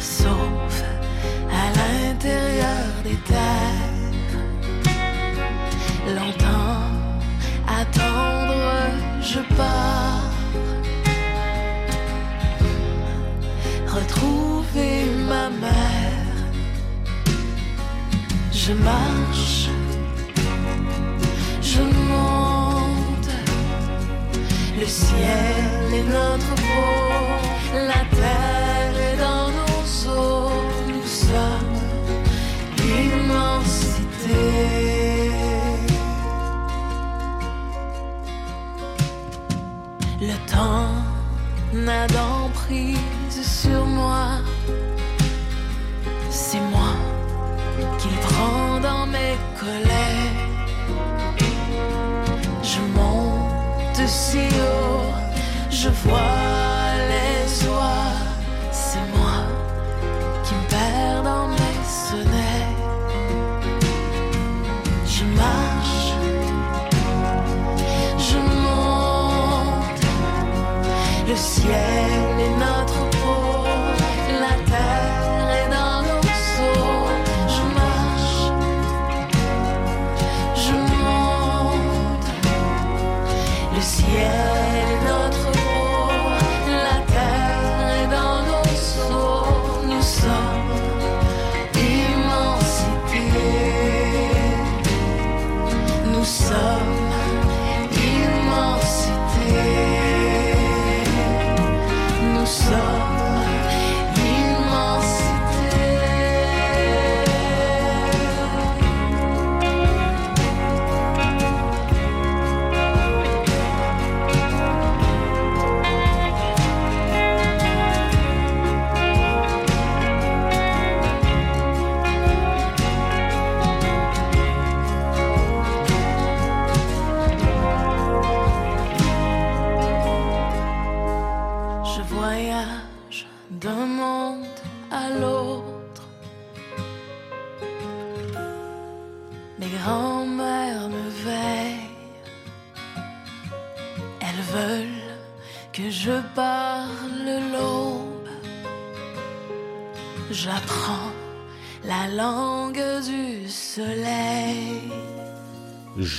sauf 0.00 0.82
à 1.52 1.64
l'intérieur 1.76 2.86
des 3.04 3.18
je 18.66 18.72
marche, 18.72 19.68
je 21.60 21.82
monte. 21.82 23.32
Le 24.80 24.86
ciel 24.86 25.92
est 25.98 26.08
notre 26.18 26.54
peau, 26.54 26.94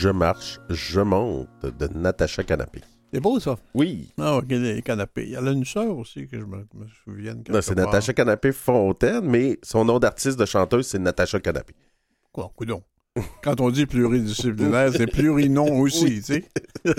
Je 0.06 0.12
marche, 0.12 0.60
je 0.70 1.02
monte 1.02 1.48
de 1.64 1.88
Natacha 1.88 2.44
Canapé. 2.44 2.82
C'est 3.12 3.20
beau, 3.20 3.40
ça? 3.40 3.56
Oui. 3.74 4.12
Ah, 4.20 4.38
ok, 4.38 4.50
les 4.50 4.84
canapés. 4.84 5.34
Elle 5.36 5.48
a 5.48 5.52
une 5.52 5.66
sœur 5.66 5.98
aussi, 5.98 6.28
que 6.28 6.40
je 6.40 6.46
me, 6.46 6.58
me 6.58 6.86
souvienne. 7.04 7.44
Non, 7.50 7.60
c'est. 7.60 7.74
Natacha 7.74 8.14
Canapé 8.14 8.52
Fontaine, 8.52 9.26
mais 9.28 9.58
son 9.64 9.84
nom 9.84 9.98
d'artiste 9.98 10.38
de 10.38 10.46
chanteuse, 10.46 10.86
c'est 10.86 11.00
Natacha 11.00 11.40
Canapé. 11.40 11.74
Quoi, 12.32 12.52
coudon? 12.56 12.84
Quand 13.44 13.60
on 13.62 13.72
dit 13.72 13.88
pluridisciplinaire, 13.88 14.94
c'est 14.94 15.08
plurinon 15.08 15.76
aussi, 15.80 16.22
tu 16.22 16.22
sais. 16.22 16.46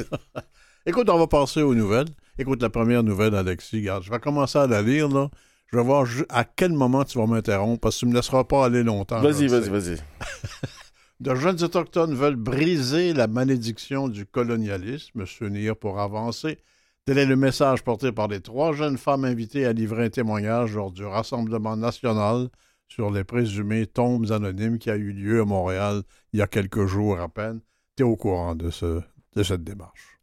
Écoute, 0.85 1.09
on 1.09 1.17
va 1.17 1.29
passer 1.29 1.63
aux 1.63 1.77
nouvelles. 1.77 2.09
Écoute, 2.41 2.61
la 2.61 2.71
première 2.71 3.05
nouvelle, 3.05 3.37
Alexis, 3.37 3.77
regarde, 3.83 4.03
je 4.03 4.11
vais 4.11 4.19
commencer 4.19 4.59
à 4.59 4.67
la 4.67 4.83
lire, 4.83 5.09
là. 5.09 5.31
Je 5.71 5.77
vais 5.77 5.85
voir 5.85 6.09
à 6.31 6.43
quel 6.43 6.73
moment 6.73 7.05
tu 7.05 7.19
vas 7.19 7.27
m'interrompre, 7.27 7.83
parce 7.83 7.95
que 7.95 8.01
tu 8.01 8.07
ne 8.07 8.11
me 8.11 8.17
laisseras 8.17 8.43
pas 8.43 8.65
aller 8.65 8.83
longtemps. 8.83 9.21
Vas-y, 9.21 9.47
vas-y, 9.47 9.69
vas-y. 9.69 9.97
De 11.19 11.35
jeunes 11.35 11.63
autochtones 11.63 12.15
veulent 12.15 12.37
briser 12.37 13.15
la 13.15 13.27
malédiction 13.27 14.09
du 14.09 14.27
colonialisme, 14.27 15.25
s'unir 15.25 15.75
pour 15.75 15.99
avancer. 15.99 16.59
Tel 17.07 17.17
est 17.17 17.27
le 17.27 17.37
message 17.37 17.83
porté 17.83 18.13
par 18.13 18.29
les 18.29 18.41
trois 18.41 18.75
jeunes 18.75 18.99
femmes 18.99 19.25
invitées 19.25 19.65
à 19.65 19.73
livrer 19.73 20.05
un 20.05 20.11
témoignage 20.11 20.75
lors 20.75 20.93
du 20.93 21.05
Rassemblement 21.05 21.77
national 21.77 22.49
sur 22.89 23.11
les 23.11 23.25
présumées 23.25 23.87
tombes 23.87 24.31
anonymes 24.31 24.79
qui 24.79 24.91
a 24.91 24.97
eu 24.97 25.13
lieu 25.13 25.41
à 25.41 25.45
Montréal 25.45 26.03
il 26.33 26.41
y 26.41 26.43
a 26.43 26.47
quelques 26.47 26.85
jours 26.85 27.19
à 27.19 27.29
peine. 27.29 27.61
Tu 27.97 28.03
es 28.03 28.07
au 28.07 28.17
courant 28.17 28.55
de, 28.55 28.71
ce, 28.71 29.01
de 29.35 29.43
cette 29.43 29.65
démarche? 29.65 30.21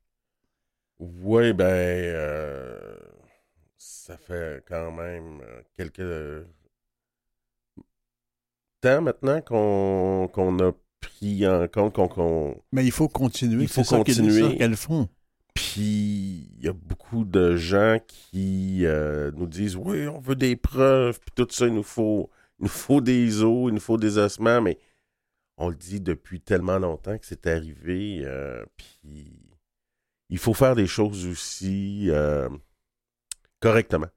Oui, 0.99 1.53
ben, 1.53 1.65
euh, 1.65 2.95
ça 3.77 4.15
fait 4.17 4.63
quand 4.67 4.91
même 4.91 5.41
euh, 5.41 5.61
quelques 5.75 6.47
temps 8.81 9.01
maintenant 9.01 9.41
qu'on 9.41 10.29
qu'on 10.31 10.59
a 10.59 10.71
pris 11.03 11.47
en 11.47 11.67
compte 11.67 11.93
qu'on... 11.93 12.55
Mais 12.71 12.85
il 12.85 12.91
faut 12.91 13.07
continuer. 13.07 13.63
Il 13.63 13.69
faut 13.69 13.83
continuer. 13.83 14.57
qu'elles 14.57 14.75
font. 14.75 15.07
Puis 15.53 16.49
il 16.57 16.65
y 16.65 16.67
a 16.67 16.73
beaucoup 16.73 17.25
de 17.25 17.55
gens 17.55 17.99
qui 18.07 18.85
euh, 18.85 19.31
nous 19.35 19.45
disent 19.45 19.75
oui, 19.75 20.07
on 20.07 20.19
veut 20.19 20.35
des 20.35 20.55
preuves, 20.55 21.19
puis 21.19 21.31
tout 21.35 21.47
ça, 21.51 21.67
il 21.67 21.73
nous 21.73 21.83
faut, 21.83 22.29
il 22.59 22.63
nous 22.63 22.69
faut 22.69 23.01
des 23.01 23.43
os, 23.43 23.69
il 23.69 23.75
nous 23.75 23.79
faut 23.79 23.97
des 23.97 24.17
ossements, 24.17 24.61
mais 24.61 24.79
on 25.57 25.69
le 25.69 25.75
dit 25.75 26.01
depuis 26.01 26.41
tellement 26.41 26.79
longtemps 26.79 27.17
que 27.17 27.25
c'est 27.25 27.45
arrivé. 27.45 28.21
euh, 28.23 28.65
puis 28.77 29.39
il 30.29 30.39
faut 30.39 30.55
faire 30.55 30.75
des 30.75 30.87
choses 30.87 31.27
aussi 31.27 32.07
euh, 32.09 32.49
correctement. 33.59 34.07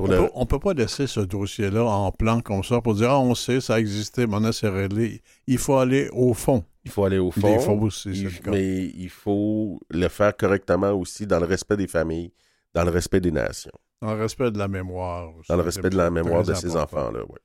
On 0.00 0.06
le- 0.08 0.46
peut, 0.46 0.58
pas 0.58 0.74
laisser 0.74 1.06
ce 1.06 1.20
dossier-là 1.20 1.84
en 1.84 2.10
plan 2.10 2.40
comme 2.40 2.64
ça 2.64 2.80
pour 2.80 2.94
dire 2.94 3.10
Ah, 3.10 3.20
on 3.20 3.34
sait, 3.36 3.60
ça 3.60 3.78
existait, 3.78 4.26
maintenant 4.26 4.50
c'est 4.52 4.68
réglé. 4.68 5.22
Il 5.46 5.58
faut 5.58 5.76
aller 5.76 6.08
au 6.12 6.34
fond. 6.34 6.64
il 6.84 6.90
faut 6.90 7.04
aller 7.04 7.18
au 7.18 7.30
Des 7.36 7.58
fond. 7.60 7.80
aussi, 7.80 8.10
il- 8.10 8.24
le 8.24 8.50
mais 8.50 8.84
il 8.86 9.08
faut 9.08 9.80
le 9.90 10.08
faire 10.08 10.36
correctement 10.36 10.90
aussi 10.92 11.26
dans 11.26 11.38
le 11.38 11.46
respect 11.46 11.76
des 11.76 11.86
familles, 11.86 12.32
dans 12.74 12.82
le 12.84 12.90
respect 12.90 13.20
des 13.20 13.30
nations, 13.30 13.70
Dans 14.02 14.14
le 14.14 14.20
respect 14.20 14.50
de 14.50 14.58
la 14.58 14.66
mémoire. 14.68 15.34
aussi. 15.36 15.48
dans 15.48 15.56
le 15.56 15.62
respect 15.62 15.90
de 15.90 15.96
la 15.96 16.10
mémoire 16.10 16.42
de 16.42 16.54
ces 16.54 16.74
enfants-là. 16.76 17.20
ouais. 17.20 17.38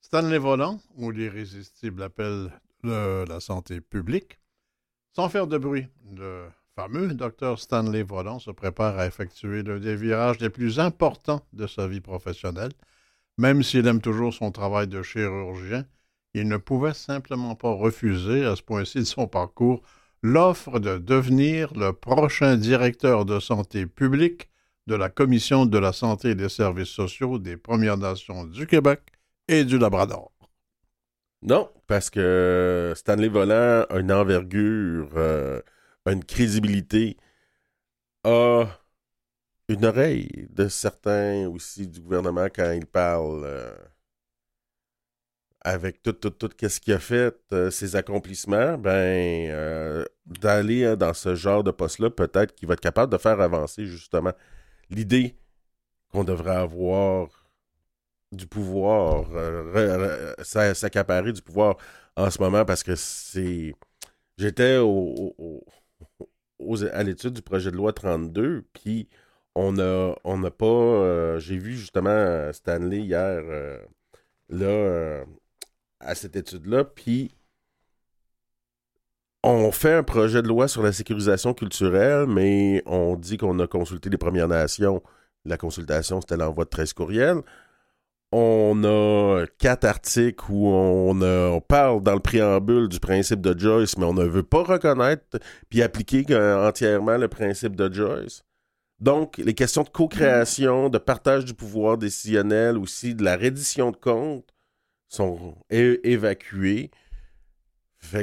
Stanley 0.00 0.38
Volant, 0.38 0.78
ou 0.96 1.10
l'irrésistible 1.10 2.02
appel 2.04 2.52
de 2.84 3.24
la 3.28 3.40
santé 3.40 3.80
publique. 3.80 4.38
Sans 5.16 5.28
faire 5.28 5.46
de 5.48 5.58
bruit, 5.58 5.86
le 6.14 6.44
fameux 6.74 7.08
docteur 7.14 7.58
Stanley 7.58 8.02
Volant 8.02 8.38
se 8.38 8.50
prépare 8.50 8.98
à 8.98 9.06
effectuer 9.06 9.62
l'un 9.62 9.78
des 9.78 9.96
virages 9.96 10.40
les 10.40 10.50
plus 10.50 10.80
importants 10.80 11.46
de 11.52 11.66
sa 11.66 11.86
vie 11.86 12.00
professionnelle. 12.00 12.72
Même 13.38 13.62
s'il 13.62 13.86
aime 13.86 14.00
toujours 14.00 14.34
son 14.34 14.50
travail 14.50 14.88
de 14.88 15.02
chirurgien, 15.02 15.84
il 16.34 16.48
ne 16.48 16.56
pouvait 16.56 16.94
simplement 16.94 17.54
pas 17.54 17.72
refuser, 17.72 18.44
à 18.44 18.56
ce 18.56 18.62
point-ci 18.62 18.98
de 18.98 19.04
son 19.04 19.28
parcours, 19.28 19.82
l'offre 20.22 20.80
de 20.80 20.98
devenir 20.98 21.72
le 21.74 21.92
prochain 21.92 22.56
directeur 22.56 23.24
de 23.24 23.38
santé 23.38 23.86
publique 23.86 24.48
de 24.86 24.94
la 24.94 25.08
Commission 25.08 25.66
de 25.66 25.78
la 25.78 25.92
santé 25.92 26.30
et 26.30 26.34
des 26.34 26.48
services 26.48 26.88
sociaux 26.88 27.38
des 27.38 27.56
Premières 27.56 27.96
Nations 27.96 28.44
du 28.44 28.66
Québec 28.66 29.00
et 29.48 29.64
du 29.64 29.78
Labrador. 29.78 30.32
Non, 31.42 31.70
parce 31.86 32.10
que 32.10 32.94
Stanley 32.96 33.28
Volant 33.28 33.84
a 33.88 33.98
une 33.98 34.12
envergure, 34.12 35.10
euh, 35.16 35.60
une 36.12 36.24
crédibilité, 36.24 37.16
a 38.24 38.66
une 39.68 39.84
oreille 39.84 40.48
de 40.50 40.68
certains 40.68 41.46
aussi 41.48 41.86
du 41.88 42.00
gouvernement 42.00 42.46
quand 42.46 42.72
il 42.72 42.86
parle 42.86 43.44
euh, 43.44 43.74
avec 45.62 46.02
tout, 46.02 46.12
tout, 46.12 46.30
tout, 46.30 46.48
qu'est-ce 46.56 46.80
qu'il 46.80 46.92
a 46.92 46.98
fait, 46.98 47.34
euh, 47.52 47.70
ses 47.70 47.96
accomplissements, 47.96 48.76
ben, 48.76 49.48
euh, 49.50 50.04
d'aller 50.26 50.94
dans 50.96 51.14
ce 51.14 51.34
genre 51.34 51.64
de 51.64 51.70
poste-là, 51.70 52.10
peut-être 52.10 52.54
qu'il 52.54 52.68
va 52.68 52.74
être 52.74 52.80
capable 52.80 53.10
de 53.12 53.18
faire 53.18 53.40
avancer 53.40 53.86
justement 53.86 54.32
l'idée 54.90 55.36
qu'on 56.10 56.24
devrait 56.24 56.56
avoir 56.56 57.28
du 58.32 58.46
pouvoir, 58.46 59.30
re- 59.30 60.34
re- 60.36 60.44
s'a- 60.44 60.74
s'accaparer 60.74 61.32
du 61.32 61.42
pouvoir 61.42 61.76
en 62.16 62.30
ce 62.30 62.40
moment 62.42 62.64
parce 62.64 62.82
que 62.82 62.96
c'est. 62.96 63.74
J'étais 64.38 64.78
au- 64.78 65.34
aux- 66.58 66.84
à 66.84 67.02
l'étude 67.02 67.34
du 67.34 67.42
projet 67.42 67.70
de 67.70 67.76
loi 67.76 67.92
32, 67.92 68.64
puis 68.72 69.08
on 69.54 69.78
a, 69.78 70.14
on 70.24 70.38
n'a 70.38 70.50
pas. 70.50 70.66
euh, 70.66 71.38
J'ai 71.38 71.58
vu 71.58 71.74
justement 71.76 72.10
euh, 72.10 72.52
Stanley 72.52 73.00
hier, 73.00 73.42
euh, 73.44 73.78
là, 74.50 75.24
à 76.00 76.14
cette 76.14 76.36
étude-là, 76.36 76.84
puis 76.84 77.32
on 79.42 79.70
fait 79.72 79.92
un 79.92 80.02
projet 80.02 80.42
de 80.42 80.48
loi 80.48 80.68
sur 80.68 80.82
la 80.82 80.92
sécurisation 80.92 81.52
culturelle, 81.54 82.26
mais 82.26 82.82
on 82.86 83.16
dit 83.16 83.36
qu'on 83.36 83.58
a 83.58 83.66
consulté 83.66 84.08
les 84.10 84.16
Premières 84.18 84.48
Nations. 84.48 85.02
La 85.44 85.56
consultation, 85.58 86.20
c'était 86.20 86.36
l'envoi 86.38 86.64
de 86.64 86.70
13 86.70 86.92
courriels. 86.94 87.42
On 88.36 88.82
a 88.82 89.46
quatre 89.58 89.84
articles 89.84 90.44
où 90.50 90.66
on, 90.66 91.60
parle 91.60 92.02
dans 92.02 92.14
le 92.14 92.20
préambule 92.20 92.88
du 92.88 92.98
principe 92.98 93.40
de 93.40 93.56
Joyce, 93.56 93.96
mais 93.96 94.06
on 94.06 94.12
ne 94.12 94.24
veut 94.24 94.42
pas 94.42 94.64
reconnaître 94.64 95.38
puis 95.68 95.82
appliquer 95.82 96.24
entièrement 96.34 97.16
le 97.16 97.28
principe 97.28 97.76
de 97.76 97.94
Joyce. 97.94 98.42
Donc, 98.98 99.38
les 99.38 99.54
questions 99.54 99.84
de 99.84 99.88
co-création, 99.88 100.88
de 100.88 100.98
partage 100.98 101.44
du 101.44 101.54
pouvoir 101.54 101.96
décisionnel, 101.96 102.76
aussi 102.76 103.14
de 103.14 103.22
la 103.22 103.36
reddition 103.36 103.92
de 103.92 103.96
comptes 103.96 104.52
sont 105.08 105.54
évacuées. 105.70 106.90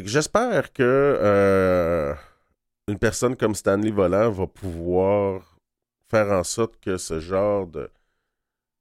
J'espère 0.04 0.74
que 0.74 0.84
euh, 0.84 2.14
une 2.90 3.00
personne 3.00 3.38
comme 3.38 3.56
Stanley 3.56 3.92
Volant 3.92 4.30
va 4.30 4.46
pouvoir 4.46 5.58
faire 6.10 6.32
en 6.34 6.44
sorte 6.44 6.78
que 6.82 6.98
ce 6.98 7.22
genre 7.22 7.66
de, 7.66 7.90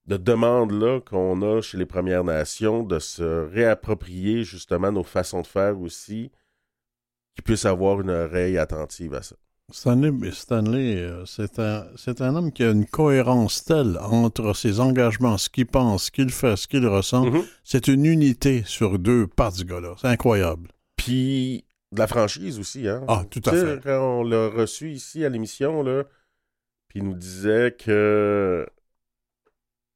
de 0.06 0.16
demande-là 0.16 1.00
qu'on 1.00 1.42
a 1.42 1.60
chez 1.60 1.78
les 1.78 1.86
Premières 1.86 2.24
Nations, 2.24 2.82
de 2.82 2.98
se 2.98 3.48
réapproprier 3.52 4.44
justement 4.44 4.90
nos 4.92 5.04
façons 5.04 5.42
de 5.42 5.46
faire 5.46 5.80
aussi, 5.80 6.30
qu'ils 7.34 7.44
puissent 7.44 7.66
avoir 7.66 8.00
une 8.00 8.10
oreille 8.10 8.58
attentive 8.58 9.14
à 9.14 9.22
ça. 9.22 9.36
Stanley, 9.72 10.30
Stanley 10.32 10.96
euh, 10.96 11.24
c'est 11.26 11.60
un, 11.60 11.86
c'est 11.96 12.20
un 12.20 12.34
homme 12.34 12.50
qui 12.52 12.64
a 12.64 12.70
une 12.70 12.86
cohérence 12.86 13.64
telle 13.64 13.98
entre 14.00 14.52
ses 14.52 14.80
engagements, 14.80 15.38
ce 15.38 15.48
qu'il 15.48 15.66
pense, 15.66 16.06
ce 16.06 16.10
qu'il 16.10 16.30
fait, 16.30 16.56
ce 16.56 16.66
qu'il 16.66 16.86
ressent. 16.86 17.26
Mhm. 17.26 17.44
C'est 17.62 17.86
une 17.86 18.04
unité 18.04 18.64
sur 18.66 18.98
deux 18.98 19.28
par 19.28 19.52
ce 19.52 19.62
gars-là. 19.62 19.94
C'est 20.00 20.08
incroyable. 20.08 20.70
Puis 20.96 21.64
de 21.92 21.98
la 21.98 22.06
franchise 22.06 22.58
aussi, 22.58 22.88
hein? 22.88 23.04
Ah, 23.08 23.24
tout 23.30 23.40
à 23.46 23.50
Tu 23.50 23.58
sais, 23.58 23.66
fait. 23.76 23.82
Quand 23.82 24.20
on 24.20 24.22
l'a 24.22 24.48
reçu 24.48 24.90
ici 24.90 25.24
à 25.24 25.28
l'émission, 25.28 25.84
puis 26.88 27.00
il 27.00 27.04
nous 27.04 27.14
disait 27.14 27.74
que 27.78 28.66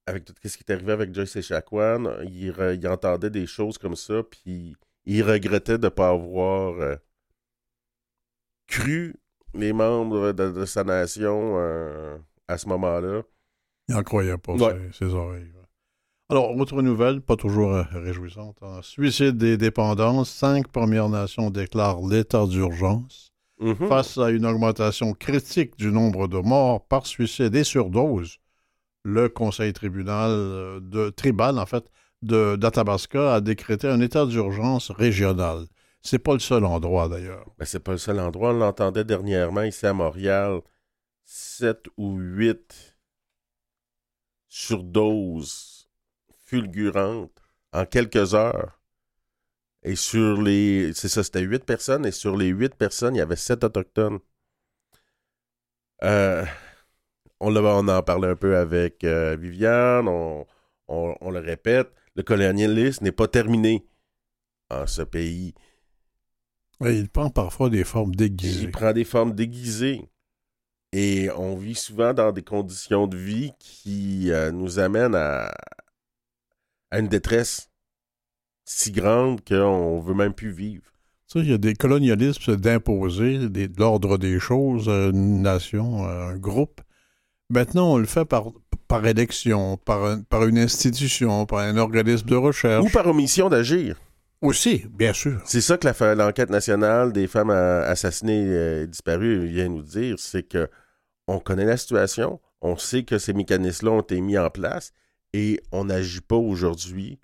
avec 0.06 0.24
tout 0.24 0.34
ce 0.44 0.56
qui 0.56 0.64
est 0.68 0.72
arrivé 0.72 0.92
avec 0.92 1.14
Joyce 1.14 1.36
Echaquan, 1.36 2.04
il, 2.24 2.50
re- 2.52 2.76
il 2.78 2.86
entendait 2.88 3.30
des 3.30 3.46
choses 3.46 3.78
comme 3.78 3.96
ça, 3.96 4.22
puis 4.22 4.76
il 5.06 5.22
regrettait 5.22 5.78
de 5.78 5.84
ne 5.84 5.88
pas 5.88 6.10
avoir 6.10 6.74
euh, 6.80 6.96
cru 8.66 9.14
les 9.54 9.72
membres 9.72 10.32
de, 10.32 10.50
de 10.50 10.64
sa 10.64 10.84
nation 10.84 11.54
euh, 11.58 12.16
à 12.48 12.58
ce 12.58 12.68
moment-là. 12.68 13.22
Il 13.88 13.94
n'en 13.94 14.02
croyait 14.02 14.38
pas, 14.38 14.52
Ouais. 14.54 14.90
ses, 14.92 15.06
ses 15.06 15.14
oreilles. 15.14 15.50
Alors, 16.30 16.56
autre 16.56 16.80
nouvelle, 16.80 17.20
pas 17.20 17.36
toujours 17.36 17.74
euh, 17.74 17.82
réjouissante. 17.92 18.56
hein. 18.62 18.80
Suicide 18.82 19.36
des 19.36 19.56
dépendances, 19.58 20.30
cinq 20.30 20.68
Premières 20.68 21.10
Nations 21.10 21.50
déclarent 21.50 22.00
l'état 22.06 22.46
d'urgence. 22.46 23.30
Mhm. 23.60 23.88
Face 23.88 24.18
à 24.18 24.30
une 24.30 24.46
augmentation 24.46 25.12
critique 25.12 25.76
du 25.76 25.92
nombre 25.92 26.26
de 26.26 26.38
morts 26.38 26.84
par 26.86 27.06
suicide 27.06 27.54
et 27.54 27.62
surdose, 27.62 28.38
le 29.04 29.28
Conseil 29.28 29.72
tribunal 29.72 30.30
euh, 30.30 30.80
de 30.80 31.10
tribal, 31.10 31.58
en 31.58 31.66
fait, 31.66 31.84
d'Athabasca 32.22 33.34
a 33.34 33.40
décrété 33.40 33.86
un 33.86 34.00
état 34.00 34.26
d'urgence 34.26 34.90
régional. 34.90 35.66
C'est 36.02 36.18
pas 36.18 36.32
le 36.32 36.38
seul 36.38 36.64
endroit 36.64 37.08
d'ailleurs. 37.08 37.46
Ben, 37.58 37.64
c'est 37.64 37.80
pas 37.80 37.92
le 37.92 37.98
seul 37.98 38.18
endroit. 38.18 38.50
On 38.50 38.58
l'entendait 38.58 39.04
dernièrement 39.04 39.62
ici 39.62 39.86
à 39.86 39.92
Montréal. 39.92 40.60
7 41.24 41.86
ou 41.96 42.18
8 42.18 42.98
surdoses 44.48 45.88
fulgurantes 46.44 47.42
en 47.72 47.86
quelques 47.86 48.34
heures. 48.34 48.80
Et 49.82 49.96
sur 49.96 50.40
les. 50.42 50.92
C'est 50.94 51.08
ça, 51.08 51.22
c'était 51.22 51.40
8 51.40 51.64
personnes. 51.64 52.06
Et 52.06 52.12
sur 52.12 52.36
les 52.36 52.48
8 52.48 52.74
personnes, 52.74 53.14
il 53.14 53.18
y 53.18 53.22
avait 53.22 53.36
7 53.36 53.64
autochtones. 53.64 54.18
Euh, 56.02 56.44
on, 57.40 57.54
on 57.56 57.88
en 57.88 58.02
parlait 58.02 58.28
un 58.28 58.36
peu 58.36 58.56
avec 58.56 59.04
euh, 59.04 59.36
Viviane. 59.38 60.08
On, 60.08 60.46
on- 60.88 61.14
on 61.20 61.30
le 61.30 61.40
répète. 61.40 61.90
Le 62.16 62.22
colonialisme 62.22 63.04
n'est 63.04 63.12
pas 63.12 63.28
terminé 63.28 63.86
en 64.70 64.86
ce 64.86 65.02
pays. 65.02 65.54
Et 66.84 66.92
il 66.98 67.08
prend 67.08 67.30
parfois 67.30 67.70
des 67.70 67.84
formes 67.84 68.14
déguisées. 68.14 68.64
Il 68.64 68.70
prend 68.70 68.92
des 68.92 69.04
formes 69.04 69.32
déguisées. 69.34 70.08
Et 70.92 71.28
on 71.36 71.56
vit 71.56 71.74
souvent 71.74 72.14
dans 72.14 72.30
des 72.30 72.42
conditions 72.42 73.06
de 73.06 73.16
vie 73.16 73.52
qui 73.58 74.30
euh, 74.30 74.52
nous 74.52 74.78
amènent 74.78 75.14
à, 75.16 75.52
à 76.90 76.98
une 77.00 77.08
détresse 77.08 77.70
si 78.64 78.92
grande 78.92 79.44
qu'on 79.44 80.00
veut 80.00 80.14
même 80.14 80.34
plus 80.34 80.52
vivre. 80.52 80.84
Il 81.34 81.50
y 81.50 81.52
a 81.52 81.58
des 81.58 81.74
colonialismes 81.74 82.54
d'imposer 82.56 83.48
de 83.48 83.68
l'ordre 83.76 84.18
des 84.18 84.38
choses 84.38 84.88
à 84.88 85.06
une 85.08 85.42
nation, 85.42 86.04
à 86.04 86.28
un 86.30 86.36
groupe. 86.38 86.80
Maintenant, 87.54 87.92
on 87.92 87.98
le 87.98 88.06
fait 88.06 88.24
par, 88.24 88.46
par 88.88 89.06
élection, 89.06 89.76
par, 89.76 90.04
un- 90.04 90.22
par 90.22 90.44
une 90.44 90.58
institution, 90.58 91.46
par 91.46 91.60
un 91.60 91.76
organisme 91.76 92.26
de 92.26 92.34
recherche. 92.36 92.84
Ou 92.84 92.90
par 92.90 93.06
omission 93.06 93.48
d'agir. 93.48 93.96
Aussi, 94.42 94.84
bien 94.90 95.12
sûr. 95.12 95.40
C'est 95.46 95.60
ça 95.60 95.78
que 95.78 95.86
l'enquête 96.14 96.50
nationale 96.50 97.12
des 97.12 97.26
femmes 97.28 97.50
euh, 97.50 97.88
assassinées 97.88 98.82
et 98.82 98.86
disparues 98.86 99.46
vient 99.46 99.68
nous 99.68 99.82
dire, 99.82 100.16
c'est 100.18 100.42
que 100.42 100.68
on 101.28 101.38
connaît 101.38 101.64
la 101.64 101.76
situation, 101.78 102.40
on 102.60 102.76
sait 102.76 103.04
que 103.04 103.18
ces 103.18 103.32
mécanismes-là 103.32 103.92
ont 103.92 104.00
été 104.00 104.20
mis 104.20 104.36
en 104.36 104.50
place 104.50 104.92
et 105.32 105.60
on 105.72 105.84
n'agit 105.84 106.20
pas 106.20 106.36
aujourd'hui. 106.36 107.18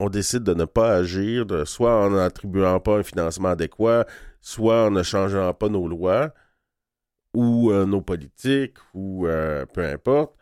On 0.00 0.08
décide 0.08 0.42
de 0.42 0.54
ne 0.54 0.64
pas 0.64 0.94
agir, 0.96 1.44
de- 1.46 1.64
soit 1.64 1.94
en 2.04 2.10
n'attribuant 2.10 2.80
pas 2.80 2.96
un 2.98 3.02
financement 3.02 3.50
adéquat, 3.50 4.06
soit 4.40 4.86
en 4.86 4.90
ne 4.90 5.02
changeant 5.02 5.52
pas 5.54 5.68
nos 5.68 5.86
lois 5.86 6.32
ou 7.34 7.70
euh, 7.70 7.86
nos 7.86 8.00
politiques, 8.00 8.76
ou 8.94 9.26
euh, 9.26 9.64
peu 9.66 9.84
importe. 9.86 10.34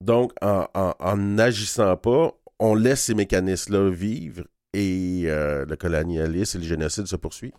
Donc, 0.00 0.32
en- 0.40 1.16
n'agissant 1.16 1.96
pas, 1.96 2.32
on 2.60 2.74
laisse 2.74 3.04
ces 3.04 3.14
mécanismes-là 3.14 3.90
vivre 3.90 4.44
et 4.74 5.22
euh, 5.26 5.64
le 5.64 5.76
colonialisme 5.76 6.58
et 6.58 6.60
le 6.60 6.66
génocide 6.66 7.06
se 7.06 7.16
poursuit. 7.16 7.52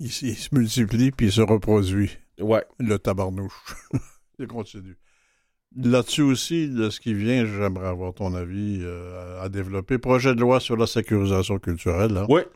Il, 0.00 0.06
il 0.06 0.36
se 0.36 0.54
multiplie 0.54 1.12
puis 1.12 1.26
il 1.26 1.32
se 1.32 1.40
reproduit. 1.42 2.18
Ouais. 2.40 2.64
Le 2.80 2.98
tabarnouche. 2.98 3.52
il 4.38 4.46
continue. 4.48 4.96
Là-dessus 5.76 6.22
aussi, 6.22 6.68
de 6.68 6.90
ce 6.90 7.00
qui 7.00 7.14
vient, 7.14 7.44
j'aimerais 7.46 7.88
avoir 7.88 8.14
ton 8.14 8.34
avis 8.34 8.78
euh, 8.82 9.40
à 9.42 9.48
développer. 9.48 9.98
Projet 9.98 10.34
de 10.34 10.40
loi 10.40 10.60
sur 10.60 10.76
la 10.76 10.86
sécurisation 10.86 11.58
culturelle. 11.58 12.12
là. 12.12 12.26
Ouais. 12.30 12.46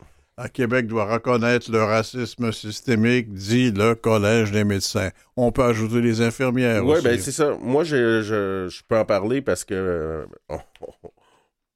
À 0.40 0.48
Québec 0.48 0.86
doit 0.86 1.12
reconnaître 1.12 1.68
le 1.72 1.82
racisme 1.82 2.52
systémique, 2.52 3.34
dit 3.34 3.72
le 3.72 3.94
Collège 3.96 4.52
des 4.52 4.62
médecins. 4.62 5.10
On 5.36 5.50
peut 5.50 5.64
ajouter 5.64 6.00
les 6.00 6.20
infirmières 6.20 6.86
Ouais, 6.86 6.92
aussi. 6.92 7.02
ben 7.02 7.18
c'est 7.18 7.32
ça. 7.32 7.56
Moi, 7.60 7.82
je, 7.82 8.22
je, 8.22 8.68
je 8.70 8.82
peux 8.86 8.96
en 8.96 9.04
parler 9.04 9.42
parce 9.42 9.64
que 9.64 9.74
euh, 9.74 10.26
on, 10.48 10.60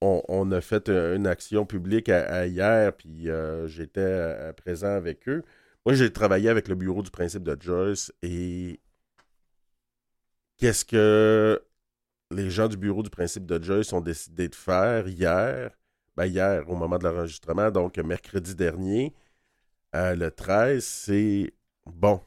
on- 0.00 0.22
on 0.28 0.52
a 0.52 0.60
fait 0.60 0.88
une 0.88 1.26
action 1.26 1.66
publique 1.66 2.08
à, 2.08 2.22
à 2.32 2.46
hier, 2.46 2.92
puis 2.96 3.28
euh, 3.30 3.66
j'étais 3.66 4.52
présent 4.56 4.94
avec 4.94 5.28
eux. 5.28 5.42
Moi, 5.84 5.94
j'ai 5.94 6.12
travaillé 6.12 6.48
avec 6.48 6.68
le 6.68 6.76
bureau 6.76 7.02
du 7.02 7.10
principe 7.10 7.42
de 7.42 7.56
Joyce 7.60 8.12
et 8.22 8.80
qu'est-ce 10.56 10.84
que 10.84 11.60
les 12.30 12.50
gens 12.50 12.68
du 12.68 12.76
bureau 12.76 13.02
du 13.02 13.10
principe 13.10 13.46
de 13.46 13.62
Joyce 13.62 13.92
ont 13.92 14.00
décidé 14.00 14.48
de 14.48 14.54
faire 14.54 15.08
hier? 15.08 15.70
Ben 16.16 16.26
hier, 16.26 16.68
au 16.68 16.76
moment 16.76 16.98
de 16.98 17.04
l'enregistrement, 17.04 17.70
donc 17.70 17.96
mercredi 17.98 18.54
dernier, 18.54 19.14
Euh, 19.94 20.14
le 20.14 20.30
13, 20.30 20.84
c'est 20.84 21.52
bon. 21.86 22.20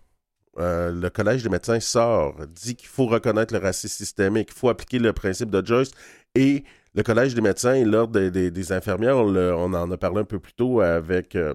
Euh, 0.60 0.92
le 0.92 1.10
Collège 1.10 1.44
des 1.44 1.50
médecins 1.50 1.80
sort, 1.80 2.46
dit 2.48 2.76
qu'il 2.76 2.88
faut 2.88 3.08
reconnaître 3.08 3.54
le 3.54 3.60
racisme 3.60 3.96
systémique, 3.98 4.50
qu'il 4.50 4.58
faut 4.58 4.70
appliquer 4.70 5.00
le 5.00 5.14
principe 5.14 5.50
de 5.50 5.66
Joyce. 5.66 5.92
Et 6.36 6.64
le 6.94 7.04
Collège 7.04 7.36
des 7.36 7.42
médecins 7.42 7.74
et 7.74 7.86
l'Ordre 7.86 8.20
des, 8.30 8.72
infirmières, 8.72 9.18
on 9.18 9.74
en 9.74 9.92
a 9.92 9.98
parlé 9.98 10.22
un 10.22 10.26
peu 10.26 10.40
plus 10.40 10.54
tôt 10.54 10.82
avec 10.82 11.36
euh, 11.36 11.54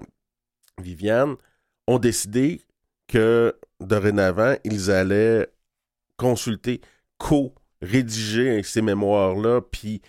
Viviane, 0.81 1.35
ont 1.87 1.99
décidé 1.99 2.61
que 3.07 3.55
dorénavant, 3.79 4.55
ils 4.63 4.91
allaient 4.91 5.47
consulter, 6.17 6.81
co-rédiger 7.17 8.61
ces 8.63 8.81
mémoires-là, 8.81 9.61
puis 9.61 10.01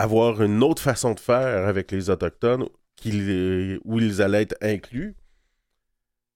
avoir 0.00 0.40
une 0.40 0.62
autre 0.62 0.80
façon 0.80 1.12
de 1.12 1.20
faire 1.20 1.68
avec 1.68 1.92
les 1.92 2.08
Autochtones 2.08 2.62
où 3.04 3.98
ils 3.98 4.22
allaient 4.22 4.42
être 4.42 4.56
inclus. 4.62 5.14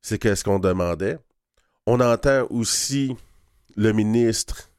C'est 0.02 0.18
qu'est-ce 0.18 0.44
qu'on 0.44 0.58
demandait. 0.58 1.16
On 1.86 2.00
entend 2.00 2.46
aussi 2.50 3.16
le 3.74 3.92
ministre 3.92 4.70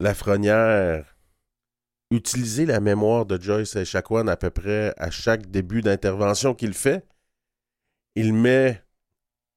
Lafrenière 0.00 1.14
utiliser 2.10 2.64
la 2.64 2.80
mémoire 2.80 3.26
de 3.26 3.38
Joyce 3.38 3.76
Echaquan 3.76 4.26
à 4.26 4.38
peu 4.38 4.48
près 4.48 4.94
à 4.96 5.10
chaque 5.10 5.50
début 5.50 5.82
d'intervention 5.82 6.54
qu'il 6.54 6.72
fait. 6.72 7.06
Il 8.14 8.32
met 8.32 8.82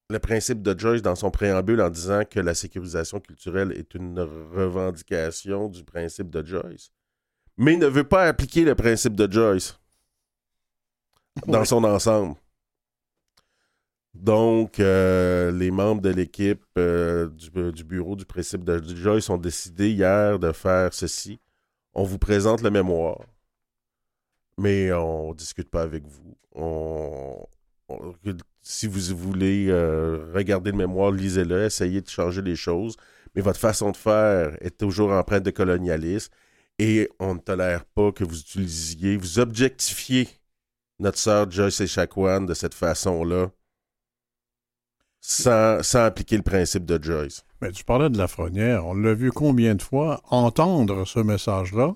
le 0.10 0.20
principe 0.20 0.62
de 0.62 0.78
Joyce 0.78 1.02
dans 1.02 1.16
son 1.16 1.32
préambule 1.32 1.82
en 1.82 1.90
disant 1.90 2.24
que 2.30 2.42
la 2.42 2.56
sécurisation 2.56 3.22
culturelle 3.22 3.72
est 3.72 3.96
une 3.96 4.20
revendication 4.20 5.70
du 5.70 5.86
principe 5.86 6.30
de 6.30 6.46
Joyce, 6.46 6.92
mais 7.58 7.74
il 7.74 7.80
ne 7.80 7.88
veut 7.88 8.04
pas 8.08 8.26
appliquer 8.28 8.64
le 8.64 8.76
principe 8.76 9.16
de 9.16 9.32
Joyce 9.32 9.80
dans 11.48 11.66
son 11.66 11.84
ensemble. 11.84 12.36
Donc, 14.14 14.80
euh, 14.80 15.52
les 15.52 15.72
membres 15.72 16.02
de 16.02 16.10
l'équipe 16.10 16.64
euh, 16.78 17.28
du, 17.30 17.72
du 17.72 17.84
bureau 17.84 18.16
du 18.16 18.26
principe 18.26 18.64
de 18.64 18.82
Joyce 18.96 19.30
ont 19.30 19.38
décidé 19.40 19.90
hier 19.92 20.38
de 20.38 20.52
faire 20.52 20.94
ceci. 20.94 21.40
On 21.96 22.04
vous 22.04 22.20
présente 22.20 22.62
le 22.62 22.70
mémoire, 22.70 23.20
mais 24.58 24.92
on 24.94 25.30
ne 25.30 25.34
discute 25.36 25.70
pas 25.70 25.82
avec 25.82 26.06
vous. 26.06 26.38
On, 26.54 27.44
on- 27.90 28.14
si 28.62 28.88
vous 28.88 29.16
voulez 29.18 29.68
euh, 29.70 30.32
regarder 30.34 30.72
le 30.72 30.78
mémoire, 30.78 31.12
lisez-le, 31.12 31.66
essayez 31.66 32.02
de 32.02 32.10
changer 32.10 32.42
les 32.42 32.56
choses, 32.56 32.96
mais 33.36 33.42
votre 33.42 33.60
façon 33.60 33.92
de 33.92 33.98
faire 33.98 34.56
est 34.62 34.78
toujours 34.78 35.12
empreinte 35.12 35.44
de 35.44 35.52
colonialisme 35.52 36.32
et 36.80 37.10
on 37.20 37.36
ne 37.36 37.40
tolère 37.40 37.86
pas 37.86 38.12
que 38.12 38.24
vous 38.24 38.40
utilisiez, 38.40 39.18
vous 39.18 39.40
objectifiez 39.40 40.28
notre 41.00 41.18
sœur 41.18 41.50
Joyce 41.50 41.82
Echaquan 41.82 42.42
de 42.42 42.54
cette 42.54 42.74
façon-là 42.74 43.50
sans, 45.22 45.82
sans 45.84 46.06
appliquer 46.06 46.38
le 46.38 46.44
principe 46.44 46.86
de 46.86 47.02
Joyce. 47.02 47.46
Mais 47.62 47.72
tu 47.72 47.84
parlais 47.84 48.10
de 48.10 48.18
la 48.18 48.24
Lafrenière. 48.24 48.86
On 48.86 48.94
l'a 48.94 49.14
vu 49.14 49.32
combien 49.32 49.76
de 49.76 49.82
fois 49.82 50.22
entendre 50.30 51.06
ce 51.06 51.20
message-là, 51.20 51.96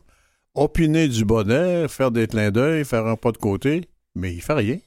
opiner 0.56 1.08
du 1.08 1.26
bonnet, 1.26 1.88
faire 1.88 2.12
des 2.12 2.28
clins 2.28 2.52
d'œil, 2.52 2.86
faire 2.86 3.06
un 3.06 3.18
pas 3.18 3.32
de 3.32 3.38
côté, 3.38 3.90
mais 4.16 4.34
il 4.34 4.42
fait 4.42 4.54
rien. 4.54 4.78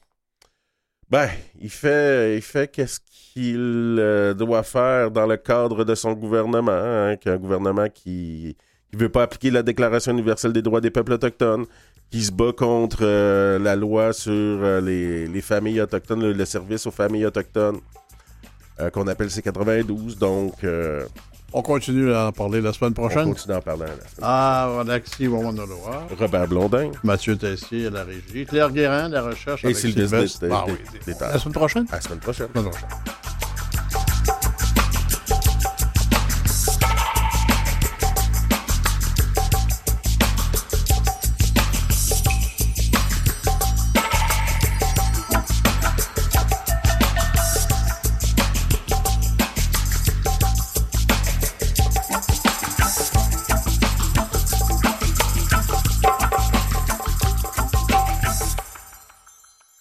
Ben, 1.09 1.29
il 1.59 1.69
fait, 1.69 2.37
il 2.37 2.41
fait 2.41 2.71
qu'est-ce 2.71 2.99
qu'il 3.01 3.97
euh, 3.99 4.33
doit 4.33 4.63
faire 4.63 5.11
dans 5.11 5.27
le 5.27 5.37
cadre 5.37 5.83
de 5.83 5.93
son 5.93 6.13
gouvernement, 6.13 6.71
hein, 6.71 7.17
qu'un 7.17 7.37
gouvernement 7.37 7.89
qui 7.89 8.57
ne 8.93 8.99
veut 8.99 9.09
pas 9.09 9.23
appliquer 9.23 9.51
la 9.51 9.63
Déclaration 9.63 10.11
universelle 10.11 10.53
des 10.53 10.61
droits 10.61 10.81
des 10.81 10.91
peuples 10.91 11.13
autochtones, 11.13 11.65
qui 12.09 12.21
se 12.23 12.31
bat 12.31 12.51
contre 12.51 12.99
euh, 13.03 13.57
la 13.59 13.75
loi 13.75 14.11
sur 14.13 14.31
euh, 14.33 14.81
les, 14.81 15.27
les 15.27 15.41
familles 15.41 15.79
autochtones, 15.81 16.21
le, 16.21 16.33
le 16.33 16.45
service 16.45 16.85
aux 16.87 16.91
familles 16.91 17.25
autochtones, 17.25 17.77
euh, 18.81 18.89
qu'on 18.89 19.07
appelle 19.07 19.27
C92. 19.29 20.17
Donc, 20.17 20.55
On 21.53 21.61
continue 21.61 22.13
à 22.13 22.27
en 22.27 22.31
parler 22.31 22.59
la 22.61 22.71
semaine 22.73 22.91
on 22.91 23.01
prochaine. 23.01 23.25
continue 23.25 23.55
en 23.55 23.61
parlant. 23.61 23.85
là. 23.85 23.91
Ah, 24.21 24.69
Alexis 24.81 25.27
Robert 25.27 26.47
Blondin 26.47 26.91
Mathieu 27.03 27.35
Tessier 27.37 27.87
à 27.87 27.89
la 27.89 28.03
régie, 28.05 28.45
Claire 28.45 28.71
Guérin, 28.71 29.09
la 29.09 29.21
recherche 29.21 29.63
et 29.63 29.67
avec 29.67 29.77
Sylvestre 29.77 30.45
Ah 30.51 30.65
oui, 30.67 30.73
La 31.19 31.37
semaine 31.39 31.53
prochaine? 31.53 31.85
À 31.91 31.95
la 31.95 32.01
semaine 32.01 32.19
prochaine. 32.19 32.47
La 32.55 32.61
semaine 32.61 32.71
prochaine. 32.71 33.30